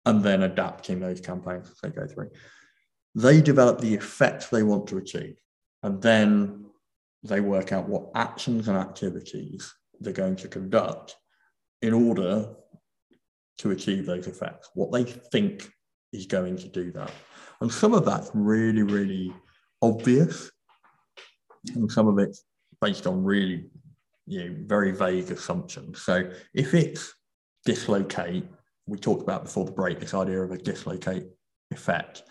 and 0.05 0.23
then 0.23 0.43
adapting 0.43 1.01
those 1.01 1.21
campaigns 1.21 1.71
as 1.71 1.79
they 1.83 1.91
go 1.91 2.07
through. 2.07 2.31
They 3.15 3.41
develop 3.41 3.81
the 3.81 3.95
effect 3.95 4.51
they 4.51 4.63
want 4.63 4.87
to 4.89 4.99
achieve. 4.99 5.37
And 5.83 6.01
then 6.03 6.67
they 7.23 7.41
work 7.41 7.73
out 7.73 7.89
what 7.89 8.11
actions 8.15 8.69
and 8.69 8.77
activities 8.77 9.75
they're 10.01 10.13
going 10.13 10.37
to 10.37 10.49
conduct 10.49 11.17
in 11.83 11.93
order 11.93 12.55
to 13.61 13.71
achieve 13.71 14.07
those 14.07 14.27
effects, 14.27 14.71
what 14.75 14.93
they 14.93 15.05
think 15.05 15.71
is 16.13 16.27
going 16.27 16.57
to 16.57 16.69
do 16.69 16.93
that. 16.93 17.13
And 17.61 17.73
some 17.73 17.95
of 17.95 18.05
that's 18.05 18.31
really, 18.35 18.83
really 18.83 19.33
obvious, 19.83 20.51
and 21.75 21.91
some 21.91 22.09
of 22.09 22.19
it's 22.19 22.45
based 22.81 23.07
on 23.07 23.23
really 23.23 23.67
you 24.27 24.45
know, 24.45 24.57
very 24.67 24.93
vague 24.93 25.31
assumptions. 25.31 26.03
So 26.03 26.31
if 26.55 26.75
it's 26.75 27.15
dislocate, 27.67 28.45
we 28.87 28.99
talked 28.99 29.23
about 29.23 29.45
before 29.45 29.67
the 29.67 29.73
break 29.73 30.01
this 30.01 30.15
idea 30.15 30.41
of 30.41 30.51
a 30.53 30.59
dislocate 30.59 31.27
effect 31.71 32.23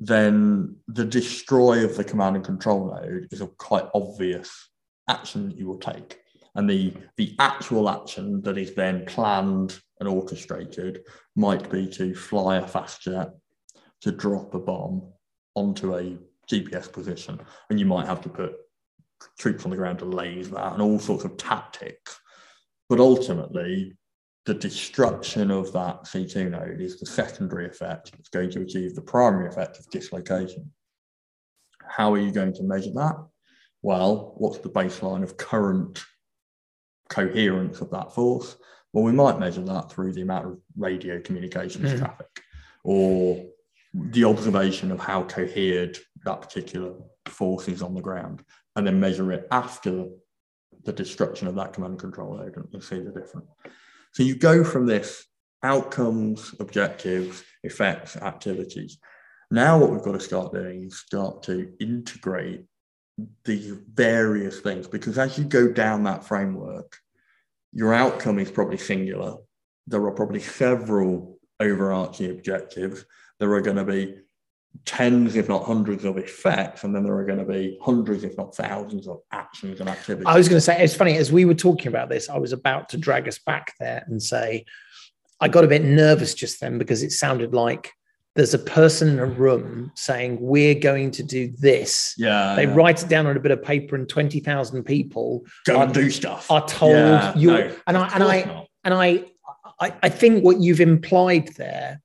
then 0.00 0.76
the 0.88 1.04
destroy 1.04 1.84
of 1.84 1.94
the 1.96 2.02
command 2.02 2.34
and 2.34 2.44
control 2.44 2.86
node 2.86 3.28
is 3.30 3.42
a 3.42 3.46
quite 3.46 3.84
obvious 3.94 4.70
action 5.08 5.50
that 5.50 5.58
you 5.58 5.66
will 5.66 5.78
take. 5.78 6.18
And 6.54 6.68
the, 6.68 6.94
the 7.16 7.36
actual 7.38 7.88
action 7.88 8.40
that 8.42 8.56
is 8.56 8.74
then 8.74 9.04
planned 9.04 9.78
and 10.00 10.08
orchestrated 10.08 11.02
might 11.36 11.70
be 11.70 11.86
to 11.86 12.14
fly 12.14 12.56
a 12.56 12.66
fast 12.66 13.02
jet, 13.02 13.30
to 14.00 14.10
drop 14.10 14.54
a 14.54 14.58
bomb 14.58 15.12
onto 15.54 15.94
a 15.94 16.18
GPS 16.50 16.90
position. 16.90 17.38
And 17.68 17.78
you 17.78 17.86
might 17.86 18.06
have 18.06 18.22
to 18.22 18.28
put 18.28 18.54
troops 19.38 19.64
on 19.64 19.70
the 19.70 19.76
ground 19.76 19.98
to 20.00 20.06
laze 20.06 20.50
that 20.50 20.72
and 20.72 20.82
all 20.82 20.98
sorts 20.98 21.24
of 21.24 21.36
tactics. 21.36 22.18
But 22.88 22.98
ultimately, 22.98 23.96
the 24.46 24.54
destruction 24.54 25.50
of 25.50 25.72
that 25.74 26.04
C2 26.04 26.50
node 26.50 26.80
is 26.80 26.98
the 26.98 27.06
secondary 27.06 27.66
effect 27.66 28.12
It's 28.18 28.30
going 28.30 28.50
to 28.50 28.62
achieve 28.62 28.94
the 28.94 29.02
primary 29.02 29.48
effect 29.48 29.78
of 29.78 29.88
dislocation. 29.90 30.72
How 31.86 32.12
are 32.14 32.18
you 32.18 32.32
going 32.32 32.54
to 32.54 32.62
measure 32.62 32.92
that? 32.94 33.16
Well, 33.82 34.34
what's 34.36 34.58
the 34.58 34.70
baseline 34.70 35.22
of 35.22 35.36
current 35.36 36.02
coherence 37.08 37.80
of 37.80 37.90
that 37.90 38.14
force? 38.14 38.56
Well, 38.92 39.04
we 39.04 39.12
might 39.12 39.38
measure 39.38 39.62
that 39.62 39.90
through 39.90 40.12
the 40.12 40.22
amount 40.22 40.46
of 40.46 40.58
radio 40.76 41.20
communications 41.20 41.92
mm. 41.92 41.98
traffic 41.98 42.26
or 42.82 43.44
the 43.94 44.24
observation 44.24 44.90
of 44.90 45.00
how 45.00 45.24
cohered 45.24 45.98
that 46.24 46.40
particular 46.40 46.94
force 47.26 47.68
is 47.68 47.82
on 47.82 47.94
the 47.94 48.00
ground, 48.00 48.42
and 48.76 48.86
then 48.86 49.00
measure 49.00 49.32
it 49.32 49.46
after 49.50 50.06
the 50.84 50.92
destruction 50.92 51.46
of 51.46 51.54
that 51.56 51.72
command 51.72 51.92
and 51.92 52.00
control 52.00 52.36
node 52.36 52.56
and 52.72 52.82
see 52.82 53.00
the 53.00 53.10
difference. 53.10 53.50
So 54.12 54.22
you 54.22 54.34
go 54.34 54.64
from 54.64 54.86
this 54.86 55.26
outcomes, 55.62 56.54
objectives, 56.58 57.44
effects, 57.62 58.16
activities. 58.16 58.98
Now 59.50 59.78
what 59.78 59.90
we've 59.90 60.02
got 60.02 60.12
to 60.12 60.20
start 60.20 60.52
doing 60.52 60.84
is 60.84 60.98
start 60.98 61.42
to 61.44 61.72
integrate 61.80 62.64
these 63.44 63.72
various 63.92 64.60
things 64.60 64.86
because 64.86 65.18
as 65.18 65.36
you 65.36 65.44
go 65.44 65.70
down 65.70 66.04
that 66.04 66.24
framework, 66.24 66.96
your 67.72 67.94
outcome 67.94 68.38
is 68.38 68.50
probably 68.50 68.78
singular. 68.78 69.36
There 69.86 70.04
are 70.04 70.10
probably 70.12 70.40
several 70.40 71.38
overarching 71.60 72.30
objectives. 72.30 73.04
There 73.38 73.52
are 73.52 73.60
going 73.60 73.76
to 73.76 73.84
be 73.84 74.16
tens, 74.84 75.36
if 75.36 75.48
not 75.48 75.64
hundreds, 75.64 76.04
of 76.04 76.16
effects, 76.16 76.84
and 76.84 76.94
then 76.94 77.02
there 77.02 77.16
are 77.16 77.24
going 77.24 77.38
to 77.38 77.44
be 77.44 77.78
hundreds, 77.82 78.24
if 78.24 78.36
not 78.36 78.54
thousands, 78.54 79.08
of 79.08 79.20
actions 79.32 79.80
and 79.80 79.88
activities. 79.88 80.26
I 80.26 80.36
was 80.36 80.48
going 80.48 80.58
to 80.58 80.60
say, 80.60 80.82
it's 80.82 80.94
funny, 80.94 81.16
as 81.16 81.32
we 81.32 81.44
were 81.44 81.54
talking 81.54 81.88
about 81.88 82.08
this, 82.08 82.28
I 82.28 82.38
was 82.38 82.52
about 82.52 82.88
to 82.90 82.96
drag 82.96 83.26
us 83.26 83.38
back 83.38 83.74
there 83.80 84.04
and 84.06 84.22
say, 84.22 84.64
I 85.40 85.48
got 85.48 85.64
a 85.64 85.68
bit 85.68 85.82
nervous 85.82 86.34
just 86.34 86.60
then 86.60 86.78
because 86.78 87.02
it 87.02 87.12
sounded 87.12 87.54
like 87.54 87.92
there's 88.36 88.54
a 88.54 88.58
person 88.58 89.08
in 89.08 89.18
a 89.18 89.26
room 89.26 89.90
saying, 89.96 90.38
We're 90.40 90.74
going 90.74 91.10
to 91.12 91.22
do 91.22 91.52
this. 91.58 92.14
Yeah. 92.16 92.54
They 92.56 92.64
yeah. 92.64 92.74
write 92.74 93.02
it 93.02 93.08
down 93.08 93.26
on 93.26 93.36
a 93.36 93.40
bit 93.40 93.50
of 93.52 93.62
paper, 93.62 93.96
and 93.96 94.08
20,000 94.08 94.84
people 94.84 95.44
go 95.66 95.78
are, 95.78 95.84
and 95.84 95.94
do 95.94 96.10
stuff. 96.10 96.50
are 96.50 96.66
told 96.66 96.92
Yeah, 96.92 97.34
you're, 97.36 97.68
no, 97.68 97.76
and 97.86 97.96
I, 97.96 98.08
and 98.14 98.22
I, 98.24 98.42
not. 98.42 98.66
and 98.84 98.94
I, 98.94 99.24
I, 99.80 99.94
I 100.04 100.08
think 100.08 100.44
what 100.44 100.60
you've 100.60 100.80
implied 100.80 101.48
there 101.56 102.00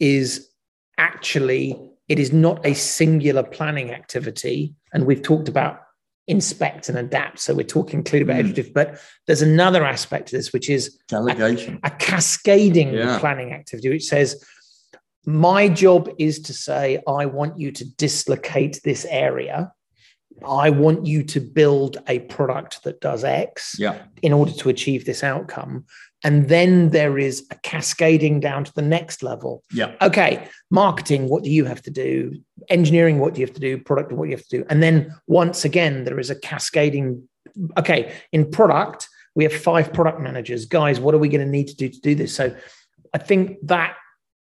is 0.00 0.48
actually 0.96 1.78
it 2.08 2.18
is 2.18 2.32
not 2.32 2.64
a 2.66 2.74
singular 2.74 3.42
planning 3.42 3.92
activity. 3.92 4.74
And 4.94 5.04
we've 5.06 5.22
talked 5.22 5.48
about 5.48 5.80
inspect 6.26 6.88
and 6.88 6.96
adapt. 6.98 7.38
So 7.40 7.54
we're 7.54 7.64
talking 7.66 8.02
clearly 8.02 8.24
about 8.30 8.44
Mm. 8.44 8.72
but 8.74 8.98
there's 9.26 9.42
another 9.42 9.84
aspect 9.84 10.28
to 10.28 10.36
this, 10.36 10.52
which 10.52 10.68
is 10.70 10.98
Delegation. 11.08 11.78
a 11.84 11.90
cascading 11.90 12.92
Yeah. 12.94 13.18
planning 13.18 13.52
activity, 13.52 13.88
which 13.90 14.04
says, 14.04 14.42
my 15.28 15.68
job 15.68 16.08
is 16.18 16.40
to 16.40 16.54
say, 16.54 17.02
I 17.06 17.26
want 17.26 17.60
you 17.60 17.70
to 17.70 17.84
dislocate 17.96 18.80
this 18.82 19.04
area. 19.04 19.70
I 20.46 20.70
want 20.70 21.04
you 21.04 21.22
to 21.24 21.40
build 21.40 21.98
a 22.08 22.20
product 22.20 22.84
that 22.84 23.02
does 23.02 23.24
X 23.24 23.76
Yeah. 23.78 23.98
in 24.22 24.32
order 24.32 24.52
to 24.52 24.70
achieve 24.70 25.04
this 25.04 25.22
outcome. 25.22 25.84
And 26.24 26.48
then 26.48 26.90
there 26.90 27.18
is 27.18 27.46
a 27.50 27.56
cascading 27.56 28.40
down 28.40 28.64
to 28.64 28.72
the 28.74 28.80
next 28.82 29.22
level. 29.22 29.62
Yeah. 29.70 29.92
Okay, 30.00 30.48
marketing, 30.70 31.28
what 31.28 31.44
do 31.44 31.50
you 31.50 31.66
have 31.66 31.82
to 31.82 31.90
do? 31.90 32.40
Engineering, 32.70 33.18
what 33.18 33.34
do 33.34 33.40
you 33.40 33.46
have 33.46 33.54
to 33.54 33.60
do? 33.60 33.76
Product, 33.76 34.12
what 34.12 34.24
do 34.24 34.30
you 34.30 34.36
have 34.36 34.46
to 34.46 34.58
do? 34.58 34.64
And 34.70 34.82
then 34.82 35.14
once 35.26 35.62
again, 35.62 36.04
there 36.04 36.18
is 36.18 36.30
a 36.30 36.36
cascading. 36.40 37.28
Okay, 37.76 38.14
in 38.32 38.50
product, 38.50 39.08
we 39.34 39.44
have 39.44 39.52
five 39.52 39.92
product 39.92 40.20
managers. 40.20 40.64
Guys, 40.64 40.98
what 40.98 41.14
are 41.14 41.18
we 41.18 41.28
going 41.28 41.44
to 41.44 41.50
need 41.50 41.68
to 41.68 41.76
do 41.76 41.90
to 41.90 42.00
do 42.00 42.14
this? 42.14 42.34
So 42.34 42.56
I 43.12 43.18
think 43.18 43.58
that 43.64 43.94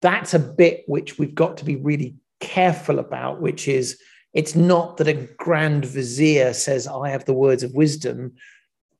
that's 0.01 0.33
a 0.33 0.39
bit 0.39 0.83
which 0.87 1.17
we've 1.19 1.35
got 1.35 1.57
to 1.57 1.65
be 1.65 1.75
really 1.75 2.15
careful 2.39 2.99
about, 2.99 3.41
which 3.41 3.67
is 3.67 3.99
it's 4.33 4.55
not 4.55 4.97
that 4.97 5.07
a 5.07 5.13
grand 5.37 5.85
vizier 5.85 6.53
says, 6.53 6.87
I 6.87 7.09
have 7.09 7.25
the 7.25 7.33
words 7.33 7.63
of 7.63 7.73
wisdom. 7.73 8.33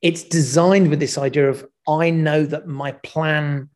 It's 0.02 0.24
designed 0.24 0.90
with 0.90 1.00
this 1.00 1.18
idea 1.18 1.50
of, 1.50 1.66
I 1.88 2.10
know 2.10 2.46
that 2.46 2.68
my 2.68 2.92
plan, 2.92 3.70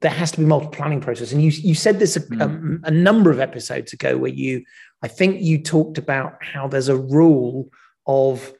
there 0.00 0.10
has 0.10 0.30
to 0.32 0.38
be 0.38 0.46
multiple 0.46 0.72
planning 0.76 1.00
process. 1.00 1.32
And 1.32 1.42
you, 1.42 1.50
you 1.50 1.74
said 1.74 1.98
this 1.98 2.16
a, 2.16 2.20
Mm. 2.20 2.82
a, 2.84 2.88
a 2.88 2.90
number 2.90 3.30
of 3.30 3.40
episodes 3.40 3.92
ago 3.92 4.16
where 4.16 4.30
you, 4.30 4.64
I 5.02 5.08
think 5.08 5.40
you 5.42 5.58
talked 5.62 5.98
about 5.98 6.36
how 6.42 6.68
there's 6.68 6.88
a 6.88 6.96
rule 6.96 7.68
of 8.06 8.52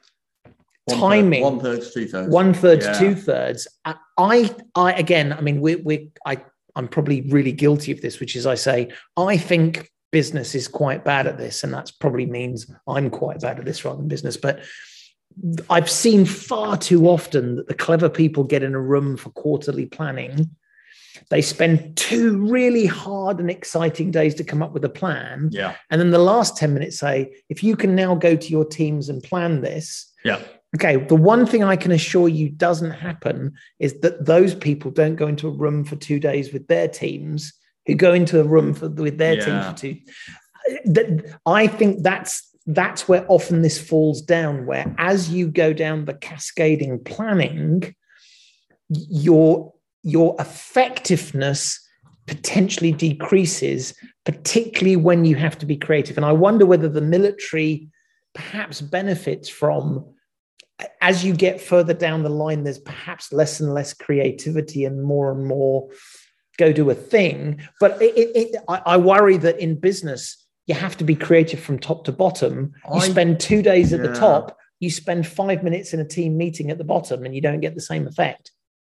One 0.85 0.99
timing 0.99 1.43
Third, 1.43 1.51
one 1.53 1.59
third 1.61 1.81
to 1.81 1.91
two 1.91 2.07
thirds. 2.07 2.29
one 2.29 2.53
third 2.53 2.81
Yeah. 2.83 2.91
to 2.93 2.99
two 2.99 3.15
thirds. 3.15 3.67
I, 3.85 4.51
I 4.75 4.93
again, 4.93 5.31
I 5.33 5.41
mean, 5.41 5.61
we, 5.61 5.75
we, 5.77 6.11
I, 6.25 6.37
I'm 6.77 6.87
probably 6.87 7.21
really 7.21 7.51
guilty 7.51 7.91
of 7.91 8.01
this, 8.01 8.19
which 8.19 8.35
is 8.35 8.45
I 8.45 8.55
say 8.55 8.89
I 9.17 9.35
think 9.37 9.91
business 10.11 10.55
is 10.55 10.67
quite 10.67 11.03
bad 11.03 11.27
at 11.27 11.37
this, 11.37 11.63
and 11.63 11.73
that's 11.73 11.91
probably 11.91 12.25
means 12.25 12.71
I'm 12.87 13.09
quite 13.09 13.41
bad 13.41 13.59
at 13.59 13.65
this 13.65 13.83
rather 13.83 13.97
than 13.97 14.07
business. 14.07 14.37
But 14.37 14.61
I've 15.69 15.89
seen 15.89 16.25
far 16.25 16.77
too 16.77 17.07
often 17.07 17.55
that 17.57 17.67
the 17.67 17.73
clever 17.73 18.09
people 18.09 18.43
get 18.43 18.63
in 18.63 18.73
a 18.73 18.79
room 18.79 19.17
for 19.17 19.29
quarterly 19.31 19.85
planning. 19.85 20.49
They 21.29 21.41
spend 21.41 21.97
two 21.97 22.45
really 22.47 22.85
hard 22.85 23.39
and 23.39 23.49
exciting 23.49 24.11
days 24.11 24.35
to 24.35 24.43
come 24.43 24.61
up 24.61 24.71
with 24.71 24.85
a 24.85 24.89
plan. 24.89 25.49
Yeah. 25.51 25.75
And 25.89 25.99
then 25.99 26.11
the 26.11 26.19
last 26.19 26.57
10 26.57 26.73
minutes 26.73 26.99
say, 26.99 27.33
if 27.49 27.63
you 27.63 27.75
can 27.75 27.95
now 27.95 28.15
go 28.15 28.35
to 28.35 28.49
your 28.49 28.65
teams 28.65 29.09
and 29.09 29.21
plan 29.23 29.61
this, 29.61 30.13
Yeah. 30.23 30.41
Okay, 30.77 30.97
the 30.97 31.15
one 31.15 31.47
thing 31.47 31.63
I 31.63 31.75
can 31.75 31.91
assure 31.91 32.29
you 32.29 32.49
doesn't 32.49 32.91
happen 32.91 33.53
is 33.79 33.99
that 34.01 34.25
those 34.25 34.53
people 34.53 34.91
don't 34.91 35.15
go 35.15 35.25
into 35.25 35.47
a 35.47 35.51
room 35.51 35.83
for 35.83 35.95
two 35.95 36.19
days 36.19 36.53
with 36.53 36.67
their 36.67 36.87
teams, 36.87 37.51
who 37.87 37.95
go 37.95 38.13
into 38.13 38.39
a 38.39 38.43
room 38.43 38.75
for, 38.75 38.87
with 38.87 39.17
their 39.17 39.37
team 39.37 39.55
Yeah. 39.55 39.71
for 39.71 39.77
two. 39.77 39.97
Uh, 40.69 40.75
that- 40.85 41.39
I 41.47 41.65
think 41.67 42.03
that's 42.03 42.43
that's 42.67 43.07
where 43.07 43.25
often 43.29 43.61
this 43.63 43.79
falls 43.79 44.21
down. 44.21 44.65
Where 44.67 44.93
as 44.99 45.31
you 45.31 45.47
go 45.47 45.73
down 45.73 46.05
the 46.05 46.13
cascading 46.13 47.03
planning, 47.05 47.95
your 48.89 49.73
your 50.03 50.35
effectiveness 50.39 51.79
potentially 52.27 52.91
decreases, 52.91 53.95
particularly 54.25 54.95
when 54.97 55.25
you 55.25 55.35
have 55.37 55.57
to 55.57 55.65
be 55.65 55.77
creative. 55.77 56.17
And 56.17 56.25
I 56.25 56.33
wonder 56.33 56.65
whether 56.67 56.89
the 56.89 57.01
military 57.01 57.87
perhaps 58.35 58.79
benefits 58.81 59.49
from 59.49 60.05
as 61.01 61.25
you 61.25 61.33
get 61.33 61.61
further 61.61 61.93
down 61.93 62.23
the 62.23 62.29
line, 62.29 62.63
there's 62.63 62.79
perhaps 62.79 63.33
less 63.33 63.59
and 63.59 63.73
less 63.73 63.93
creativity 63.93 64.85
and 64.85 65.03
more 65.03 65.31
and 65.31 65.45
more 65.45 65.89
go 66.57 66.71
do 66.71 66.89
a 66.89 66.95
thing. 66.95 67.61
But 67.79 68.01
it, 68.01 68.17
it, 68.17 68.35
it, 68.35 68.63
I, 68.67 68.81
I 68.85 68.97
worry 68.97 69.37
that 69.37 69.59
in 69.59 69.79
business, 69.79 70.45
you 70.65 70.75
have 70.75 70.97
to 70.97 71.03
be 71.03 71.15
creative 71.15 71.59
from 71.59 71.79
top 71.79 72.03
to 72.05 72.11
bottom. 72.11 72.73
You 72.93 72.99
I- 72.99 73.09
spend 73.09 73.39
two 73.39 73.61
days 73.61 73.93
at 73.93 74.01
the 74.01 74.13
top, 74.13 74.57
you 74.79 74.91
spend 74.91 75.25
five 75.25 75.63
minutes 75.63 75.93
in 75.93 75.99
a 75.99 76.05
team 76.05 76.37
meeting 76.37 76.69
at 76.69 76.77
the 76.77 76.83
bottom, 76.83 77.25
and 77.25 77.33
you 77.33 77.41
don't 77.41 77.61
get 77.61 77.73
the 77.73 77.81
same 77.81 78.07
effect. 78.07 78.51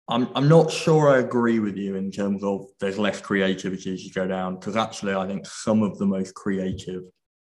I'm, 0.09 0.29
I'm 0.35 0.49
not 0.49 0.73
sure 0.73 1.09
I 1.09 1.19
agree 1.19 1.61
with 1.61 1.77
you 1.77 1.95
in 1.95 2.11
terms 2.11 2.43
of 2.43 2.67
there's 2.81 2.99
less 2.99 3.21
creativity 3.21 3.95
as 3.95 4.05
you 4.05 4.13
go 4.13 4.27
down, 4.27 4.57
because 4.57 4.77
actually, 4.77 5.15
I 5.15 5.27
think 5.27 5.47
some 5.47 5.83
of 5.83 5.97
the 5.99 6.07
most 6.07 6.35
creative 6.35 7.05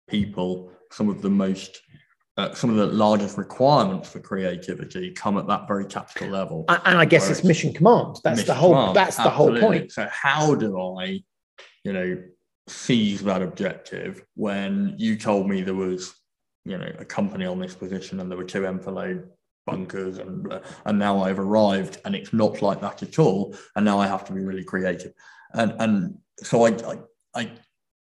people, 0.08 0.72
some 0.92 1.10
of 1.10 1.22
the 1.22 1.30
most, 1.30 1.82
uh, 2.38 2.54
some 2.54 2.70
of 2.70 2.78
the 2.78 2.88
largest 2.88 3.38
requirements 3.38 4.10
for 4.10 4.20
creativity 4.20 5.12
come 5.12 5.38
at 5.38 5.48
that 5.48 5.68
very 5.68 5.86
tactical 5.86 6.30
level. 6.30 6.66
And 6.70 6.98
I 6.98 7.06
guess 7.06 7.30
it's 7.30 7.44
mission 7.44 7.74
command. 7.74 8.18
That's 8.24 8.44
the 8.44 8.54
whole. 8.54 8.74
command, 8.74 8.96
That's 8.96 9.18
the 9.18 9.30
whole 9.30 9.60
point. 9.60 9.92
So 9.92 10.08
how 10.12 10.56
do 10.56 10.80
I, 10.80 11.24
you 11.84 11.94
know, 11.94 12.24
seize 12.68 13.22
that 13.24 13.42
objective 13.42 14.24
when 14.36 14.96
you 14.98 15.18
told 15.18 15.50
me 15.50 15.62
there 15.62 15.74
was, 15.74 16.14
you 16.64 16.78
know, 16.78 16.92
a 17.00 17.06
company 17.06 17.46
on 17.46 17.60
this 17.60 17.76
position 17.76 18.20
and 18.20 18.32
there 18.32 18.38
were 18.38 18.46
two 18.46 18.66
enfilade 18.66 19.24
bunkers 19.66 20.18
and 20.18 20.52
uh, 20.52 20.60
and 20.86 20.98
now 20.98 21.22
I've 21.24 21.40
arrived 21.40 22.00
and 22.06 22.16
it's 22.16 22.34
not 22.34 22.62
like 22.62 22.82
that 22.82 23.04
at 23.04 23.20
all 23.20 23.56
and 23.76 23.86
now 23.86 24.00
I 24.00 24.08
have 24.08 24.26
to 24.26 24.34
be 24.34 24.42
really 24.42 24.64
creative 24.64 25.14
and 25.54 25.74
and 25.80 26.18
so 26.40 26.66
I 26.66 26.70
I 26.70 26.98
I, 27.36 27.52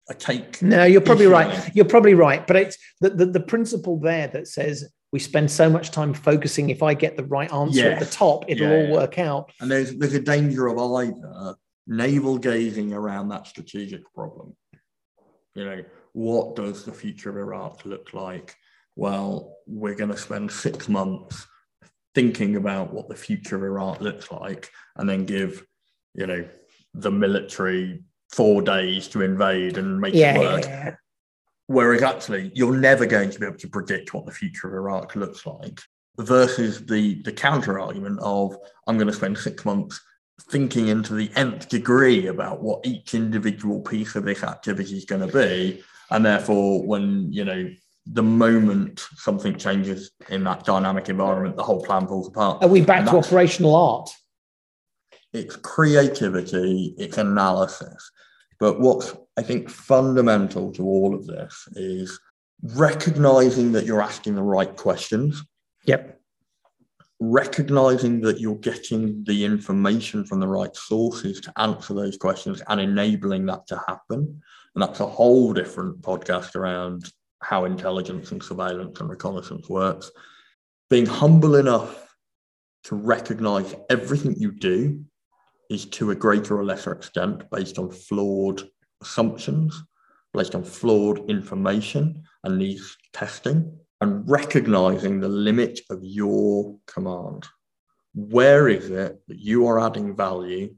I 0.09 0.13
take 0.13 0.61
No, 0.61 0.85
you're 0.85 1.01
probably 1.01 1.25
issue 1.25 1.33
right. 1.33 1.75
You're 1.75 1.85
probably 1.85 2.15
right. 2.15 2.45
But 2.45 2.55
it's 2.55 2.77
the, 3.01 3.11
the, 3.11 3.25
the 3.27 3.39
principle 3.39 3.99
there 3.99 4.27
that 4.27 4.47
says 4.47 4.89
we 5.11 5.19
spend 5.19 5.49
so 5.49 5.69
much 5.69 5.91
time 5.91 6.13
focusing. 6.13 6.69
If 6.69 6.83
I 6.83 6.93
get 6.93 7.17
the 7.17 7.25
right 7.25 7.51
answer 7.51 7.91
at 7.91 7.99
the 7.99 8.05
top, 8.05 8.45
it'll 8.47 8.69
Yeah, 8.69 8.87
all 8.87 8.91
work 8.91 9.19
out. 9.19 9.51
And 9.59 9.69
there's 9.69 9.95
there's 9.95 10.13
a 10.13 10.19
danger 10.19 10.67
of 10.67 10.77
either 10.79 11.55
navel 11.87 12.37
gazing 12.37 12.93
around 12.93 13.29
that 13.29 13.47
strategic 13.47 14.01
problem. 14.13 14.55
You 15.55 15.65
know, 15.65 15.83
what 16.13 16.55
does 16.55 16.85
the 16.85 16.93
future 16.93 17.29
of 17.29 17.37
Iraq 17.37 17.85
look 17.85 18.13
like? 18.13 18.55
Well, 18.95 19.55
we're 19.65 19.95
going 19.95 20.11
to 20.11 20.17
spend 20.17 20.51
six 20.51 20.87
months 20.89 21.45
thinking 22.15 22.55
about 22.55 22.93
what 22.93 23.09
the 23.09 23.15
future 23.15 23.55
of 23.55 23.63
Iraq 23.63 24.01
looks 24.01 24.31
like, 24.31 24.69
and 24.97 25.07
then 25.07 25.25
give, 25.25 25.65
you 26.13 26.27
know, 26.27 26.47
the 26.93 27.11
military 27.11 28.03
four 28.31 28.61
days 28.61 29.07
to 29.09 29.21
invade 29.21 29.77
and 29.77 29.99
make 29.99 30.13
Yeah, 30.13 30.35
it 30.35 30.39
work. 30.39 30.63
yeah. 30.65 30.95
Whereas 31.67 32.01
actually, 32.01 32.51
you're 32.55 32.75
never 32.75 33.05
going 33.05 33.29
to 33.29 33.39
be 33.39 33.45
able 33.45 33.57
to 33.57 33.67
predict 33.69 34.13
what 34.13 34.25
the 34.25 34.31
future 34.31 34.67
of 34.67 34.73
Iraq 34.73 35.15
looks 35.15 35.45
like. 35.45 35.79
Versus 36.17 36.85
the 36.85 37.21
the 37.21 37.31
counter 37.31 37.79
argument 37.79 38.19
of 38.21 38.57
I'm 38.87 38.97
going 38.97 39.07
to 39.07 39.13
spend 39.13 39.37
six 39.37 39.63
months 39.63 40.01
thinking 40.49 40.87
into 40.89 41.13
the 41.13 41.31
nth 41.35 41.69
degree 41.69 42.27
about 42.27 42.61
what 42.61 42.85
each 42.85 43.13
individual 43.13 43.79
piece 43.81 44.15
of 44.15 44.25
this 44.25 44.43
activity 44.43 44.97
is 44.97 45.05
going 45.05 45.25
to 45.25 45.33
be, 45.33 45.81
and 46.11 46.25
therefore, 46.25 46.83
when 46.85 47.31
you 47.31 47.45
know 47.45 47.69
the 48.05 48.23
moment 48.23 49.07
something 49.15 49.55
changes 49.57 50.11
in 50.29 50.43
that 50.43 50.65
dynamic 50.65 51.07
environment, 51.07 51.55
the 51.55 51.63
whole 51.63 51.83
plan 51.83 52.05
falls 52.07 52.27
apart. 52.27 52.63
Are 52.63 52.67
we 52.67 52.81
back 52.81 53.01
And 53.01 53.09
to 53.09 53.17
operational 53.17 53.75
art? 53.75 54.09
It's 55.33 55.55
creativity, 55.55 56.95
it's 56.97 57.17
analysis. 57.17 58.11
But 58.59 58.79
what's 58.79 59.15
I 59.37 59.41
think 59.41 59.69
fundamental 59.69 60.71
to 60.73 60.83
all 60.83 61.15
of 61.15 61.25
this 61.25 61.67
is 61.75 62.19
recognizing 62.61 63.71
that 63.71 63.85
you're 63.85 64.01
asking 64.01 64.35
the 64.35 64.43
right 64.43 64.75
questions. 64.75 65.41
Yep. 65.85 66.19
Recognizing 67.21 68.21
that 68.21 68.39
you're 68.39 68.55
getting 68.55 69.23
the 69.23 69.45
information 69.45 70.25
from 70.25 70.39
the 70.39 70.47
right 70.47 70.75
sources 70.75 71.39
to 71.41 71.53
answer 71.57 71.93
those 71.93 72.17
questions 72.17 72.61
and 72.67 72.81
enabling 72.81 73.45
that 73.45 73.65
to 73.67 73.81
happen. 73.87 74.41
And 74.75 74.81
that's 74.81 74.99
a 74.99 75.05
whole 75.05 75.53
different 75.53 76.01
podcast 76.01 76.55
around 76.55 77.11
how 77.41 77.65
intelligence 77.65 78.31
and 78.31 78.43
surveillance 78.43 78.99
and 78.99 79.09
reconnaissance 79.09 79.69
works. 79.69 80.11
Being 80.89 81.05
humble 81.05 81.55
enough 81.55 82.13
to 82.85 82.95
recognize 82.95 83.75
everything 83.89 84.35
you 84.37 84.51
do 84.51 85.05
is 85.69 85.85
to 85.85 86.11
a 86.11 86.15
greater 86.15 86.57
or 86.57 86.65
lesser 86.65 86.91
extent 86.91 87.49
based 87.51 87.77
on 87.77 87.91
flawed 87.91 88.67
assumptions, 89.01 89.83
based 90.33 90.55
on 90.55 90.63
flawed 90.63 91.29
information 91.29 92.23
and 92.43 92.57
needs 92.57 92.97
testing, 93.13 93.77
and 94.01 94.29
recognizing 94.29 95.19
the 95.19 95.29
limit 95.29 95.79
of 95.89 95.99
your 96.03 96.75
command. 96.87 97.47
Where 98.15 98.67
is 98.67 98.89
it 98.89 99.21
that 99.27 99.39
you 99.39 99.67
are 99.67 99.79
adding 99.79 100.15
value? 100.15 100.73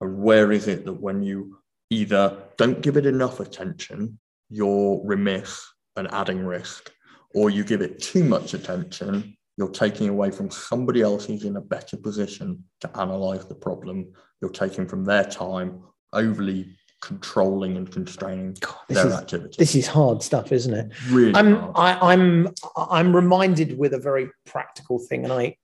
And 0.00 0.18
where 0.18 0.52
is 0.52 0.66
it 0.66 0.84
that 0.84 1.00
when 1.00 1.22
you 1.22 1.58
either 1.90 2.36
don't 2.56 2.80
give 2.80 2.96
it 2.96 3.06
enough 3.06 3.40
attention, 3.40 4.18
you're 4.48 5.00
remiss 5.04 5.64
and 5.96 6.08
adding 6.12 6.44
risk, 6.44 6.90
or 7.34 7.50
you 7.50 7.64
give 7.64 7.82
it 7.82 8.00
too 8.00 8.24
much 8.24 8.54
attention, 8.54 9.35
you're 9.56 9.70
taking 9.70 10.08
away 10.08 10.30
from 10.30 10.50
somebody 10.50 11.02
else 11.02 11.24
who's 11.26 11.44
in 11.44 11.56
a 11.56 11.60
better 11.60 11.96
position 11.96 12.64
to 12.80 12.98
analyze 12.98 13.46
the 13.46 13.54
problem. 13.54 14.12
You're 14.40 14.50
taking 14.50 14.86
from 14.86 15.04
their 15.04 15.24
time, 15.24 15.82
overly 16.12 16.76
controlling 17.00 17.76
and 17.76 17.90
constraining 17.90 18.56
God, 18.60 18.76
their 18.88 19.06
is, 19.06 19.14
activity. 19.14 19.56
This 19.58 19.74
is 19.74 19.86
hard 19.86 20.22
stuff, 20.22 20.52
isn't 20.52 20.74
it? 20.74 20.92
Really 21.08 21.34
I'm 21.34 21.56
hard. 21.56 21.72
I, 21.76 22.12
I'm 22.12 22.48
I'm 22.76 23.16
reminded 23.16 23.78
with 23.78 23.94
a 23.94 23.98
very 23.98 24.30
practical 24.44 24.98
thing, 24.98 25.24
and 25.24 25.32
I 25.32 25.56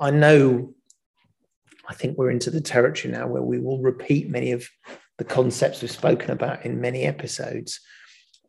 I 0.00 0.10
know 0.10 0.74
I 1.88 1.94
think 1.94 2.18
we're 2.18 2.30
into 2.30 2.50
the 2.50 2.60
territory 2.60 3.12
now 3.12 3.28
where 3.28 3.42
we 3.42 3.58
will 3.58 3.80
repeat 3.80 4.28
many 4.28 4.52
of 4.52 4.68
the 5.18 5.24
concepts 5.24 5.82
we've 5.82 5.90
spoken 5.90 6.30
about 6.30 6.64
in 6.64 6.80
many 6.80 7.04
episodes. 7.04 7.80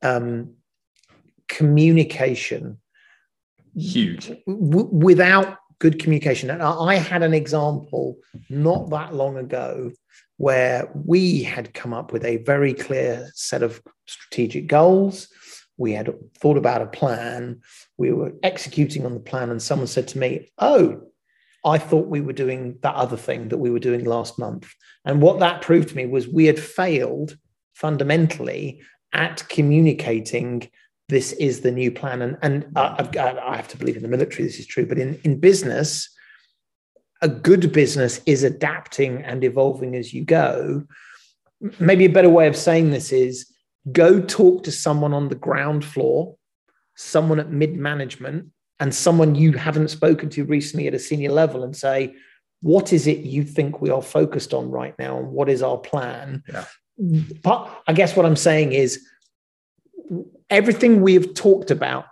Um, 0.01 0.55
communication 1.47 2.79
huge 3.77 4.31
w- 4.45 4.89
without 4.91 5.57
good 5.79 5.99
communication. 5.99 6.49
And 6.49 6.61
I 6.61 6.95
had 6.95 7.23
an 7.23 7.33
example 7.33 8.17
not 8.49 8.89
that 8.89 9.13
long 9.13 9.37
ago 9.37 9.91
where 10.37 10.89
we 10.93 11.43
had 11.43 11.73
come 11.73 11.93
up 11.93 12.11
with 12.11 12.25
a 12.25 12.37
very 12.37 12.73
clear 12.73 13.29
set 13.33 13.63
of 13.63 13.81
strategic 14.05 14.67
goals. 14.67 15.27
We 15.77 15.93
had 15.93 16.13
thought 16.39 16.57
about 16.57 16.81
a 16.81 16.87
plan. 16.87 17.61
We 17.97 18.11
were 18.11 18.33
executing 18.43 19.05
on 19.05 19.13
the 19.13 19.19
plan, 19.19 19.49
and 19.51 19.61
someone 19.61 19.87
said 19.87 20.07
to 20.09 20.19
me, 20.19 20.51
Oh, 20.57 21.01
I 21.63 21.77
thought 21.77 22.07
we 22.07 22.21
were 22.21 22.33
doing 22.33 22.77
that 22.81 22.95
other 22.95 23.17
thing 23.17 23.49
that 23.49 23.57
we 23.57 23.69
were 23.69 23.79
doing 23.79 24.05
last 24.05 24.39
month. 24.39 24.71
And 25.05 25.21
what 25.21 25.39
that 25.39 25.61
proved 25.61 25.89
to 25.89 25.95
me 25.95 26.05
was 26.05 26.27
we 26.27 26.45
had 26.45 26.59
failed 26.59 27.37
fundamentally 27.73 28.81
at 29.13 29.47
communicating 29.49 30.69
this 31.09 31.31
is 31.33 31.61
the 31.61 31.71
new 31.71 31.91
plan. 31.91 32.21
And, 32.21 32.37
and 32.41 32.65
I, 32.75 33.01
mm. 33.01 33.39
I 33.39 33.55
have 33.55 33.67
to 33.69 33.77
believe 33.77 33.95
in 33.95 34.01
the 34.01 34.07
military, 34.07 34.43
this 34.43 34.59
is 34.59 34.67
true, 34.67 34.85
but 34.85 34.99
in, 34.99 35.19
in 35.23 35.39
business, 35.39 36.09
a 37.21 37.27
good 37.27 37.71
business 37.71 38.21
is 38.25 38.43
adapting 38.43 39.23
and 39.23 39.43
evolving 39.43 39.95
as 39.95 40.13
you 40.13 40.23
go. 40.23 40.83
Maybe 41.79 42.05
a 42.05 42.09
better 42.09 42.29
way 42.29 42.47
of 42.47 42.55
saying 42.55 42.91
this 42.91 43.11
is 43.11 43.51
go 43.91 44.21
talk 44.21 44.63
to 44.63 44.71
someone 44.71 45.13
on 45.13 45.29
the 45.29 45.35
ground 45.35 45.83
floor, 45.83 46.35
someone 46.95 47.39
at 47.39 47.51
mid 47.51 47.75
management, 47.75 48.51
and 48.79 48.93
someone 48.93 49.33
you 49.33 49.53
haven't 49.53 49.87
spoken 49.87 50.29
to 50.29 50.43
recently 50.43 50.87
at 50.87 50.93
a 50.93 50.99
senior 50.99 51.31
level 51.31 51.63
and 51.63 51.75
say, 51.75 52.13
what 52.61 52.93
is 52.93 53.07
it 53.07 53.19
you 53.19 53.43
think 53.43 53.81
we 53.81 53.89
are 53.89 54.01
focused 54.01 54.53
on 54.53 54.69
right 54.69 54.97
now? 54.99 55.17
And 55.17 55.29
what 55.29 55.49
is 55.49 55.63
our 55.63 55.77
plan? 55.77 56.43
Yeah. 56.47 56.65
But 57.43 57.83
I 57.87 57.93
guess 57.93 58.15
what 58.15 58.25
I'm 58.25 58.35
saying 58.35 58.73
is 58.73 59.03
everything 60.49 61.01
we 61.01 61.13
have 61.13 61.33
talked 61.33 61.71
about 61.71 62.05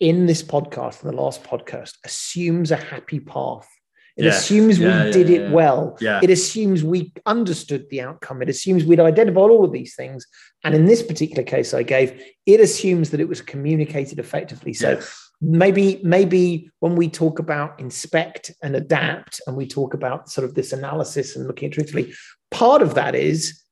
in 0.00 0.26
this 0.26 0.42
podcast 0.42 1.02
and 1.02 1.12
the 1.12 1.16
last 1.16 1.42
podcast 1.42 1.94
assumes 2.04 2.70
a 2.70 2.76
happy 2.76 3.20
path. 3.20 3.68
It 4.16 4.24
Yes. 4.24 4.44
assumes 4.44 4.78
Yeah, 4.78 4.86
we 4.86 5.06
yeah, 5.06 5.12
did 5.12 5.28
yeah, 5.28 5.36
it 5.40 5.50
well. 5.50 5.96
Yeah. 6.00 6.20
It 6.22 6.30
assumes 6.30 6.82
we 6.82 7.12
understood 7.26 7.86
the 7.90 8.00
outcome. 8.00 8.40
It 8.42 8.48
assumes 8.48 8.84
we'd 8.84 9.00
identified 9.00 9.50
all 9.50 9.64
of 9.64 9.72
these 9.72 9.94
things. 9.94 10.26
And 10.64 10.74
in 10.74 10.86
this 10.86 11.02
particular 11.02 11.42
case 11.42 11.74
I 11.74 11.82
gave, 11.82 12.22
it 12.46 12.60
assumes 12.60 13.10
that 13.10 13.20
it 13.20 13.28
was 13.28 13.42
communicated 13.42 14.18
effectively. 14.18 14.72
So 14.72 14.92
Yes. 14.92 15.30
maybe 15.42 16.00
maybe 16.02 16.70
when 16.80 16.96
we 16.96 17.08
talk 17.10 17.38
about 17.38 17.78
inspect 17.78 18.52
and 18.62 18.74
adapt 18.74 19.40
and 19.46 19.54
we 19.54 19.66
talk 19.66 19.92
about 19.92 20.30
sort 20.30 20.46
of 20.46 20.54
this 20.54 20.72
analysis 20.72 21.36
and 21.36 21.46
looking 21.46 21.68
at 21.68 21.74
truthfully 21.74 22.14
part 22.50 22.80
of 22.80 22.94
that 22.94 23.14
is 23.14 23.62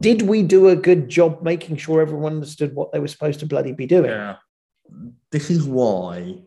did 0.00 0.22
we 0.22 0.42
do 0.42 0.68
a 0.68 0.76
good 0.76 1.08
job 1.08 1.42
making 1.42 1.76
sure 1.76 2.00
everyone 2.00 2.34
understood 2.34 2.74
what 2.74 2.92
they 2.92 2.98
were 2.98 3.08
supposed 3.08 3.40
to 3.40 3.46
bloody 3.46 3.72
be 3.72 3.86
doing 3.86 4.10
Yeah. 4.10 4.36
This 5.30 5.50
is 5.50 5.64
why 5.64 6.42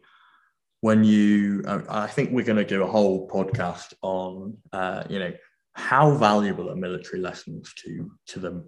when 0.81 1.05
you, 1.05 1.63
I 1.65 2.07
think 2.07 2.31
we're 2.31 2.43
going 2.43 2.57
to 2.57 2.65
do 2.65 2.83
a 2.83 2.87
whole 2.87 3.25
podcast 3.29 3.93
on, 4.01 4.57
uh, 4.73 5.05
you 5.09 5.17
know, 5.17 5.31
how 5.75 6.11
valuable 6.11 6.69
are 6.69 6.75
military 6.75 7.21
lessons 7.21 7.73
to 7.83 8.11
to 8.27 8.39
the 8.39 8.63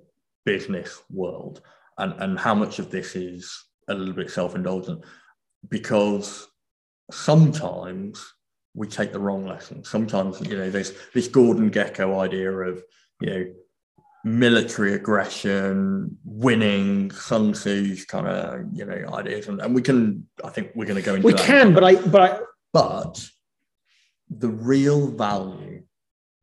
business 0.46 1.02
world, 1.10 1.62
and 1.98 2.14
and 2.20 2.40
how 2.40 2.56
much 2.56 2.80
of 2.80 2.90
this 2.90 3.16
is 3.16 3.52
a 3.88 3.94
little 3.94 4.14
bit 4.14 4.32
self 4.32 4.56
indulgent, 4.56 5.04
because 5.70 6.48
sometimes 7.12 8.34
we 8.74 8.88
take 8.88 9.12
the 9.12 9.20
wrong 9.20 9.46
lessons. 9.46 9.90
Sometimes 9.90 10.42
you 10.42 10.58
know 10.58 10.70
there's 10.70 10.94
this 11.14 11.28
Gordon 11.28 11.70
Gekko 11.70 12.20
idea 12.20 12.52
of 12.52 12.82
you 13.22 13.30
know 13.30 13.46
military 14.26 14.94
aggression, 14.96 16.18
winning, 16.26 17.12
Sun 17.12 17.54
Tzu's 17.54 18.06
kind 18.06 18.28
of 18.28 18.66
you 18.74 18.84
know 18.84 19.14
ideas, 19.14 19.48
and, 19.48 19.62
and 19.62 19.74
we 19.74 19.82
can. 19.82 20.28
I 20.44 20.50
think 20.50 20.72
we're 20.76 20.86
going 20.86 21.02
to 21.02 21.06
go 21.06 21.16
into 21.16 21.28
we 21.28 21.34
that. 21.34 21.46
can 21.46 21.74
but 21.74 21.84
i 21.84 21.96
but 21.96 22.22
I, 22.22 22.40
But 22.74 23.24
the 24.30 24.50
real 24.50 25.08
value 25.08 25.84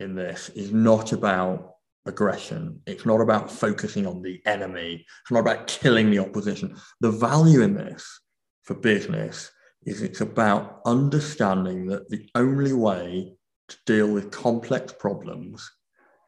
in 0.00 0.14
this 0.14 0.48
is 0.50 0.72
not 0.72 1.12
about 1.12 1.74
aggression. 2.06 2.80
It's 2.86 3.04
not 3.04 3.20
about 3.20 3.50
focusing 3.50 4.06
on 4.06 4.22
the 4.22 4.40
enemy. 4.46 5.04
It's 5.22 5.30
not 5.30 5.40
about 5.40 5.66
killing 5.66 6.10
the 6.10 6.20
opposition. 6.20 6.76
The 7.00 7.10
value 7.10 7.62
in 7.62 7.74
this 7.74 8.20
for 8.62 8.74
business 8.74 9.50
is 9.84 10.02
it's 10.02 10.20
about 10.20 10.80
understanding 10.86 11.86
that 11.86 12.08
the 12.08 12.28
only 12.36 12.72
way 12.72 13.34
to 13.68 13.76
deal 13.86 14.08
with 14.08 14.30
complex 14.30 14.92
problems 14.92 15.68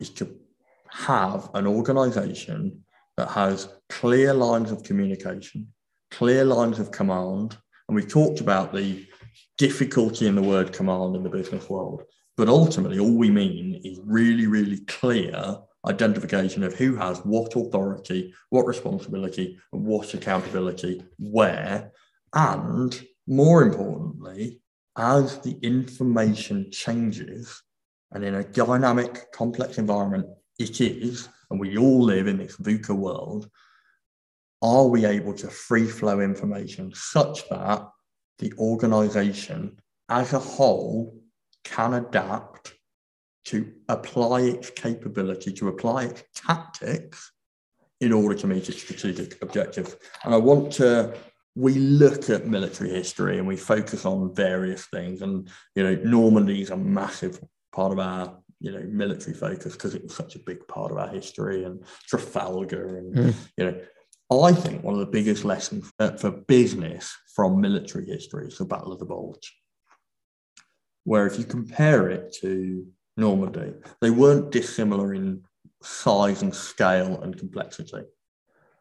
is 0.00 0.10
to 0.10 0.36
have 0.94 1.50
an 1.54 1.66
organization 1.66 2.84
that 3.16 3.28
has 3.28 3.68
clear 3.88 4.32
lines 4.32 4.70
of 4.70 4.84
communication, 4.84 5.66
clear 6.12 6.44
lines 6.44 6.78
of 6.78 6.92
command. 6.92 7.56
And 7.88 7.96
we've 7.96 8.08
talked 8.08 8.40
about 8.40 8.72
the 8.72 9.04
difficulty 9.58 10.28
in 10.28 10.36
the 10.36 10.42
word 10.42 10.72
command 10.72 11.16
in 11.16 11.24
the 11.24 11.28
business 11.28 11.68
world. 11.68 12.04
But 12.36 12.48
ultimately, 12.48 13.00
all 13.00 13.16
we 13.16 13.28
mean 13.28 13.80
is 13.84 14.00
really, 14.04 14.46
really 14.46 14.78
clear 14.86 15.58
identification 15.84 16.62
of 16.62 16.74
who 16.74 16.94
has 16.94 17.18
what 17.18 17.54
authority, 17.56 18.32
what 18.50 18.66
responsibility, 18.66 19.58
and 19.72 19.84
what 19.84 20.14
accountability, 20.14 21.02
where. 21.18 21.92
And 22.32 23.00
more 23.26 23.62
importantly, 23.64 24.60
as 24.96 25.40
the 25.40 25.58
information 25.60 26.70
changes 26.70 27.62
and 28.12 28.24
in 28.24 28.36
a 28.36 28.44
dynamic, 28.44 29.32
complex 29.32 29.78
environment, 29.78 30.26
it 30.58 30.80
is, 30.80 31.28
and 31.50 31.58
we 31.60 31.76
all 31.76 32.02
live 32.02 32.26
in 32.26 32.38
this 32.38 32.56
VUCA 32.56 32.94
world, 32.94 33.50
are 34.62 34.86
we 34.86 35.04
able 35.04 35.34
to 35.34 35.48
free 35.48 35.86
flow 35.86 36.20
information 36.20 36.92
such 36.94 37.48
that 37.48 37.88
the 38.38 38.52
organization 38.58 39.78
as 40.08 40.32
a 40.32 40.38
whole 40.38 41.20
can 41.64 41.94
adapt 41.94 42.74
to 43.46 43.72
apply 43.88 44.40
its 44.40 44.70
capability, 44.70 45.52
to 45.52 45.68
apply 45.68 46.04
its 46.04 46.22
tactics 46.34 47.32
in 48.00 48.12
order 48.12 48.34
to 48.34 48.46
meet 48.46 48.68
its 48.68 48.80
strategic 48.80 49.40
objectives. 49.42 49.96
And 50.24 50.34
I 50.34 50.38
want 50.38 50.72
to, 50.74 51.14
we 51.54 51.74
look 51.74 52.30
at 52.30 52.46
military 52.46 52.90
history 52.90 53.38
and 53.38 53.46
we 53.46 53.56
focus 53.56 54.04
on 54.04 54.34
various 54.34 54.86
things. 54.86 55.22
And, 55.22 55.48
you 55.74 55.82
know, 55.82 55.94
Normandy 56.04 56.62
is 56.62 56.70
a 56.70 56.76
massive 56.76 57.38
part 57.72 57.92
of 57.92 57.98
our, 57.98 58.38
you 58.64 58.72
know, 58.72 58.82
military 58.88 59.34
focus 59.36 59.74
because 59.74 59.94
it 59.94 60.02
was 60.02 60.14
such 60.14 60.36
a 60.36 60.38
big 60.38 60.66
part 60.68 60.90
of 60.90 60.96
our 60.96 61.08
history 61.08 61.64
and 61.64 61.84
Trafalgar 62.08 62.96
and, 62.96 63.14
Mm. 63.14 63.34
you 63.58 63.64
know, 63.66 63.80
I 64.46 64.52
think 64.52 64.82
one 64.82 64.94
of 64.94 65.00
the 65.00 65.12
biggest 65.18 65.44
lessons 65.44 65.92
for, 65.98 66.16
for 66.16 66.30
business 66.30 67.14
from 67.36 67.60
military 67.60 68.06
history 68.06 68.48
is 68.48 68.56
the 68.56 68.64
Battle 68.64 68.90
of 68.92 68.98
the 68.98 69.04
Bulge. 69.04 69.54
Where 71.04 71.26
if 71.26 71.38
you 71.38 71.44
compare 71.44 72.08
it 72.08 72.34
to 72.40 72.86
Normandy, 73.18 73.74
they 74.00 74.08
weren't 74.10 74.50
dissimilar 74.50 75.12
in 75.12 75.42
size 75.82 76.40
and 76.40 76.54
scale 76.54 77.20
and 77.20 77.36
complexity. 77.38 78.04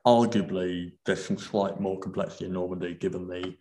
Arguably, 0.08 0.94
there's 1.06 1.26
some 1.26 1.38
slight 1.38 1.82
more 1.82 2.00
complexity 2.00 2.46
in 2.46 2.54
Normandy 2.54 2.94
given 2.94 3.28
the 3.28 3.58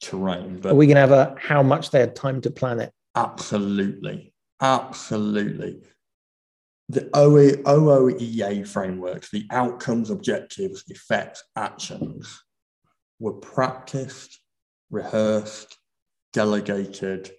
terrain. 0.00 0.60
But 0.60 0.72
Are 0.72 0.76
we 0.76 0.86
going 0.86 0.94
to 0.94 1.00
have 1.00 1.10
a 1.10 1.34
how 1.40 1.64
much 1.64 1.90
they 1.90 1.98
had 1.98 2.14
time 2.14 2.40
to 2.42 2.50
plan 2.50 2.78
it? 2.78 2.92
Absolutely. 3.16 4.32
Absolutely. 4.60 5.80
The 6.88 7.10
OE, 7.14 7.50
OOEA 7.64 8.66
frameworks, 8.66 9.30
the 9.30 9.46
outcomes, 9.50 10.10
objectives, 10.10 10.84
effects, 10.88 11.42
actions 11.56 12.42
were 13.18 13.32
practiced, 13.32 14.40
rehearsed, 14.90 15.76
delegated, 16.32 17.32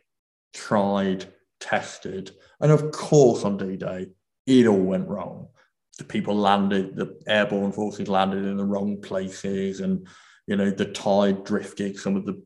tried, 0.53 1.26
tested. 1.59 2.32
And 2.59 2.72
of 2.72 2.91
course, 2.91 3.43
on 3.43 3.57
D 3.57 3.78
Day, 3.78 4.07
it 4.45 4.68
all 4.68 4.78
went 4.78 5.07
wrong. 5.07 5.47
The 5.97 6.03
people 6.03 6.36
landed, 6.36 6.95
the 6.95 7.18
airborne 7.28 7.72
forces 7.72 8.07
landed 8.07 8.45
in 8.45 8.57
the 8.57 8.65
wrong 8.65 9.01
places, 9.01 9.80
and 9.80 10.07
you 10.45 10.55
know, 10.55 10.70
the 10.70 10.86
tide 10.86 11.43
drifted 11.43 11.97
some 11.97 12.15
of 12.15 12.26
the 12.26 12.41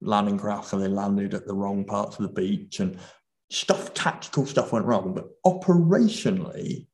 landing 0.00 0.38
craft, 0.38 0.68
so 0.68 0.78
they 0.78 0.88
landed 0.88 1.34
at 1.34 1.46
the 1.46 1.54
wrong 1.54 1.84
parts 1.84 2.18
of 2.18 2.22
the 2.22 2.32
beach, 2.32 2.80
and 2.80 2.98
stuff, 3.52 3.92
tactical 3.94 4.46
stuff 4.46 4.72
went 4.72 4.86
wrong. 4.86 5.14
But 5.14 5.28
operationally, 5.44 6.86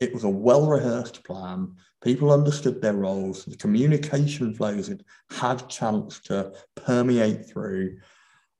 it 0.00 0.12
was 0.14 0.24
a 0.24 0.28
well 0.28 0.66
rehearsed 0.66 1.24
plan. 1.24 1.74
People 2.02 2.32
understood 2.32 2.80
their 2.80 2.94
roles. 2.94 3.44
The 3.44 3.56
communication 3.56 4.54
flows 4.54 4.88
had 4.88 5.04
had 5.30 5.68
chance 5.68 6.20
to 6.20 6.52
permeate 6.76 7.48
through, 7.48 7.98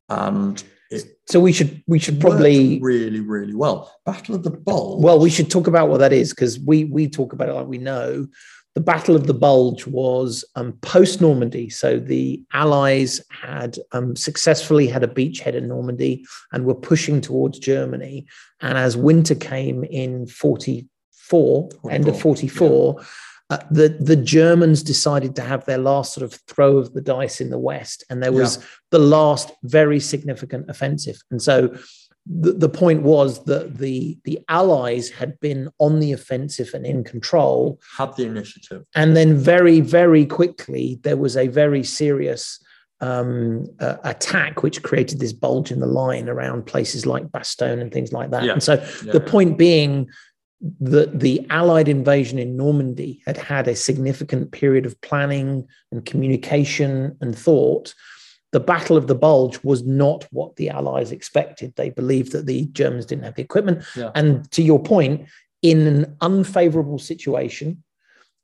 and 0.08 0.62
it 0.94 1.18
So 1.26 1.40
we 1.40 1.52
should 1.52 1.82
we 1.86 1.98
should 1.98 2.20
probably 2.20 2.78
really, 2.80 3.20
really 3.20 3.54
well. 3.54 3.92
Battle 4.04 4.34
of 4.34 4.42
the 4.42 4.50
Bulge. 4.50 5.02
well 5.02 5.18
we 5.18 5.30
should 5.30 5.50
talk 5.50 5.66
about 5.66 5.88
what 5.88 5.98
that 5.98 6.12
is 6.12 6.30
because 6.30 6.58
we 6.60 6.84
we 6.84 7.08
talk 7.08 7.32
about 7.32 7.48
it 7.48 7.54
like 7.54 7.66
we 7.66 7.78
know. 7.78 8.26
The 8.74 8.80
Battle 8.80 9.14
of 9.14 9.28
the 9.28 9.34
Bulge 9.34 9.86
was 9.86 10.44
um, 10.56 10.72
post 10.82 11.20
Normandy, 11.20 11.70
so 11.70 12.00
the 12.00 12.42
Allies 12.52 13.20
had 13.30 13.78
um, 13.92 14.16
successfully 14.16 14.88
had 14.88 15.04
a 15.04 15.08
beachhead 15.08 15.54
in 15.54 15.68
Normandy 15.68 16.26
and 16.50 16.64
were 16.64 16.74
pushing 16.74 17.20
towards 17.20 17.60
Germany. 17.60 18.26
And 18.60 18.76
as 18.76 18.96
winter 18.96 19.36
came 19.36 19.84
in 19.84 20.26
forty 20.26 20.88
four, 21.12 21.68
end 21.90 22.08
of 22.08 22.20
44, 22.20 22.96
44, 22.96 23.06
uh, 23.50 23.58
the, 23.70 23.88
the 24.00 24.16
Germans 24.16 24.82
decided 24.82 25.36
to 25.36 25.42
have 25.42 25.64
their 25.66 25.78
last 25.78 26.14
sort 26.14 26.24
of 26.24 26.38
throw 26.48 26.78
of 26.78 26.94
the 26.94 27.02
dice 27.02 27.40
in 27.40 27.50
the 27.50 27.58
West. 27.58 28.02
And 28.08 28.22
there 28.22 28.32
was 28.32 28.64
the 28.90 28.98
last 28.98 29.52
very 29.62 30.00
significant 30.00 30.70
offensive. 30.70 31.20
And 31.30 31.42
so 31.42 31.76
the, 32.26 32.52
the 32.52 32.70
point 32.70 33.02
was 33.02 33.44
that 33.44 33.76
the, 33.76 34.18
the 34.24 34.40
Allies 34.48 35.10
had 35.10 35.38
been 35.40 35.68
on 35.78 36.00
the 36.00 36.12
offensive 36.12 36.70
and 36.72 36.86
in 36.86 37.04
control. 37.04 37.80
had 37.98 38.16
the 38.16 38.24
initiative. 38.24 38.84
And 38.94 39.14
then 39.14 39.36
very, 39.36 39.80
very 39.80 40.24
quickly, 40.24 40.98
there 41.02 41.18
was 41.18 41.36
a 41.36 41.48
very 41.48 41.84
serious 41.84 42.64
um, 43.00 43.66
uh, 43.78 43.96
attack, 44.04 44.62
which 44.62 44.82
created 44.82 45.20
this 45.20 45.34
bulge 45.34 45.70
in 45.70 45.80
the 45.80 45.86
line 45.86 46.30
around 46.30 46.64
places 46.64 47.04
like 47.04 47.24
Bastogne 47.26 47.80
and 47.80 47.92
things 47.92 48.12
like 48.12 48.30
that. 48.30 48.44
Yeah. 48.44 48.52
And 48.52 48.62
so 48.62 48.74
Yeah, 49.04 49.12
the 49.12 49.20
point 49.20 49.58
being 49.58 50.08
that 50.80 51.20
the 51.20 51.46
Allied 51.50 51.88
invasion 51.88 52.38
in 52.38 52.56
Normandy 52.56 53.22
had 53.26 53.36
had 53.36 53.68
a 53.68 53.76
significant 53.76 54.52
period 54.52 54.86
of 54.86 55.00
planning 55.00 55.66
and 55.92 56.06
communication 56.06 57.16
and 57.20 57.36
thought. 57.36 57.94
The 58.52 58.60
Battle 58.60 58.96
of 58.96 59.08
the 59.08 59.16
Bulge 59.16 59.58
was 59.64 59.84
not 59.84 60.26
what 60.30 60.56
the 60.56 60.70
Allies 60.70 61.10
expected. 61.10 61.74
They 61.74 61.90
believed 61.90 62.32
that 62.32 62.46
the 62.46 62.66
Germans 62.66 63.04
didn't 63.04 63.24
have 63.24 63.34
the 63.34 63.42
equipment. 63.42 63.84
Yeah. 63.96 64.12
And 64.14 64.48
to 64.52 64.62
your 64.62 64.80
point, 64.80 65.26
in 65.60 65.86
an 65.86 66.16
unfavorable 66.20 66.98
situation, 66.98 67.82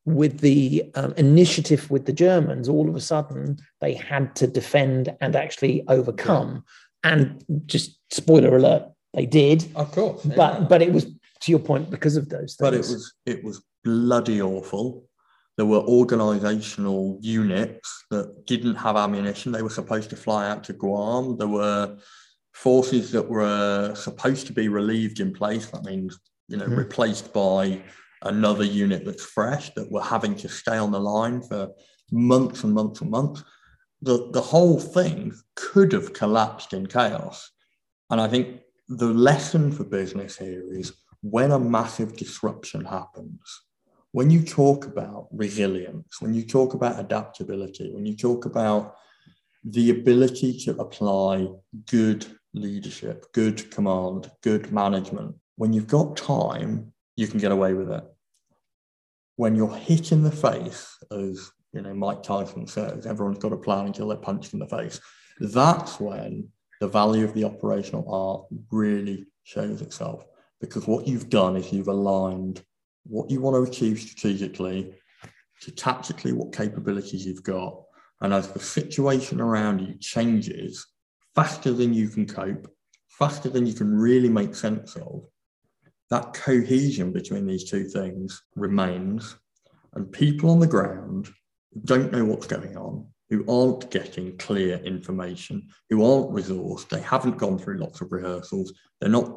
with 0.04 0.40
the 0.40 0.90
um, 0.94 1.12
initiative 1.16 1.90
with 1.90 2.06
the 2.06 2.12
Germans, 2.12 2.68
all 2.68 2.88
of 2.88 2.96
a 2.96 3.00
sudden 3.00 3.58
they 3.80 3.94
had 3.94 4.34
to 4.36 4.46
defend 4.46 5.14
and 5.20 5.36
actually 5.36 5.84
overcome. 5.88 6.64
And 7.02 7.44
just 7.66 7.98
spoiler 8.10 8.56
alert, 8.56 8.90
they 9.14 9.26
did. 9.26 9.66
Of 9.74 9.92
course. 9.92 10.24
But 10.24 10.68
but 10.68 10.82
it 10.82 10.92
was 10.92 11.06
to 11.40 11.50
your 11.52 11.58
point 11.60 11.90
because 11.90 12.16
of 12.16 12.28
those 12.28 12.54
things. 12.54 12.56
but 12.60 12.74
it 12.74 12.78
was 12.78 13.14
it 13.26 13.44
was 13.44 13.62
bloody 13.84 14.40
awful. 14.42 15.04
There 15.56 15.66
were 15.66 15.80
organizational 15.80 17.18
units 17.20 18.04
that 18.10 18.46
didn't 18.46 18.76
have 18.76 18.96
ammunition. 18.96 19.52
They 19.52 19.62
were 19.62 19.70
supposed 19.70 20.10
to 20.10 20.16
fly 20.16 20.48
out 20.48 20.64
to 20.64 20.72
Guam. 20.72 21.36
There 21.36 21.48
were 21.48 21.96
forces 22.52 23.10
that 23.12 23.28
were 23.28 23.94
supposed 23.94 24.46
to 24.46 24.52
be 24.52 24.68
relieved 24.68 25.20
in 25.20 25.32
place. 25.32 25.66
That 25.66 25.84
means, 25.84 26.18
you 26.48 26.56
know, 26.56 26.66
Mhm. 26.66 26.76
replaced 26.78 27.32
by 27.32 27.82
another 28.22 28.64
unit 28.64 29.04
that's 29.04 29.24
fresh 29.24 29.72
that 29.74 29.90
were 29.90 30.02
having 30.02 30.34
to 30.36 30.48
stay 30.48 30.76
on 30.76 30.90
the 30.92 31.00
line 31.00 31.42
for 31.42 31.70
months 32.10 32.64
and 32.64 32.72
months 32.74 33.00
and 33.00 33.10
months. 33.10 33.42
The, 34.02 34.30
the 34.32 34.40
whole 34.40 34.78
thing 34.80 35.34
could 35.56 35.92
have 35.92 36.12
collapsed 36.12 36.72
in 36.72 36.86
chaos. 36.86 37.50
And 38.10 38.20
I 38.20 38.28
think 38.28 38.60
the 38.88 39.06
lesson 39.12 39.72
for 39.72 39.84
business 39.84 40.36
here 40.38 40.64
is 40.72 40.92
when 41.22 41.50
a 41.50 41.58
massive 41.58 42.16
disruption 42.16 42.84
happens, 42.84 43.62
when 44.12 44.30
you 44.30 44.42
talk 44.42 44.86
about 44.86 45.28
resilience, 45.30 46.20
when 46.20 46.34
you 46.34 46.42
talk 46.42 46.74
about 46.74 46.98
adaptability, 46.98 47.92
when 47.92 48.06
you 48.06 48.16
talk 48.16 48.44
about 48.44 48.96
the 49.64 49.90
ability 49.90 50.58
to 50.58 50.72
apply 50.80 51.46
good 51.90 52.26
leadership, 52.54 53.26
good 53.32 53.70
command, 53.70 54.30
good 54.42 54.72
management, 54.72 55.36
when 55.56 55.72
you've 55.72 55.86
got 55.86 56.16
time, 56.16 56.92
you 57.16 57.28
can 57.28 57.38
get 57.38 57.52
away 57.52 57.74
with 57.74 57.90
it. 57.90 58.04
When 59.36 59.54
you're 59.54 59.74
hit 59.74 60.12
in 60.12 60.22
the 60.22 60.32
face, 60.32 60.96
as 61.12 61.50
you 61.72 61.82
know, 61.82 61.94
Mike 61.94 62.22
Tyson 62.22 62.66
says, 62.66 63.06
everyone's 63.06 63.38
got 63.38 63.52
a 63.52 63.56
plan 63.56 63.86
until 63.86 64.08
they're 64.08 64.16
punched 64.18 64.54
in 64.54 64.58
the 64.58 64.66
face. 64.66 65.00
That's 65.38 66.00
when 66.00 66.48
the 66.80 66.88
value 66.88 67.24
of 67.24 67.34
the 67.34 67.44
operational 67.44 68.12
art 68.12 68.46
really 68.70 69.26
shows 69.44 69.82
itself. 69.82 70.24
Because 70.60 70.86
what 70.86 71.06
you've 71.06 71.30
done 71.30 71.56
is 71.56 71.72
you've 71.72 71.88
aligned 71.88 72.62
what 73.04 73.30
you 73.30 73.40
want 73.40 73.56
to 73.56 73.70
achieve 73.70 73.98
strategically 73.98 74.94
to 75.62 75.70
tactically 75.70 76.32
what 76.32 76.54
capabilities 76.54 77.26
you've 77.26 77.42
got. 77.42 77.82
And 78.20 78.34
as 78.34 78.48
the 78.48 78.60
situation 78.60 79.40
around 79.40 79.80
you 79.80 79.94
changes 79.98 80.86
faster 81.34 81.72
than 81.72 81.94
you 81.94 82.08
can 82.08 82.26
cope, 82.26 82.70
faster 83.08 83.48
than 83.48 83.66
you 83.66 83.72
can 83.72 83.94
really 83.94 84.28
make 84.28 84.54
sense 84.54 84.96
of, 84.96 85.24
that 86.10 86.34
cohesion 86.34 87.12
between 87.12 87.46
these 87.46 87.70
two 87.70 87.84
things 87.84 88.42
remains. 88.56 89.36
And 89.94 90.10
people 90.10 90.50
on 90.50 90.60
the 90.60 90.66
ground 90.66 91.28
don't 91.84 92.12
know 92.12 92.24
what's 92.24 92.46
going 92.46 92.76
on, 92.76 93.06
who 93.28 93.44
aren't 93.48 93.90
getting 93.90 94.36
clear 94.38 94.78
information, 94.78 95.68
who 95.88 96.04
aren't 96.04 96.30
resourced, 96.30 96.88
they 96.88 97.00
haven't 97.00 97.38
gone 97.38 97.58
through 97.58 97.78
lots 97.78 98.00
of 98.00 98.12
rehearsals, 98.12 98.72
they're 99.00 99.08
not 99.08 99.30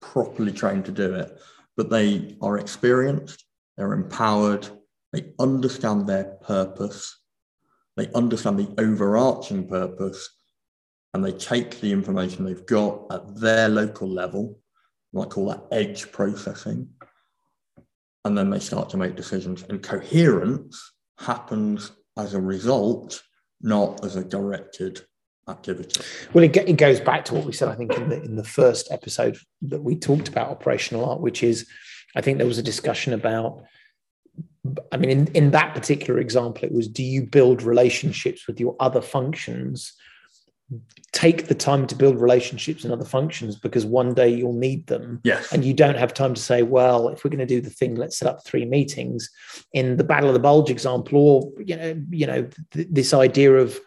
properly 0.00 0.52
trained 0.52 0.84
to 0.86 0.92
do 0.92 1.14
it, 1.14 1.38
but 1.76 1.90
they 1.90 2.36
are 2.40 2.58
experienced, 2.58 3.44
they're 3.76 3.92
empowered, 3.92 4.68
they 5.12 5.32
understand 5.38 6.06
their 6.06 6.36
purpose, 6.42 7.20
they 7.96 8.08
understand 8.12 8.58
the 8.58 8.74
overarching 8.78 9.68
purpose, 9.68 10.38
and 11.14 11.24
they 11.24 11.32
take 11.32 11.80
the 11.80 11.92
information 11.92 12.44
they've 12.44 12.66
got 12.66 13.06
at 13.10 13.36
their 13.36 13.68
local 13.68 14.08
level, 14.08 14.58
I 15.18 15.24
call 15.24 15.48
that 15.48 15.64
edge 15.72 16.12
processing, 16.12 16.88
and 18.24 18.36
then 18.36 18.50
they 18.50 18.58
start 18.58 18.90
to 18.90 18.96
make 18.96 19.16
decisions. 19.16 19.64
And 19.68 19.82
coherence 19.82 20.92
happens 21.18 21.92
as 22.18 22.34
a 22.34 22.40
result, 22.40 23.22
not 23.62 24.04
as 24.04 24.16
a 24.16 24.24
directed 24.24 25.00
activity. 25.48 26.00
Well, 26.32 26.44
it, 26.44 26.56
it 26.56 26.76
goes 26.76 27.00
back 27.00 27.24
to 27.26 27.34
what 27.34 27.44
we 27.44 27.52
said, 27.52 27.68
I 27.68 27.74
think, 27.74 27.94
in 27.94 28.08
the, 28.08 28.22
in 28.22 28.36
the 28.36 28.44
first 28.44 28.90
episode 28.90 29.38
that 29.62 29.82
we 29.82 29.96
talked 29.96 30.28
about 30.28 30.50
operational 30.50 31.08
art, 31.08 31.20
which 31.20 31.42
is, 31.42 31.68
I 32.14 32.20
think 32.20 32.38
there 32.38 32.46
was 32.46 32.58
a 32.58 32.62
discussion 32.62 33.12
about, 33.12 33.62
I 34.90 34.96
mean, 34.96 35.10
in, 35.10 35.26
in 35.28 35.50
that 35.52 35.74
particular 35.74 36.18
example, 36.18 36.64
it 36.64 36.72
was 36.72 36.88
do 36.88 37.04
you 37.04 37.22
build 37.22 37.62
relationships 37.62 38.46
with 38.46 38.58
your 38.58 38.74
other 38.80 39.00
functions? 39.00 39.92
Take 41.12 41.46
the 41.46 41.54
time 41.54 41.86
to 41.86 41.94
build 41.94 42.20
relationships 42.20 42.84
in 42.84 42.90
other 42.90 43.04
functions 43.04 43.54
because 43.54 43.86
one 43.86 44.14
day 44.14 44.28
you'll 44.28 44.58
need 44.58 44.88
them. 44.88 45.20
Yes. 45.22 45.52
And 45.52 45.64
you 45.64 45.72
don't 45.72 45.96
have 45.96 46.12
time 46.12 46.34
to 46.34 46.42
say, 46.42 46.62
well, 46.62 47.08
if 47.08 47.24
we're 47.24 47.30
going 47.30 47.38
to 47.38 47.46
do 47.46 47.60
the 47.60 47.70
thing, 47.70 47.94
let's 47.94 48.18
set 48.18 48.28
up 48.28 48.44
three 48.44 48.64
meetings. 48.64 49.30
In 49.72 49.96
the 49.96 50.04
Battle 50.04 50.28
of 50.28 50.34
the 50.34 50.40
Bulge 50.40 50.70
example, 50.70 51.18
or 51.18 51.62
you 51.62 51.76
know, 51.76 52.02
you 52.10 52.26
know, 52.26 52.48
th- 52.72 52.88
this 52.90 53.14
idea 53.14 53.54
of 53.54 53.78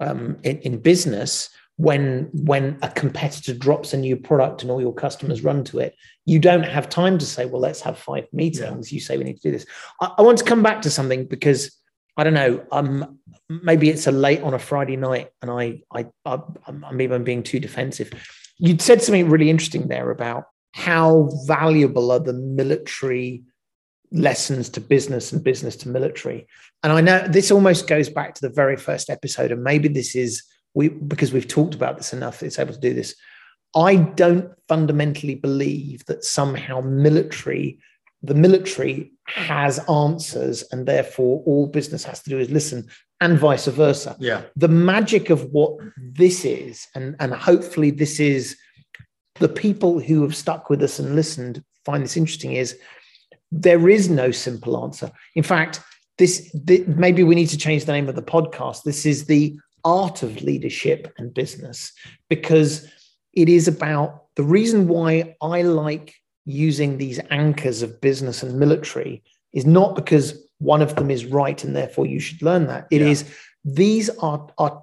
um, 0.00 0.38
in, 0.42 0.58
in 0.60 0.78
business 0.78 1.50
when 1.76 2.28
when 2.32 2.78
a 2.82 2.90
competitor 2.90 3.54
drops 3.54 3.94
a 3.94 3.96
new 3.96 4.16
product 4.16 4.62
and 4.62 4.70
all 4.70 4.80
your 4.80 4.94
customers 4.94 5.42
run 5.42 5.64
to 5.64 5.78
it 5.78 5.94
you 6.26 6.38
don't 6.38 6.64
have 6.64 6.88
time 6.88 7.16
to 7.18 7.24
say 7.24 7.46
well 7.46 7.60
let's 7.60 7.80
have 7.80 7.98
five 7.98 8.26
meetings. 8.32 8.92
You 8.92 9.00
say 9.00 9.16
we 9.16 9.24
need 9.24 9.36
to 9.36 9.42
do 9.42 9.50
this. 9.50 9.66
I, 10.00 10.12
I 10.18 10.22
want 10.22 10.38
to 10.38 10.44
come 10.44 10.62
back 10.62 10.82
to 10.82 10.90
something 10.90 11.26
because 11.26 11.76
i 12.16 12.24
don't 12.24 12.34
know 12.34 12.64
um 12.72 13.18
maybe 13.48 13.88
it's 13.88 14.06
a 14.06 14.12
late 14.12 14.42
on 14.42 14.52
a 14.52 14.58
friday 14.58 14.96
night 14.96 15.28
and 15.40 15.50
i 15.50 15.80
i, 15.92 16.06
I 16.24 16.40
I'm, 16.66 16.84
maybe 16.92 17.14
i'm 17.14 17.24
being 17.24 17.42
too 17.42 17.60
defensive. 17.60 18.12
You 18.58 18.78
said 18.78 19.00
something 19.00 19.30
really 19.30 19.48
interesting 19.48 19.88
there 19.88 20.10
about 20.10 20.44
how 20.72 21.30
valuable 21.46 22.12
are 22.12 22.20
the 22.20 22.34
military 22.34 23.42
lessons 24.12 24.68
to 24.70 24.80
business 24.80 25.32
and 25.32 25.44
business 25.44 25.76
to 25.76 25.88
military. 25.88 26.46
And 26.82 26.92
I 26.92 27.00
know 27.00 27.26
this 27.28 27.50
almost 27.50 27.86
goes 27.86 28.08
back 28.08 28.34
to 28.34 28.40
the 28.40 28.54
very 28.54 28.76
first 28.76 29.10
episode, 29.10 29.52
and 29.52 29.62
maybe 29.62 29.88
this 29.88 30.16
is 30.16 30.42
we 30.74 30.88
because 30.88 31.32
we've 31.32 31.48
talked 31.48 31.74
about 31.74 31.96
this 31.96 32.12
enough, 32.12 32.42
it's 32.42 32.58
able 32.58 32.74
to 32.74 32.80
do 32.80 32.94
this. 32.94 33.14
I 33.74 33.96
don't 33.96 34.50
fundamentally 34.68 35.36
believe 35.36 36.04
that 36.06 36.24
somehow 36.24 36.80
military, 36.80 37.78
the 38.22 38.34
military 38.34 39.12
has 39.26 39.78
answers, 39.88 40.64
and 40.72 40.86
therefore 40.86 41.42
all 41.46 41.68
business 41.68 42.04
has 42.04 42.22
to 42.24 42.30
do 42.30 42.38
is 42.38 42.50
listen, 42.50 42.88
and 43.20 43.38
vice 43.38 43.66
versa. 43.66 44.16
Yeah. 44.18 44.42
The 44.56 44.68
magic 44.68 45.30
of 45.30 45.44
what 45.52 45.78
this 45.96 46.44
is, 46.44 46.86
and, 46.94 47.14
and 47.20 47.32
hopefully 47.32 47.90
this 47.90 48.18
is 48.18 48.56
the 49.36 49.48
people 49.48 50.00
who 50.00 50.22
have 50.22 50.34
stuck 50.34 50.68
with 50.68 50.82
us 50.82 50.98
and 50.98 51.14
listened 51.14 51.62
find 51.84 52.02
this 52.02 52.16
interesting, 52.16 52.52
is 52.52 52.76
there 53.52 53.88
is 53.88 54.08
no 54.08 54.30
simple 54.30 54.82
answer. 54.82 55.10
In 55.34 55.42
fact, 55.42 55.80
this, 56.18 56.50
this 56.54 56.86
maybe 56.86 57.24
we 57.24 57.34
need 57.34 57.48
to 57.48 57.56
change 57.58 57.84
the 57.84 57.92
name 57.92 58.08
of 58.08 58.14
the 58.14 58.22
podcast. 58.22 58.82
This 58.82 59.06
is 59.06 59.26
the 59.26 59.58
art 59.84 60.22
of 60.22 60.42
leadership 60.42 61.12
and 61.18 61.32
business 61.32 61.92
because 62.28 62.86
it 63.32 63.48
is 63.48 63.66
about 63.68 64.24
the 64.36 64.42
reason 64.42 64.86
why 64.88 65.36
I 65.40 65.62
like 65.62 66.14
using 66.44 66.98
these 66.98 67.20
anchors 67.30 67.82
of 67.82 68.00
business 68.00 68.42
and 68.42 68.58
military 68.58 69.22
is 69.52 69.66
not 69.66 69.94
because 69.94 70.46
one 70.58 70.82
of 70.82 70.94
them 70.96 71.10
is 71.10 71.24
right 71.24 71.62
and 71.64 71.74
therefore 71.74 72.06
you 72.06 72.20
should 72.20 72.42
learn 72.42 72.66
that. 72.66 72.86
It 72.90 73.00
Yeah. 73.00 73.08
is 73.08 73.24
these 73.64 74.10
are, 74.18 74.48
are 74.58 74.82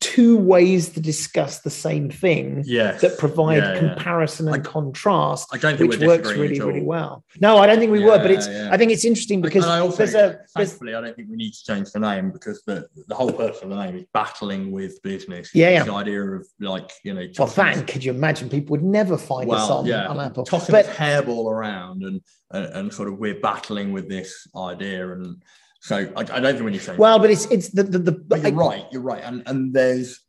two 0.00 0.36
ways 0.36 0.90
to 0.90 1.00
discuss 1.00 1.60
the 1.60 1.70
same 1.70 2.10
thing 2.10 2.62
Yes. 2.66 3.00
that 3.00 3.18
provide 3.18 3.62
Yeah, 3.62 3.72
yeah. 3.72 3.78
comparison 3.78 4.46
and 4.46 4.56
I- 4.56 4.58
contrast, 4.58 5.48
I 5.52 5.58
don't 5.58 5.78
think 5.78 5.90
which 5.90 6.00
works 6.00 6.32
really, 6.32 6.60
really 6.60 6.82
well. 6.82 7.24
No, 7.40 7.56
I 7.58 7.66
don't 7.66 7.78
think 7.78 7.92
we 7.92 8.04
were, 8.04 8.18
but 8.18 8.30
it's 8.30 8.46
yeah. 8.46 8.68
I 8.70 8.76
think 8.76 8.92
it's 8.92 9.04
interesting 9.06 9.40
because 9.40 9.64
and 9.64 9.72
I 9.72 9.80
also, 9.80 9.96
there's 9.96 10.14
a 10.14 10.40
thankfully, 10.54 10.94
I 10.94 11.00
don't 11.00 11.16
think 11.16 11.28
we 11.30 11.36
need 11.36 11.52
to 11.52 11.64
change 11.64 11.92
the 11.92 12.00
name 12.00 12.30
because 12.30 12.62
the, 12.66 12.86
the 13.08 13.14
whole 13.14 13.32
purpose 13.32 13.62
of 13.62 13.70
the 13.70 13.76
name 13.84 13.96
is 13.96 14.04
battling 14.12 14.70
with 14.70 15.00
business. 15.02 15.50
Yeah, 15.54 15.70
yeah. 15.70 15.84
The 15.84 15.94
idea 15.94 16.22
of 16.22 16.46
like, 16.60 16.90
you 17.02 17.14
know, 17.14 17.26
well, 17.38 17.48
thank. 17.48 17.86
Could 17.88 18.04
you 18.04 18.12
imagine 18.12 18.50
people 18.50 18.72
would 18.72 18.84
never 18.84 19.16
find 19.16 19.50
us 19.50 19.70
on, 19.70 19.86
yeah, 19.86 20.08
on 20.08 20.20
Apple? 20.20 20.44
tossing 20.44 20.72
But 20.72 20.86
hairball 20.86 21.50
around 21.50 22.02
and, 22.02 22.20
and 22.50 22.64
and 22.66 22.92
sort 22.92 23.08
of 23.08 23.18
we're 23.18 23.40
battling 23.40 23.92
with 23.92 24.08
this 24.10 24.46
idea, 24.54 25.10
and 25.12 25.42
so 25.80 25.96
I, 26.16 26.20
I 26.20 26.24
don't 26.24 26.54
think 26.54 26.64
we 26.64 26.70
need 26.72 26.80
to 26.80 26.86
change. 26.86 26.98
well, 26.98 27.18
but 27.18 27.30
it's 27.30 27.46
it's 27.46 27.68
the 27.70 27.82
the, 27.82 27.98
the 27.98 28.12
but 28.12 28.42
you're 28.42 28.62
I- 28.62 28.68
right, 28.68 28.86
you're 28.90 29.02
right, 29.02 29.22
and 29.24 29.42
and 29.46 29.72
there's 29.72 30.20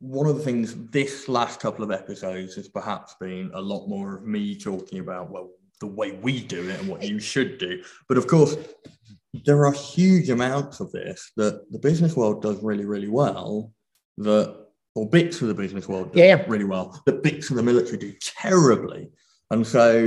one 0.00 0.28
of 0.28 0.36
the 0.36 0.42
things 0.42 0.76
this 0.90 1.28
last 1.28 1.60
couple 1.60 1.84
of 1.84 1.90
episodes 1.90 2.54
has 2.54 2.68
perhaps 2.68 3.16
been 3.20 3.50
a 3.54 3.60
lot 3.60 3.88
more 3.88 4.16
of 4.16 4.24
me 4.24 4.56
talking 4.56 5.00
about 5.00 5.30
well 5.30 5.50
the 5.80 5.86
way 5.86 6.12
we 6.12 6.40
do 6.40 6.68
it 6.68 6.78
and 6.80 6.88
what 6.88 7.02
you 7.02 7.18
should 7.20 7.58
do, 7.58 7.82
but 8.08 8.18
of 8.18 8.26
course 8.26 8.56
there 9.44 9.66
are 9.66 9.72
huge 9.72 10.30
amounts 10.30 10.80
of 10.80 10.90
this 10.92 11.32
that 11.36 11.70
the 11.70 11.78
business 11.78 12.16
world 12.16 12.42
does 12.42 12.62
really 12.62 12.84
really 12.84 13.08
well 13.08 13.72
that 14.16 14.66
or 14.94 15.08
bits 15.08 15.40
of 15.42 15.48
the 15.48 15.54
business 15.54 15.86
world 15.86 16.12
do 16.12 16.18
yeah. 16.18 16.42
really 16.48 16.64
well 16.64 17.00
that 17.06 17.22
bits 17.22 17.50
of 17.50 17.56
the 17.56 17.62
military 17.62 17.98
do 17.98 18.12
terribly 18.20 19.08
and 19.50 19.66
so 19.66 19.98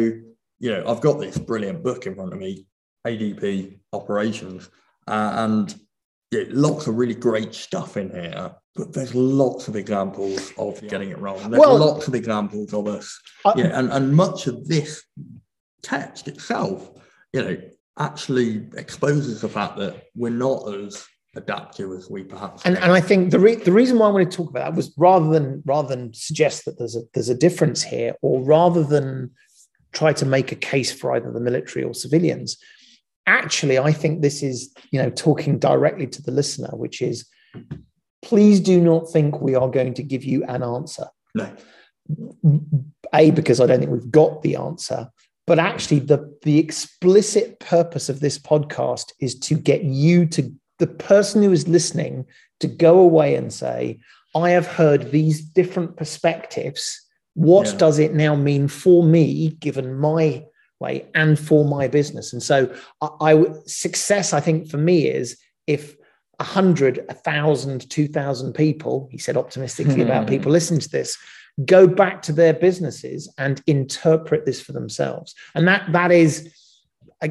you 0.59 0.71
know 0.71 0.83
i've 0.87 1.01
got 1.01 1.19
this 1.19 1.37
brilliant 1.37 1.83
book 1.83 2.07
in 2.07 2.15
front 2.15 2.33
of 2.33 2.39
me 2.39 2.65
adp 3.07 3.77
operations 3.93 4.69
uh, 5.07 5.31
and 5.35 5.75
yeah, 6.31 6.43
lots 6.49 6.87
of 6.87 6.95
really 6.95 7.15
great 7.15 7.53
stuff 7.53 7.97
in 7.97 8.09
here 8.09 8.55
but 8.75 8.93
there's 8.93 9.13
lots 9.13 9.67
of 9.67 9.75
examples 9.75 10.53
of 10.57 10.81
getting 10.87 11.09
it 11.09 11.17
wrong 11.19 11.37
there's 11.49 11.59
Well- 11.59 11.77
lots 11.77 12.07
of 12.07 12.15
examples 12.15 12.73
of 12.73 12.87
us 12.87 13.19
I- 13.45 13.53
yeah 13.57 13.77
and, 13.79 13.91
and 13.91 14.13
much 14.15 14.47
of 14.47 14.67
this 14.67 15.03
text 15.83 16.27
itself 16.27 16.89
you 17.33 17.41
know 17.43 17.57
actually 17.99 18.67
exposes 18.77 19.41
the 19.41 19.49
fact 19.49 19.77
that 19.77 20.03
we're 20.15 20.29
not 20.29 20.73
as 20.73 21.05
adaptive 21.35 21.91
as 21.91 22.09
we 22.09 22.23
perhaps 22.23 22.63
and, 22.65 22.75
think. 22.75 22.83
and 22.83 22.93
I 22.93 22.99
think 23.01 23.31
the 23.31 23.39
re- 23.39 23.55
the 23.55 23.71
reason 23.71 23.99
why 23.99 24.07
I 24.07 24.11
want 24.11 24.29
to 24.29 24.35
talk 24.37 24.49
about 24.49 24.71
that 24.71 24.75
was 24.75 24.93
rather 24.97 25.29
than 25.29 25.61
rather 25.65 25.87
than 25.87 26.13
suggest 26.13 26.65
that 26.65 26.77
there's 26.77 26.95
a 26.95 27.01
there's 27.13 27.29
a 27.29 27.35
difference 27.35 27.81
here, 27.83 28.15
or 28.21 28.41
rather 28.43 28.83
than 28.83 29.31
try 29.93 30.13
to 30.13 30.25
make 30.25 30.51
a 30.51 30.55
case 30.55 30.91
for 30.91 31.13
either 31.13 31.31
the 31.31 31.39
military 31.39 31.85
or 31.85 31.93
civilians. 31.93 32.57
Actually, 33.31 33.77
I 33.79 33.91
think 33.93 34.21
this 34.21 34.43
is 34.43 34.73
you 34.91 35.01
know 35.01 35.09
talking 35.09 35.57
directly 35.59 36.07
to 36.07 36.21
the 36.21 36.31
listener, 36.31 36.71
which 36.83 37.01
is 37.01 37.25
please 38.21 38.59
do 38.59 38.79
not 38.79 39.09
think 39.11 39.41
we 39.41 39.55
are 39.55 39.69
going 39.69 39.93
to 39.95 40.03
give 40.03 40.23
you 40.23 40.43
an 40.45 40.61
answer. 40.63 41.05
no 41.33 41.47
A, 43.13 43.31
because 43.31 43.59
I 43.59 43.65
don't 43.67 43.79
think 43.79 43.91
we've 43.91 44.11
got 44.11 44.41
the 44.41 44.55
answer, 44.55 45.09
but 45.47 45.59
actually 45.59 45.99
the, 45.99 46.37
the 46.43 46.59
explicit 46.59 47.59
purpose 47.59 48.09
of 48.09 48.19
this 48.19 48.37
podcast 48.37 49.11
is 49.19 49.37
to 49.39 49.55
get 49.55 49.83
you 49.83 50.25
to 50.27 50.51
the 50.79 50.87
person 50.87 51.43
who 51.43 51.51
is 51.51 51.67
listening 51.67 52.25
to 52.59 52.67
go 52.67 52.99
away 52.99 53.35
and 53.35 53.51
say, 53.51 53.99
I 54.35 54.51
have 54.51 54.67
heard 54.67 55.11
these 55.11 55.41
different 55.41 55.97
perspectives. 55.97 57.01
What 57.33 57.67
Yeah. 57.67 57.77
does 57.77 57.99
it 57.99 58.13
now 58.13 58.35
mean 58.35 58.67
for 58.67 59.03
me, 59.03 59.49
given 59.59 59.95
my 59.95 60.45
way 60.81 61.05
and 61.15 61.39
for 61.39 61.63
my 61.63 61.87
business? 61.87 62.33
And 62.33 62.43
so 62.43 62.75
I, 62.99 63.07
I 63.21 63.33
would- 63.35 63.69
success, 63.69 64.33
I 64.33 64.41
think, 64.41 64.67
for 64.67 64.77
me 64.77 65.07
is 65.07 65.37
if 65.67 65.95
a 66.39 66.43
hundred, 66.43 67.05
a 67.07 67.13
thousand, 67.13 67.89
two 67.89 68.07
thousand 68.07 68.53
people, 68.53 69.07
he 69.11 69.17
said 69.17 69.37
optimistically 69.37 70.01
about 70.07 70.27
people 70.27 70.51
listening 70.51 70.81
to 70.81 70.89
this, 70.89 71.17
go 71.65 71.87
back 71.87 72.21
to 72.23 72.31
their 72.31 72.53
businesses 72.53 73.31
and 73.37 73.61
interpret 73.67 74.45
this 74.45 74.59
for 74.59 74.71
themselves. 74.73 75.35
And 75.53 75.67
that 75.67 75.91
that 75.91 76.11
is, 76.11 76.51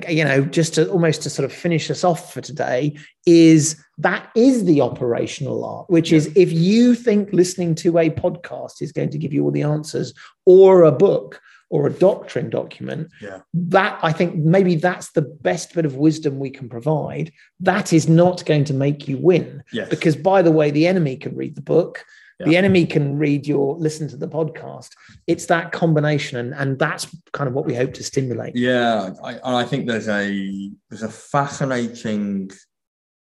you 0.08 0.24
know, 0.24 0.44
just 0.44 0.74
to 0.74 0.88
almost 0.88 1.22
to 1.22 1.30
sort 1.30 1.44
of 1.44 1.52
finish 1.52 1.90
us 1.90 2.04
off 2.04 2.32
for 2.32 2.40
today, 2.40 2.96
is 3.26 3.82
that 3.98 4.30
is 4.36 4.64
the 4.64 4.80
operational 4.80 5.64
art, 5.64 5.90
which 5.90 6.12
is 6.12 6.30
if 6.36 6.52
you 6.52 6.94
think 6.94 7.32
listening 7.32 7.74
to 7.76 7.98
a 7.98 8.10
podcast 8.10 8.80
is 8.80 8.92
going 8.92 9.10
to 9.10 9.18
give 9.18 9.32
you 9.32 9.42
all 9.44 9.50
the 9.50 9.62
answers, 9.62 10.14
or 10.46 10.84
a 10.84 10.92
book 10.92 11.40
or 11.72 11.86
a 11.86 11.92
doctrine 11.92 12.50
document, 12.50 13.08
Yeah. 13.22 13.40
that 13.54 13.98
I 14.02 14.12
think 14.12 14.34
maybe 14.34 14.74
that's 14.74 15.12
the 15.12 15.22
best 15.22 15.72
bit 15.74 15.86
of 15.86 15.94
wisdom 15.96 16.38
we 16.40 16.50
can 16.50 16.68
provide. 16.68 17.32
That 17.60 17.92
is 17.92 18.08
not 18.08 18.44
going 18.44 18.64
to 18.64 18.74
make 18.74 19.06
you 19.08 19.16
win 19.18 19.62
yes 19.72 19.88
because 19.88 20.16
by 20.16 20.42
the 20.42 20.50
way 20.50 20.70
the 20.70 20.86
enemy 20.86 21.16
can 21.16 21.34
read 21.36 21.54
the 21.54 21.62
book 21.62 22.04
Yeah. 22.40 22.46
the 22.48 22.56
enemy 22.56 22.86
can 22.86 23.18
read 23.18 23.46
your 23.46 23.76
listen 23.86 24.08
to 24.08 24.16
the 24.16 24.28
podcast 24.28 24.90
it's 25.26 25.46
that 25.46 25.70
combination 25.72 26.34
and, 26.42 26.50
and 26.60 26.78
that's 26.78 27.04
kind 27.32 27.46
of 27.48 27.54
what 27.54 27.66
we 27.66 27.74
hope 27.74 27.92
to 27.94 28.02
stimulate 28.02 28.56
Yeah, 28.56 29.10
I, 29.22 29.60
I 29.62 29.64
think 29.64 29.86
there's 29.86 30.08
a 30.08 30.70
there's 30.88 31.02
a 31.04 31.08
fascinating 31.34 32.50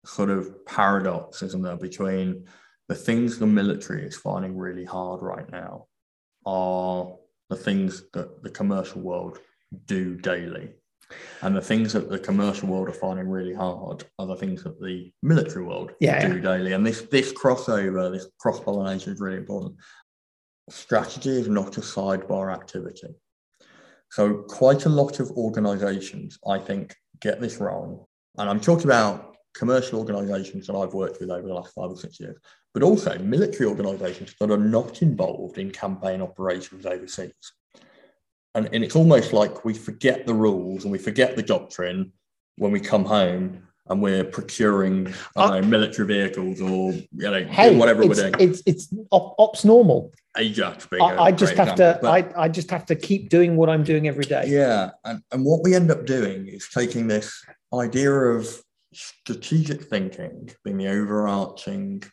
sort 0.06 0.30
of 0.30 0.66
paradox, 0.66 1.42
isn't 1.48 1.64
there, 1.64 1.76
between 1.76 2.46
the 2.88 2.96
things 2.96 3.38
the 3.38 3.48
military 3.62 4.06
is 4.06 4.16
finding 4.16 4.56
really 4.56 4.86
hard 4.86 5.22
right 5.22 5.50
now 5.52 5.88
are 6.46 7.14
the 7.50 7.56
things 7.56 8.04
that 8.14 8.44
the 8.44 8.50
commercial 8.50 9.02
world 9.02 9.40
do 9.86 10.16
daily. 10.16 10.72
And 11.42 11.56
the 11.56 11.62
things 11.62 11.94
that 11.94 12.10
the 12.10 12.20
commercial 12.20 12.68
world 12.68 12.90
are 12.90 12.94
finding 12.94 13.30
really 13.30 13.54
hard 13.54 14.04
are 14.20 14.28
the 14.28 14.36
things 14.36 14.64
that 14.64 14.82
the 14.82 15.12
military 15.24 15.64
world 15.64 15.94
Yeah, 16.02 16.28
do 16.28 16.42
daily. 16.42 16.74
And 16.74 16.86
this 16.86 17.02
this 17.04 17.32
crossover, 17.32 18.12
this 18.12 18.28
cross 18.40 18.60
pollination 18.60 19.14
is 19.14 19.22
really 19.22 19.38
important. 19.38 19.76
Strategy 20.70 21.30
is 21.30 21.48
not 21.48 21.78
a 21.78 21.82
sidebar 21.82 22.54
activity. 22.54 23.16
So 24.12 24.44
quite 24.50 24.86
a 24.86 24.90
lot 24.90 25.22
of 25.22 25.32
organizations, 25.32 26.38
I 26.46 26.60
think, 26.60 26.94
get 27.22 27.40
this 27.40 27.58
wrong. 27.58 28.06
And 28.38 28.50
I'm 28.50 28.60
talking 28.60 28.86
about 28.86 29.37
commercial 29.58 30.00
organizations 30.00 30.68
that 30.68 30.76
I've 30.76 30.94
worked 30.94 31.20
with 31.20 31.30
over 31.30 31.48
the 31.48 31.54
last 31.54 31.74
five 31.74 31.90
or 31.90 31.98
six 31.98 32.20
years, 32.20 32.38
but 32.74 32.84
also 32.84 33.18
military 33.20 33.68
organizations 33.68 34.36
that 34.40 34.52
are 34.52 34.58
not 34.58 35.02
involved 35.02 35.58
in 35.58 35.72
campaign 35.72 36.22
operations 36.22 36.86
overseas. 36.86 37.34
And, 38.56 38.70
and 38.74 38.84
it's 38.84 38.96
almost 38.96 39.34
like 39.34 39.66
we 39.66 39.74
forget 39.74 40.26
the 40.26 40.34
rules 40.34 40.84
and 40.84 40.92
we 40.92 40.98
forget 40.98 41.36
the 41.36 41.44
doctrine 41.44 42.12
when 42.58 42.72
we 42.72 42.80
come 42.80 43.06
home 43.06 43.68
and 43.90 44.02
we're 44.02 44.24
procuring 44.24 45.14
uh, 45.36 45.60
know, 45.60 45.68
military 45.68 46.08
vehicles 46.08 46.62
or 46.62 46.92
you 46.92 47.06
know 47.14 47.44
hey 47.46 47.76
whatever 47.78 48.06
we're 48.06 48.14
doing. 48.16 48.34
it's 48.40 48.62
it's 48.66 48.94
ops 49.12 49.64
normal 49.64 50.12
Ajax 50.38 50.86
being 50.88 51.02
I, 51.02 51.26
I 51.26 51.32
just 51.32 51.56
have 51.56 51.70
example, 51.70 51.94
to 51.94 52.00
but- 52.02 52.36
I, 52.38 52.44
I 52.44 52.50
just 52.50 52.70
have 52.70 52.86
to 52.88 52.96
keep 52.96 53.30
doing 53.30 53.56
what 53.56 53.70
i'm 53.70 53.84
doing 53.84 54.08
every 54.08 54.26
day 54.26 54.46
Yeah, 54.48 54.92
and, 55.06 55.22
and 55.32 55.46
what 55.46 55.64
we 55.64 55.74
end 55.74 55.90
up 55.92 56.06
doing 56.06 56.48
is 56.48 56.68
taking 56.74 57.08
this 57.08 57.44
idea 57.74 58.12
of 58.12 58.62
strategic 58.94 59.84
thinking 59.84 60.50
being 60.64 60.78
the 60.78 60.88
overarching 60.88 62.04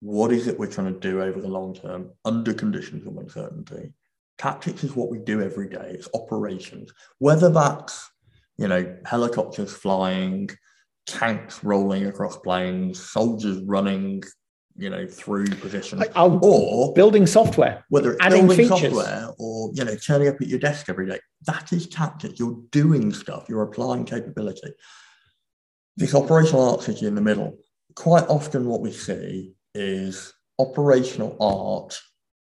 what 0.00 0.30
is 0.32 0.46
it 0.46 0.58
we're 0.58 0.66
trying 0.70 0.92
to 0.92 1.00
do 1.00 1.22
over 1.22 1.40
the 1.40 1.48
long 1.48 1.74
term 1.74 2.10
under 2.24 2.52
conditions 2.52 3.06
of 3.06 3.16
uncertainty. 3.16 3.92
Tactics 4.38 4.84
is 4.84 4.94
what 4.94 5.10
we 5.10 5.18
do 5.18 5.40
every 5.40 5.68
day, 5.68 5.92
it's 5.94 6.08
operations, 6.14 6.92
whether 7.18 7.48
that's 7.48 8.10
you 8.58 8.68
know 8.68 8.96
helicopters 9.06 9.72
flying, 9.72 10.50
tanks 11.06 11.64
rolling 11.64 12.06
across 12.06 12.36
plains, 12.36 13.00
soldiers 13.00 13.62
running 13.62 14.22
you 14.78 14.90
know, 14.90 15.06
through 15.06 15.46
positions, 15.46 16.02
I'll- 16.14 16.38
or 16.42 16.92
building 16.92 17.26
software. 17.26 17.82
whether 17.88 18.12
it's 18.12 18.22
adding 18.22 18.46
building 18.46 18.68
features. 18.68 18.92
software 18.92 19.28
or 19.38 19.70
you 19.72 19.84
know 19.84 19.96
turning 19.96 20.28
up 20.28 20.36
at 20.38 20.48
your 20.48 20.58
desk 20.58 20.90
every 20.90 21.08
day 21.08 21.18
that 21.46 21.72
is 21.72 21.86
tactics 21.86 22.38
you're 22.38 22.60
doing 22.72 23.10
stuff 23.12 23.46
you're 23.48 23.62
applying 23.62 24.04
capability 24.04 24.70
this 25.96 26.14
operational 26.14 26.70
art 26.70 26.82
city 26.82 27.06
in 27.06 27.14
the 27.14 27.20
middle 27.20 27.56
quite 27.94 28.24
often 28.28 28.66
what 28.66 28.80
we 28.80 28.92
see 28.92 29.54
is 29.74 30.32
operational 30.58 31.36
art 31.40 31.98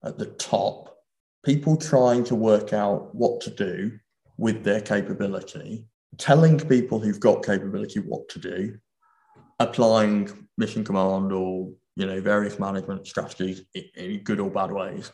at 0.04 0.18
the 0.18 0.26
top 0.26 0.98
people 1.46 1.78
trying 1.78 2.24
to 2.24 2.36
work 2.36 2.74
out 2.74 3.14
what 3.14 3.40
to 3.42 3.50
do 3.52 3.92
with 4.38 4.64
their 4.64 4.82
capability 4.82 5.86
telling 6.18 6.60
people 6.60 7.00
who've 7.00 7.20
got 7.20 7.46
capability 7.46 8.00
what 8.00 8.28
to 8.30 8.40
do 8.40 8.78
applying 9.60 10.30
mission 10.58 10.84
command 10.84 11.32
or 11.32 11.72
you 11.96 12.06
know 12.06 12.22
various 12.22 12.60
management 12.60 13.06
strategies 13.08 13.64
in 13.74 14.22
good 14.24 14.40
or 14.40 14.50
bad 14.50 14.72
ways 14.72 15.12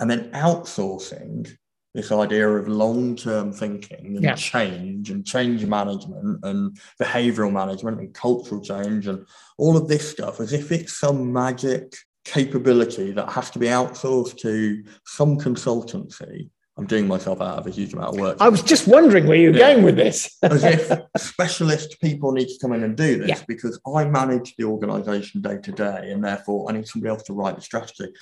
and 0.00 0.10
then 0.10 0.30
outsourcing 0.32 1.50
this 1.94 2.12
idea 2.12 2.48
of 2.48 2.68
long-term 2.68 3.52
thinking 3.52 4.16
and 4.16 4.22
Yeah. 4.22 4.34
change 4.34 5.10
and 5.10 5.24
change 5.26 5.64
management 5.66 6.44
and 6.44 6.78
behavioral 7.00 7.52
management 7.52 7.98
and 8.00 8.12
cultural 8.14 8.60
change 8.60 9.06
and 9.06 9.24
all 9.56 9.76
of 9.76 9.88
this 9.88 10.08
stuff 10.10 10.40
as 10.40 10.52
if 10.52 10.70
it's 10.70 10.98
some 10.98 11.32
magic 11.32 11.94
capability 12.24 13.10
that 13.12 13.30
has 13.30 13.50
to 13.50 13.58
be 13.58 13.66
outsourced 13.66 14.36
to 14.36 14.84
some 15.06 15.38
consultancy 15.38 16.50
i'm 16.76 16.84
doing 16.86 17.08
myself 17.08 17.40
out 17.40 17.58
of 17.58 17.66
a 17.66 17.70
huge 17.70 17.94
amount 17.94 18.14
of 18.14 18.20
work 18.20 18.36
I 18.38 18.50
was 18.50 18.62
just 18.62 18.86
wondering 18.86 19.26
where 19.26 19.38
you 19.38 19.50
were 19.50 19.56
Yeah. 19.58 19.72
going 19.72 19.84
with 19.84 19.96
this. 19.96 20.36
as 20.42 20.62
if 20.62 20.92
specialist 21.16 21.96
people 22.00 22.32
need 22.32 22.48
to 22.48 22.58
come 22.60 22.72
in 22.74 22.84
and 22.84 22.96
do 22.96 23.18
this 23.18 23.28
Yeah. 23.30 23.42
because 23.48 23.80
I 23.96 24.04
manage 24.04 24.54
the 24.56 24.64
organization 24.64 25.40
day 25.40 25.56
to 25.62 25.72
day 25.72 26.10
and 26.12 26.22
therefore 26.22 26.66
I 26.68 26.74
need 26.74 26.86
somebody 26.86 27.10
else 27.10 27.22
to 27.24 27.32
write 27.32 27.56
the 27.56 27.62
strategy. 27.62 28.12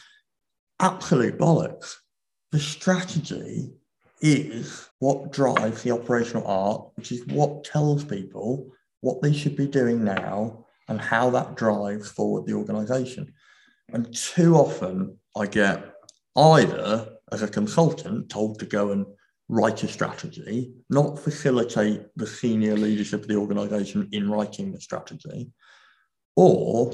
Absolute 0.80 1.36
bollocks. 1.38 1.96
The 2.53 2.61
strategy 2.61 3.72
is 4.20 4.88
what 4.99 5.32
drives 5.32 5.82
the 5.82 5.90
operational 5.90 6.47
art, 6.47 6.88
which 6.94 7.12
is 7.12 7.26
what 7.26 7.64
tells 7.64 8.05
people 8.05 8.72
what 9.01 9.20
they 9.20 9.32
should 9.32 9.57
be 9.57 9.66
doing 9.66 10.05
now 10.05 10.64
and 10.88 11.01
how 11.01 11.30
that 11.30 11.57
drives 11.57 12.11
forward 12.11 12.47
the 12.47 12.55
organization. 12.55 13.32
And 13.92 14.14
too 14.14 14.55
often 14.55 15.18
I 15.36 15.47
get 15.47 15.92
either 16.36 17.09
as 17.32 17.42
a 17.42 17.49
consultant 17.49 18.30
told 18.30 18.59
to 18.61 18.66
go 18.66 18.92
and 18.92 19.07
write 19.49 19.82
a 19.82 19.88
strategy, 19.88 20.72
not 20.90 21.18
facilitate 21.18 22.03
the 22.16 22.26
senior 22.26 22.76
leadership 22.76 23.22
of 23.22 23.28
the 23.28 23.36
organization 23.36 24.09
in 24.12 24.30
writing 24.30 24.72
the 24.72 24.80
strategy, 24.80 25.51
or 26.34 26.92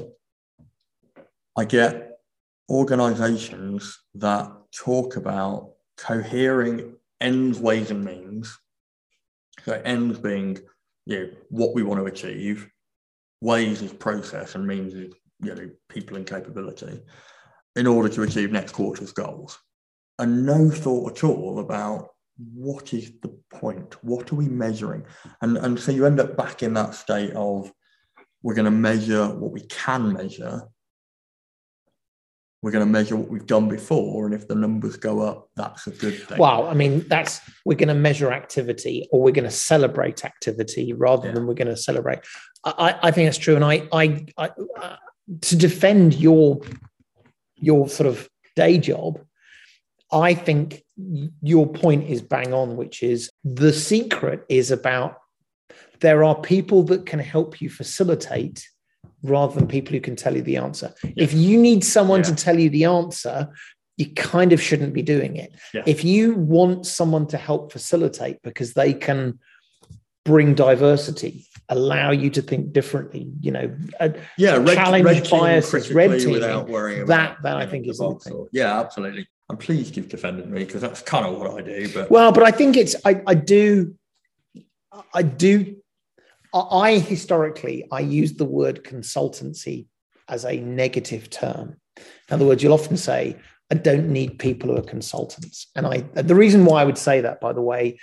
I 1.57 1.65
get 1.65 2.12
organizations 2.69 3.99
that 4.15 4.51
talk 4.71 5.15
about 5.15 5.71
cohering 5.97 6.95
ends, 7.21 7.59
ways, 7.59 7.91
and 7.91 8.03
means. 8.03 8.57
So, 9.63 9.81
ends 9.85 10.19
being 10.19 10.59
you 11.05 11.19
know, 11.19 11.29
what 11.49 11.75
we 11.75 11.83
want 11.83 11.99
to 11.99 12.05
achieve, 12.05 12.69
ways 13.41 13.81
is 13.81 13.93
process, 13.93 14.55
and 14.55 14.65
means 14.65 14.93
is 14.93 15.13
you 15.41 15.55
know, 15.55 15.69
people 15.89 16.17
and 16.17 16.25
capability 16.25 17.01
in 17.75 17.87
order 17.87 18.09
to 18.09 18.23
achieve 18.23 18.51
next 18.51 18.71
quarter's 18.71 19.11
goals. 19.11 19.57
And 20.19 20.45
no 20.45 20.69
thought 20.69 21.17
at 21.17 21.23
all 21.23 21.59
about 21.59 22.09
what 22.53 22.93
is 22.93 23.11
the 23.21 23.37
point? 23.51 24.03
What 24.03 24.31
are 24.31 24.35
we 24.35 24.47
measuring? 24.47 25.05
And, 25.41 25.57
and 25.57 25.79
so 25.79 25.91
you 25.91 26.05
end 26.05 26.19
up 26.19 26.37
back 26.37 26.63
in 26.63 26.73
that 26.75 26.95
state 26.95 27.33
of 27.33 27.71
we're 28.41 28.53
going 28.53 28.65
to 28.65 28.71
measure 28.71 29.27
what 29.27 29.51
we 29.51 29.61
can 29.61 30.13
measure. 30.13 30.63
We're 32.63 32.71
going 32.71 32.85
to 32.85 32.91
measure 32.91 33.17
what 33.17 33.27
we've 33.27 33.45
done 33.45 33.67
before. 33.67 34.25
And 34.25 34.33
if 34.33 34.47
the 34.47 34.55
numbers 34.55 34.95
go 34.95 35.19
up, 35.19 35.49
that's 35.57 35.85
a 35.85 35.91
good 35.91 36.17
thing. 36.17 36.37
Well, 36.39 36.65
I 36.67 36.73
mean, 36.73 37.05
that's 37.09 37.41
we're 37.65 37.75
going 37.75 37.89
to 37.89 37.93
measure 37.93 38.31
activity 38.31 39.05
or 39.11 39.21
we're 39.21 39.33
going 39.33 39.43
to 39.43 39.51
celebrate 39.51 40.23
activity 40.23 40.93
rather 40.93 41.27
Yeah. 41.27 41.33
than 41.33 41.45
we're 41.45 41.55
going 41.55 41.67
to 41.67 41.75
celebrate. 41.75 42.19
I, 42.63 42.71
I 42.77 43.07
I 43.09 43.11
think 43.11 43.27
that's 43.27 43.37
true, 43.37 43.55
and 43.57 43.65
I, 43.65 43.87
I, 43.91 44.25
I 44.37 44.49
uh, 44.81 44.95
to 45.41 45.55
defend 45.57 46.13
your 46.15 46.61
your 47.57 47.89
sort 47.89 48.07
of 48.07 48.29
day 48.55 48.77
job, 48.77 49.19
I 50.11 50.33
think 50.33 50.83
your 51.41 51.67
point 51.67 52.09
is 52.09 52.21
bang 52.21 52.53
on, 52.53 52.77
which 52.77 53.03
is 53.03 53.29
the 53.43 53.73
secret 53.73 54.45
is 54.47 54.71
about 54.71 55.17
there 55.99 56.23
are 56.23 56.35
people 56.35 56.83
that 56.83 57.05
can 57.05 57.19
help 57.19 57.59
you 57.61 57.69
facilitate 57.69 58.67
rather 59.23 59.55
than 59.55 59.67
people 59.67 59.93
who 59.93 60.01
can 60.01 60.15
tell 60.15 60.35
you 60.35 60.41
the 60.41 60.57
answer. 60.57 60.93
If 61.15 61.33
you 61.33 61.57
need 61.57 61.83
someone 61.83 62.19
Yeah. 62.19 62.25
to 62.31 62.35
tell 62.35 62.59
you 62.59 62.69
the 62.69 62.83
answer, 62.85 63.49
you 63.97 64.07
kind 64.13 64.53
of 64.53 64.61
shouldn't 64.61 64.93
be 64.93 65.01
doing 65.01 65.37
it. 65.37 65.51
Yeah. 65.73 65.83
If 65.85 66.03
you 66.03 66.35
want 66.35 66.85
someone 66.85 67.27
to 67.27 67.37
help 67.37 67.71
facilitate 67.71 68.41
because 68.43 68.73
they 68.73 68.93
can 68.93 69.39
bring 70.25 70.55
diversity, 70.55 71.45
allow 71.69 72.11
you 72.11 72.29
to 72.31 72.41
think 72.41 72.73
differently, 72.73 73.31
you 73.41 73.51
know, 73.51 73.75
yeah, 74.37 74.55
red, 74.57 74.75
challenge 74.75 75.05
red 75.05 75.25
team 75.25 75.39
biases, 75.39 75.91
red 75.93 76.19
teaming, 76.19 76.33
without 76.33 76.69
worrying 76.69 77.05
that- 77.07 77.37
that 77.43 77.57
I 77.57 77.65
think 77.65 77.87
is 77.87 77.97
the 77.97 78.15
thing. 78.23 78.47
yeah, 78.51 78.79
absolutely. 78.79 79.27
I'm 79.49 79.57
pleased 79.57 79.95
you've 79.97 80.09
defended 80.09 80.49
me 80.49 80.63
because 80.63 80.81
that's 80.81 81.01
kind 81.01 81.25
of 81.25 81.37
what 81.37 81.51
I 81.51 81.61
do. 81.61 81.89
But 81.93 82.09
Well, 82.09 82.31
but 82.31 82.43
I 82.43 82.51
think 82.51 82.77
it's 82.77 82.95
I, 83.05 83.21
I 83.27 83.33
do 83.35 83.95
I 85.13 85.21
do 85.23 85.77
I 86.53 86.99
historically 86.99 87.87
I 87.91 87.99
use 88.01 88.33
the 88.33 88.45
word 88.45 88.83
consultancy 88.83 89.87
as 90.29 90.45
a 90.45 90.57
negative 90.57 91.29
term. 91.29 91.77
In 91.97 92.33
other 92.35 92.45
words, 92.45 92.63
you'll 92.63 92.73
often 92.73 92.97
say, 92.97 93.37
I 93.71 93.75
don't 93.75 94.09
need 94.09 94.39
people 94.39 94.69
who 94.69 94.77
are 94.77 94.81
consultants. 94.83 95.67
And 95.75 95.85
I 95.87 96.01
the 96.21 96.35
reason 96.35 96.65
why 96.65 96.81
I 96.81 96.85
would 96.85 96.97
say 96.97 97.21
that, 97.21 97.41
by 97.41 97.53
the 97.53 97.61
way, 97.61 97.97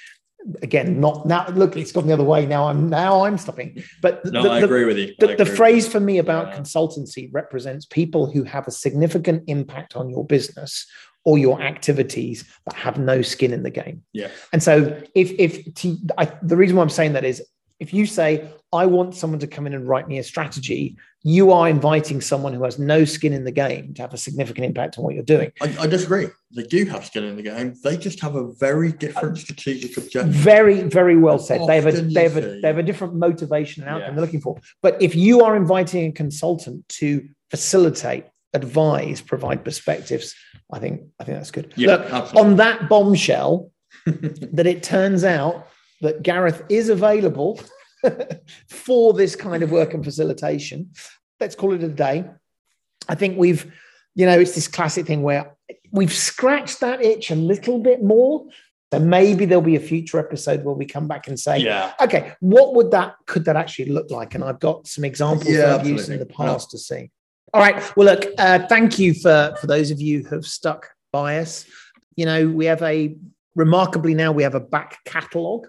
again, 0.63 1.01
not 1.01 1.27
now 1.27 1.47
look, 1.51 1.77
it's 1.77 1.93
gone 1.93 2.07
the 2.07 2.13
other 2.13 2.25
way. 2.25 2.47
Now 2.47 2.69
I'm 2.69 2.89
now 2.89 3.25
I'm 3.25 3.39
stopping. 3.39 3.83
But 4.03 4.25
no, 4.25 4.43
the, 4.43 4.51
I 4.51 4.61
the- 4.61 4.67
agree 4.67 4.85
with 4.85 4.99
you. 4.99 5.15
The, 5.19 5.37
the 5.37 5.47
phrase 5.47 5.87
for 5.87 6.01
me 6.01 6.19
about 6.19 6.49
Yeah. 6.49 6.59
consultancy 6.59 7.29
represents 7.33 7.87
people 7.87 8.31
who 8.31 8.43
have 8.45 8.67
a 8.67 8.71
significant 8.73 9.45
impact 9.47 9.97
on 9.97 10.11
your 10.11 10.25
business 10.27 10.87
or 11.25 11.37
your 11.39 11.61
activities 11.61 12.45
but 12.65 12.75
have 12.75 12.99
no 12.99 13.21
skin 13.23 13.53
in 13.53 13.63
the 13.63 13.71
game. 13.71 14.03
Yeah, 14.15 14.31
And 14.53 14.63
so, 14.63 15.01
if 15.15 15.31
if 15.39 15.75
to, 15.75 15.97
I, 16.17 16.33
the 16.43 16.57
reason 16.57 16.77
why 16.77 16.83
I'm 16.83 16.89
saying 16.89 17.13
that 17.13 17.25
is, 17.25 17.43
if 17.81 17.93
you 17.95 18.07
say 18.07 18.49
I 18.73 18.87
want 18.87 19.15
someone 19.17 19.41
to 19.41 19.47
come 19.49 19.67
in 19.67 19.75
and 19.75 19.89
write 19.89 20.07
me 20.07 20.19
a 20.19 20.23
strategy, 20.23 20.97
you 21.23 21.51
are 21.51 21.69
inviting 21.69 22.21
someone 22.21 22.53
who 22.53 22.63
has 22.65 22.79
no 22.79 23.05
skin 23.05 23.33
in 23.33 23.45
the 23.45 23.51
game 23.51 23.95
to 23.95 24.03
have 24.03 24.15
a 24.15 24.19
significant 24.19 24.67
impact 24.67 24.97
on 24.99 25.05
what 25.05 25.15
you're 25.15 25.25
doing. 25.25 25.51
I, 25.61 25.75
I 25.81 25.87
disagree. 25.87 26.29
They 26.55 26.63
do 26.63 26.85
have 26.85 27.05
skin 27.05 27.25
in 27.25 27.37
the 27.37 27.43
game. 27.43 27.75
They 27.83 27.97
just 27.97 28.21
have 28.21 28.37
a 28.37 28.53
very 28.53 28.93
different 28.93 29.39
strategic 29.39 29.97
objective. 29.97 30.33
Very, 30.33 30.83
very 30.83 31.17
well 31.17 31.39
said. 31.39 31.67
They 31.67 31.77
have 31.81 31.87
a 31.87 31.93
they 31.93 32.23
have 32.23 32.37
a 32.37 32.61
they 32.61 32.69
have 32.69 32.79
a 32.79 32.83
different 32.83 33.15
motivation 33.15 33.83
and 33.83 33.91
outcome 33.91 34.09
Yeah. 34.11 34.15
they're 34.15 34.25
looking 34.25 34.41
for. 34.41 34.61
But 34.83 35.01
if 35.03 35.15
you 35.17 35.43
are 35.43 35.57
inviting 35.57 36.07
a 36.11 36.13
consultant 36.13 36.89
to 37.01 37.27
facilitate, 37.51 38.27
advise, 38.55 39.21
provide 39.21 39.65
perspectives, 39.65 40.35
I 40.73 40.79
think 40.79 41.03
I 41.19 41.25
think 41.25 41.39
that's 41.39 41.51
good. 41.51 41.73
Yeah, 41.77 41.93
Look, 41.97 42.13
absolutely. 42.13 42.51
on 42.51 42.57
that 42.57 42.89
bombshell, 42.89 43.71
that 44.07 44.67
it 44.67 44.83
turns 44.83 45.25
out 45.25 45.67
that 46.01 46.23
Gareth 46.23 46.63
is 46.69 46.89
available 46.89 47.61
for 48.69 49.13
this 49.13 49.37
kind 49.37 49.63
of 49.63 49.71
work 49.71 49.95
and 49.95 50.05
facilitation. 50.05 50.91
Let's 51.39 51.55
call 51.55 51.73
it 51.75 51.83
a 51.83 51.89
day. 51.89 52.25
I 53.09 53.15
think 53.15 53.39
we've, 53.39 53.71
you 54.15 54.27
know, 54.27 54.39
it's 54.39 54.55
this 54.55 54.69
classic 54.69 55.07
thing 55.07 55.23
where 55.23 55.57
we've 55.91 56.13
scratched 56.13 56.81
that 56.81 57.03
itch 57.03 57.31
a 57.31 57.35
little 57.35 57.79
bit 57.79 58.03
more. 58.03 58.47
So 58.93 58.99
maybe 58.99 59.45
there'll 59.45 59.63
be 59.63 59.77
a 59.77 59.81
future 59.81 60.19
episode 60.19 60.65
where 60.65 60.75
we 60.75 60.85
come 60.85 61.07
back 61.07 61.29
and 61.29 61.39
say, 61.39 61.59
yeah, 61.59 61.93
okay, 62.01 62.33
what 62.41 62.75
would 62.75 62.91
that 62.91 63.15
could 63.27 63.45
that 63.45 63.57
actually 63.57 63.91
look 63.91 64.11
like? 64.11 64.35
And 64.35 64.43
I've 64.43 64.59
got 64.59 64.89
some 64.89 65.05
examples 65.05 65.49
Yeah, 65.49 65.59
that 65.67 65.81
I've 65.81 65.87
used 65.87 66.09
in 66.11 66.17
the 66.19 66.23
absolutely. 66.23 66.53
past 66.53 66.71
to 66.73 66.79
see. 66.79 67.11
All 67.55 67.61
right. 67.61 67.97
Well, 67.97 68.07
look, 68.07 68.27
uh, 68.39 68.67
thank 68.69 68.99
you 68.99 69.15
for 69.15 69.55
for 69.61 69.67
those 69.69 69.91
of 69.93 70.01
you 70.01 70.25
who 70.25 70.37
have 70.37 70.47
stuck 70.47 70.89
by 71.13 71.39
us. 71.39 71.67
You 72.17 72.27
know, 72.27 72.49
we 72.49 72.67
have 72.67 72.83
a 72.83 73.17
remarkably 73.55 74.15
now 74.15 74.33
we 74.33 74.43
have 74.43 74.55
a 74.55 74.61
back 74.61 74.99
catalogue. 75.05 75.69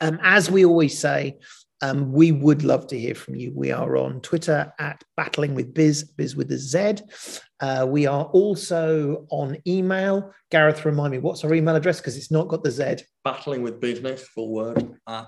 Um, 0.00 0.18
as 0.22 0.50
we 0.50 0.64
always 0.64 0.98
say, 0.98 1.38
um, 1.82 2.12
we 2.12 2.32
would 2.32 2.62
love 2.64 2.86
to 2.88 2.98
hear 2.98 3.14
from 3.14 3.34
you. 3.34 3.52
We 3.54 3.70
are 3.70 3.96
on 3.96 4.20
Twitter 4.22 4.72
at 4.78 5.04
Battling 5.16 5.54
with 5.54 5.74
Biz, 5.74 6.04
Biz 6.16 6.34
with 6.34 6.50
a 6.52 6.56
Z. 6.56 6.94
Uh, 7.60 7.86
we 7.88 8.06
are 8.06 8.24
also 8.26 9.26
on 9.30 9.58
email. 9.66 10.32
Gareth, 10.50 10.84
remind 10.84 11.12
me, 11.12 11.18
what's 11.18 11.44
our 11.44 11.52
email 11.52 11.76
address? 11.76 12.00
Because 12.00 12.16
it's 12.16 12.30
not 12.30 12.48
got 12.48 12.62
the 12.62 12.70
Z. 12.70 13.04
battling 13.22 13.62
with 13.62 13.80
business, 13.80 14.22
full 14.22 14.50
word, 14.50 14.96
at 15.08 15.26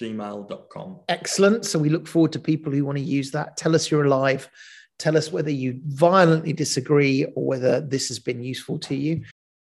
gmail.com. 0.00 1.00
Excellent. 1.08 1.64
So 1.66 1.78
we 1.78 1.88
look 1.88 2.06
forward 2.06 2.32
to 2.32 2.38
people 2.38 2.72
who 2.72 2.84
want 2.84 2.98
to 2.98 3.04
use 3.04 3.30
that. 3.32 3.56
Tell 3.56 3.74
us 3.74 3.90
you're 3.90 4.04
alive. 4.04 4.48
Tell 4.98 5.16
us 5.16 5.30
whether 5.30 5.50
you 5.50 5.80
violently 5.86 6.52
disagree 6.52 7.24
or 7.36 7.44
whether 7.44 7.80
this 7.80 8.08
has 8.08 8.18
been 8.18 8.42
useful 8.42 8.78
to 8.80 8.94
you. 8.94 9.24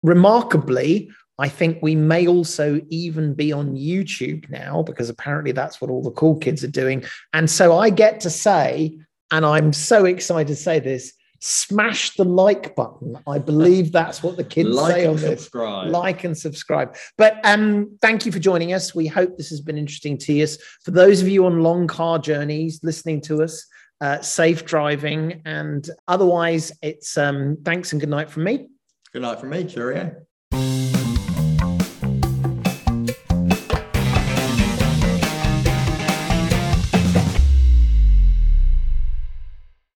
Remarkably, 0.03 1.11
I 1.43 1.49
think 1.49 1.83
we 1.83 1.97
may 1.97 2.29
also 2.29 2.81
even 2.89 3.35
be 3.35 3.53
on 3.53 3.75
YouTube 3.75 4.49
now 4.49 4.85
because 4.85 5.11
apparently 5.11 5.51
that's 5.51 5.81
what 5.81 5.91
all 5.91 6.01
the 6.01 6.13
cool 6.13 6.37
kids 6.37 6.63
are 6.63 6.69
doing. 6.69 7.05
And 7.33 7.51
so 7.51 7.77
I 7.77 7.91
get 7.91 8.21
to 8.21 8.31
say, 8.31 8.97
and 9.33 9.45
I'm 9.45 9.73
so 9.73 10.05
excited 10.05 10.47
to 10.47 10.57
say 10.57 10.79
this. 10.79 11.13
Smash 11.41 12.15
the 12.15 12.25
like 12.25 12.77
button. 12.77 13.19
I 13.27 13.41
believe 13.41 13.91
that's 13.91 14.23
what 14.23 14.37
the 14.37 14.45
kids 14.45 14.69
like 14.69 14.95
say 14.95 15.07
on 15.07 15.17
this. 15.17 15.41
subscribe. 15.41 15.91
Like 15.91 16.23
and 16.23 16.39
subscribe. 16.39 16.95
But 17.19 17.41
um, 17.43 17.99
thank 18.01 18.25
you 18.25 18.31
for 18.31 18.39
joining 18.39 18.73
us. 18.73 18.95
We 18.95 19.09
hope 19.09 19.37
this 19.37 19.51
has 19.51 19.61
been 19.61 19.77
interesting 19.77 20.19
to 20.19 20.33
you. 20.33 20.47
For 20.85 20.93
those 20.93 21.23
of 21.23 21.27
you 21.27 21.45
on 21.47 21.65
long 21.65 21.89
car 21.89 22.21
journeys 22.21 22.79
listening 22.85 23.21
to 23.23 23.43
us, 23.43 23.67
uh, 24.01 24.21
safe 24.21 24.65
driving. 24.65 25.43
And 25.45 25.91
otherwise, 26.07 26.71
it's 26.83 27.19
um, 27.19 27.57
thanks 27.65 27.91
and 27.91 28.01
good 28.01 28.11
night 28.11 28.31
from 28.31 28.45
me. 28.45 28.69
Good 29.13 29.23
night 29.23 29.41
from 29.41 29.51
me. 29.51 29.65
Cheerio. 29.65 30.15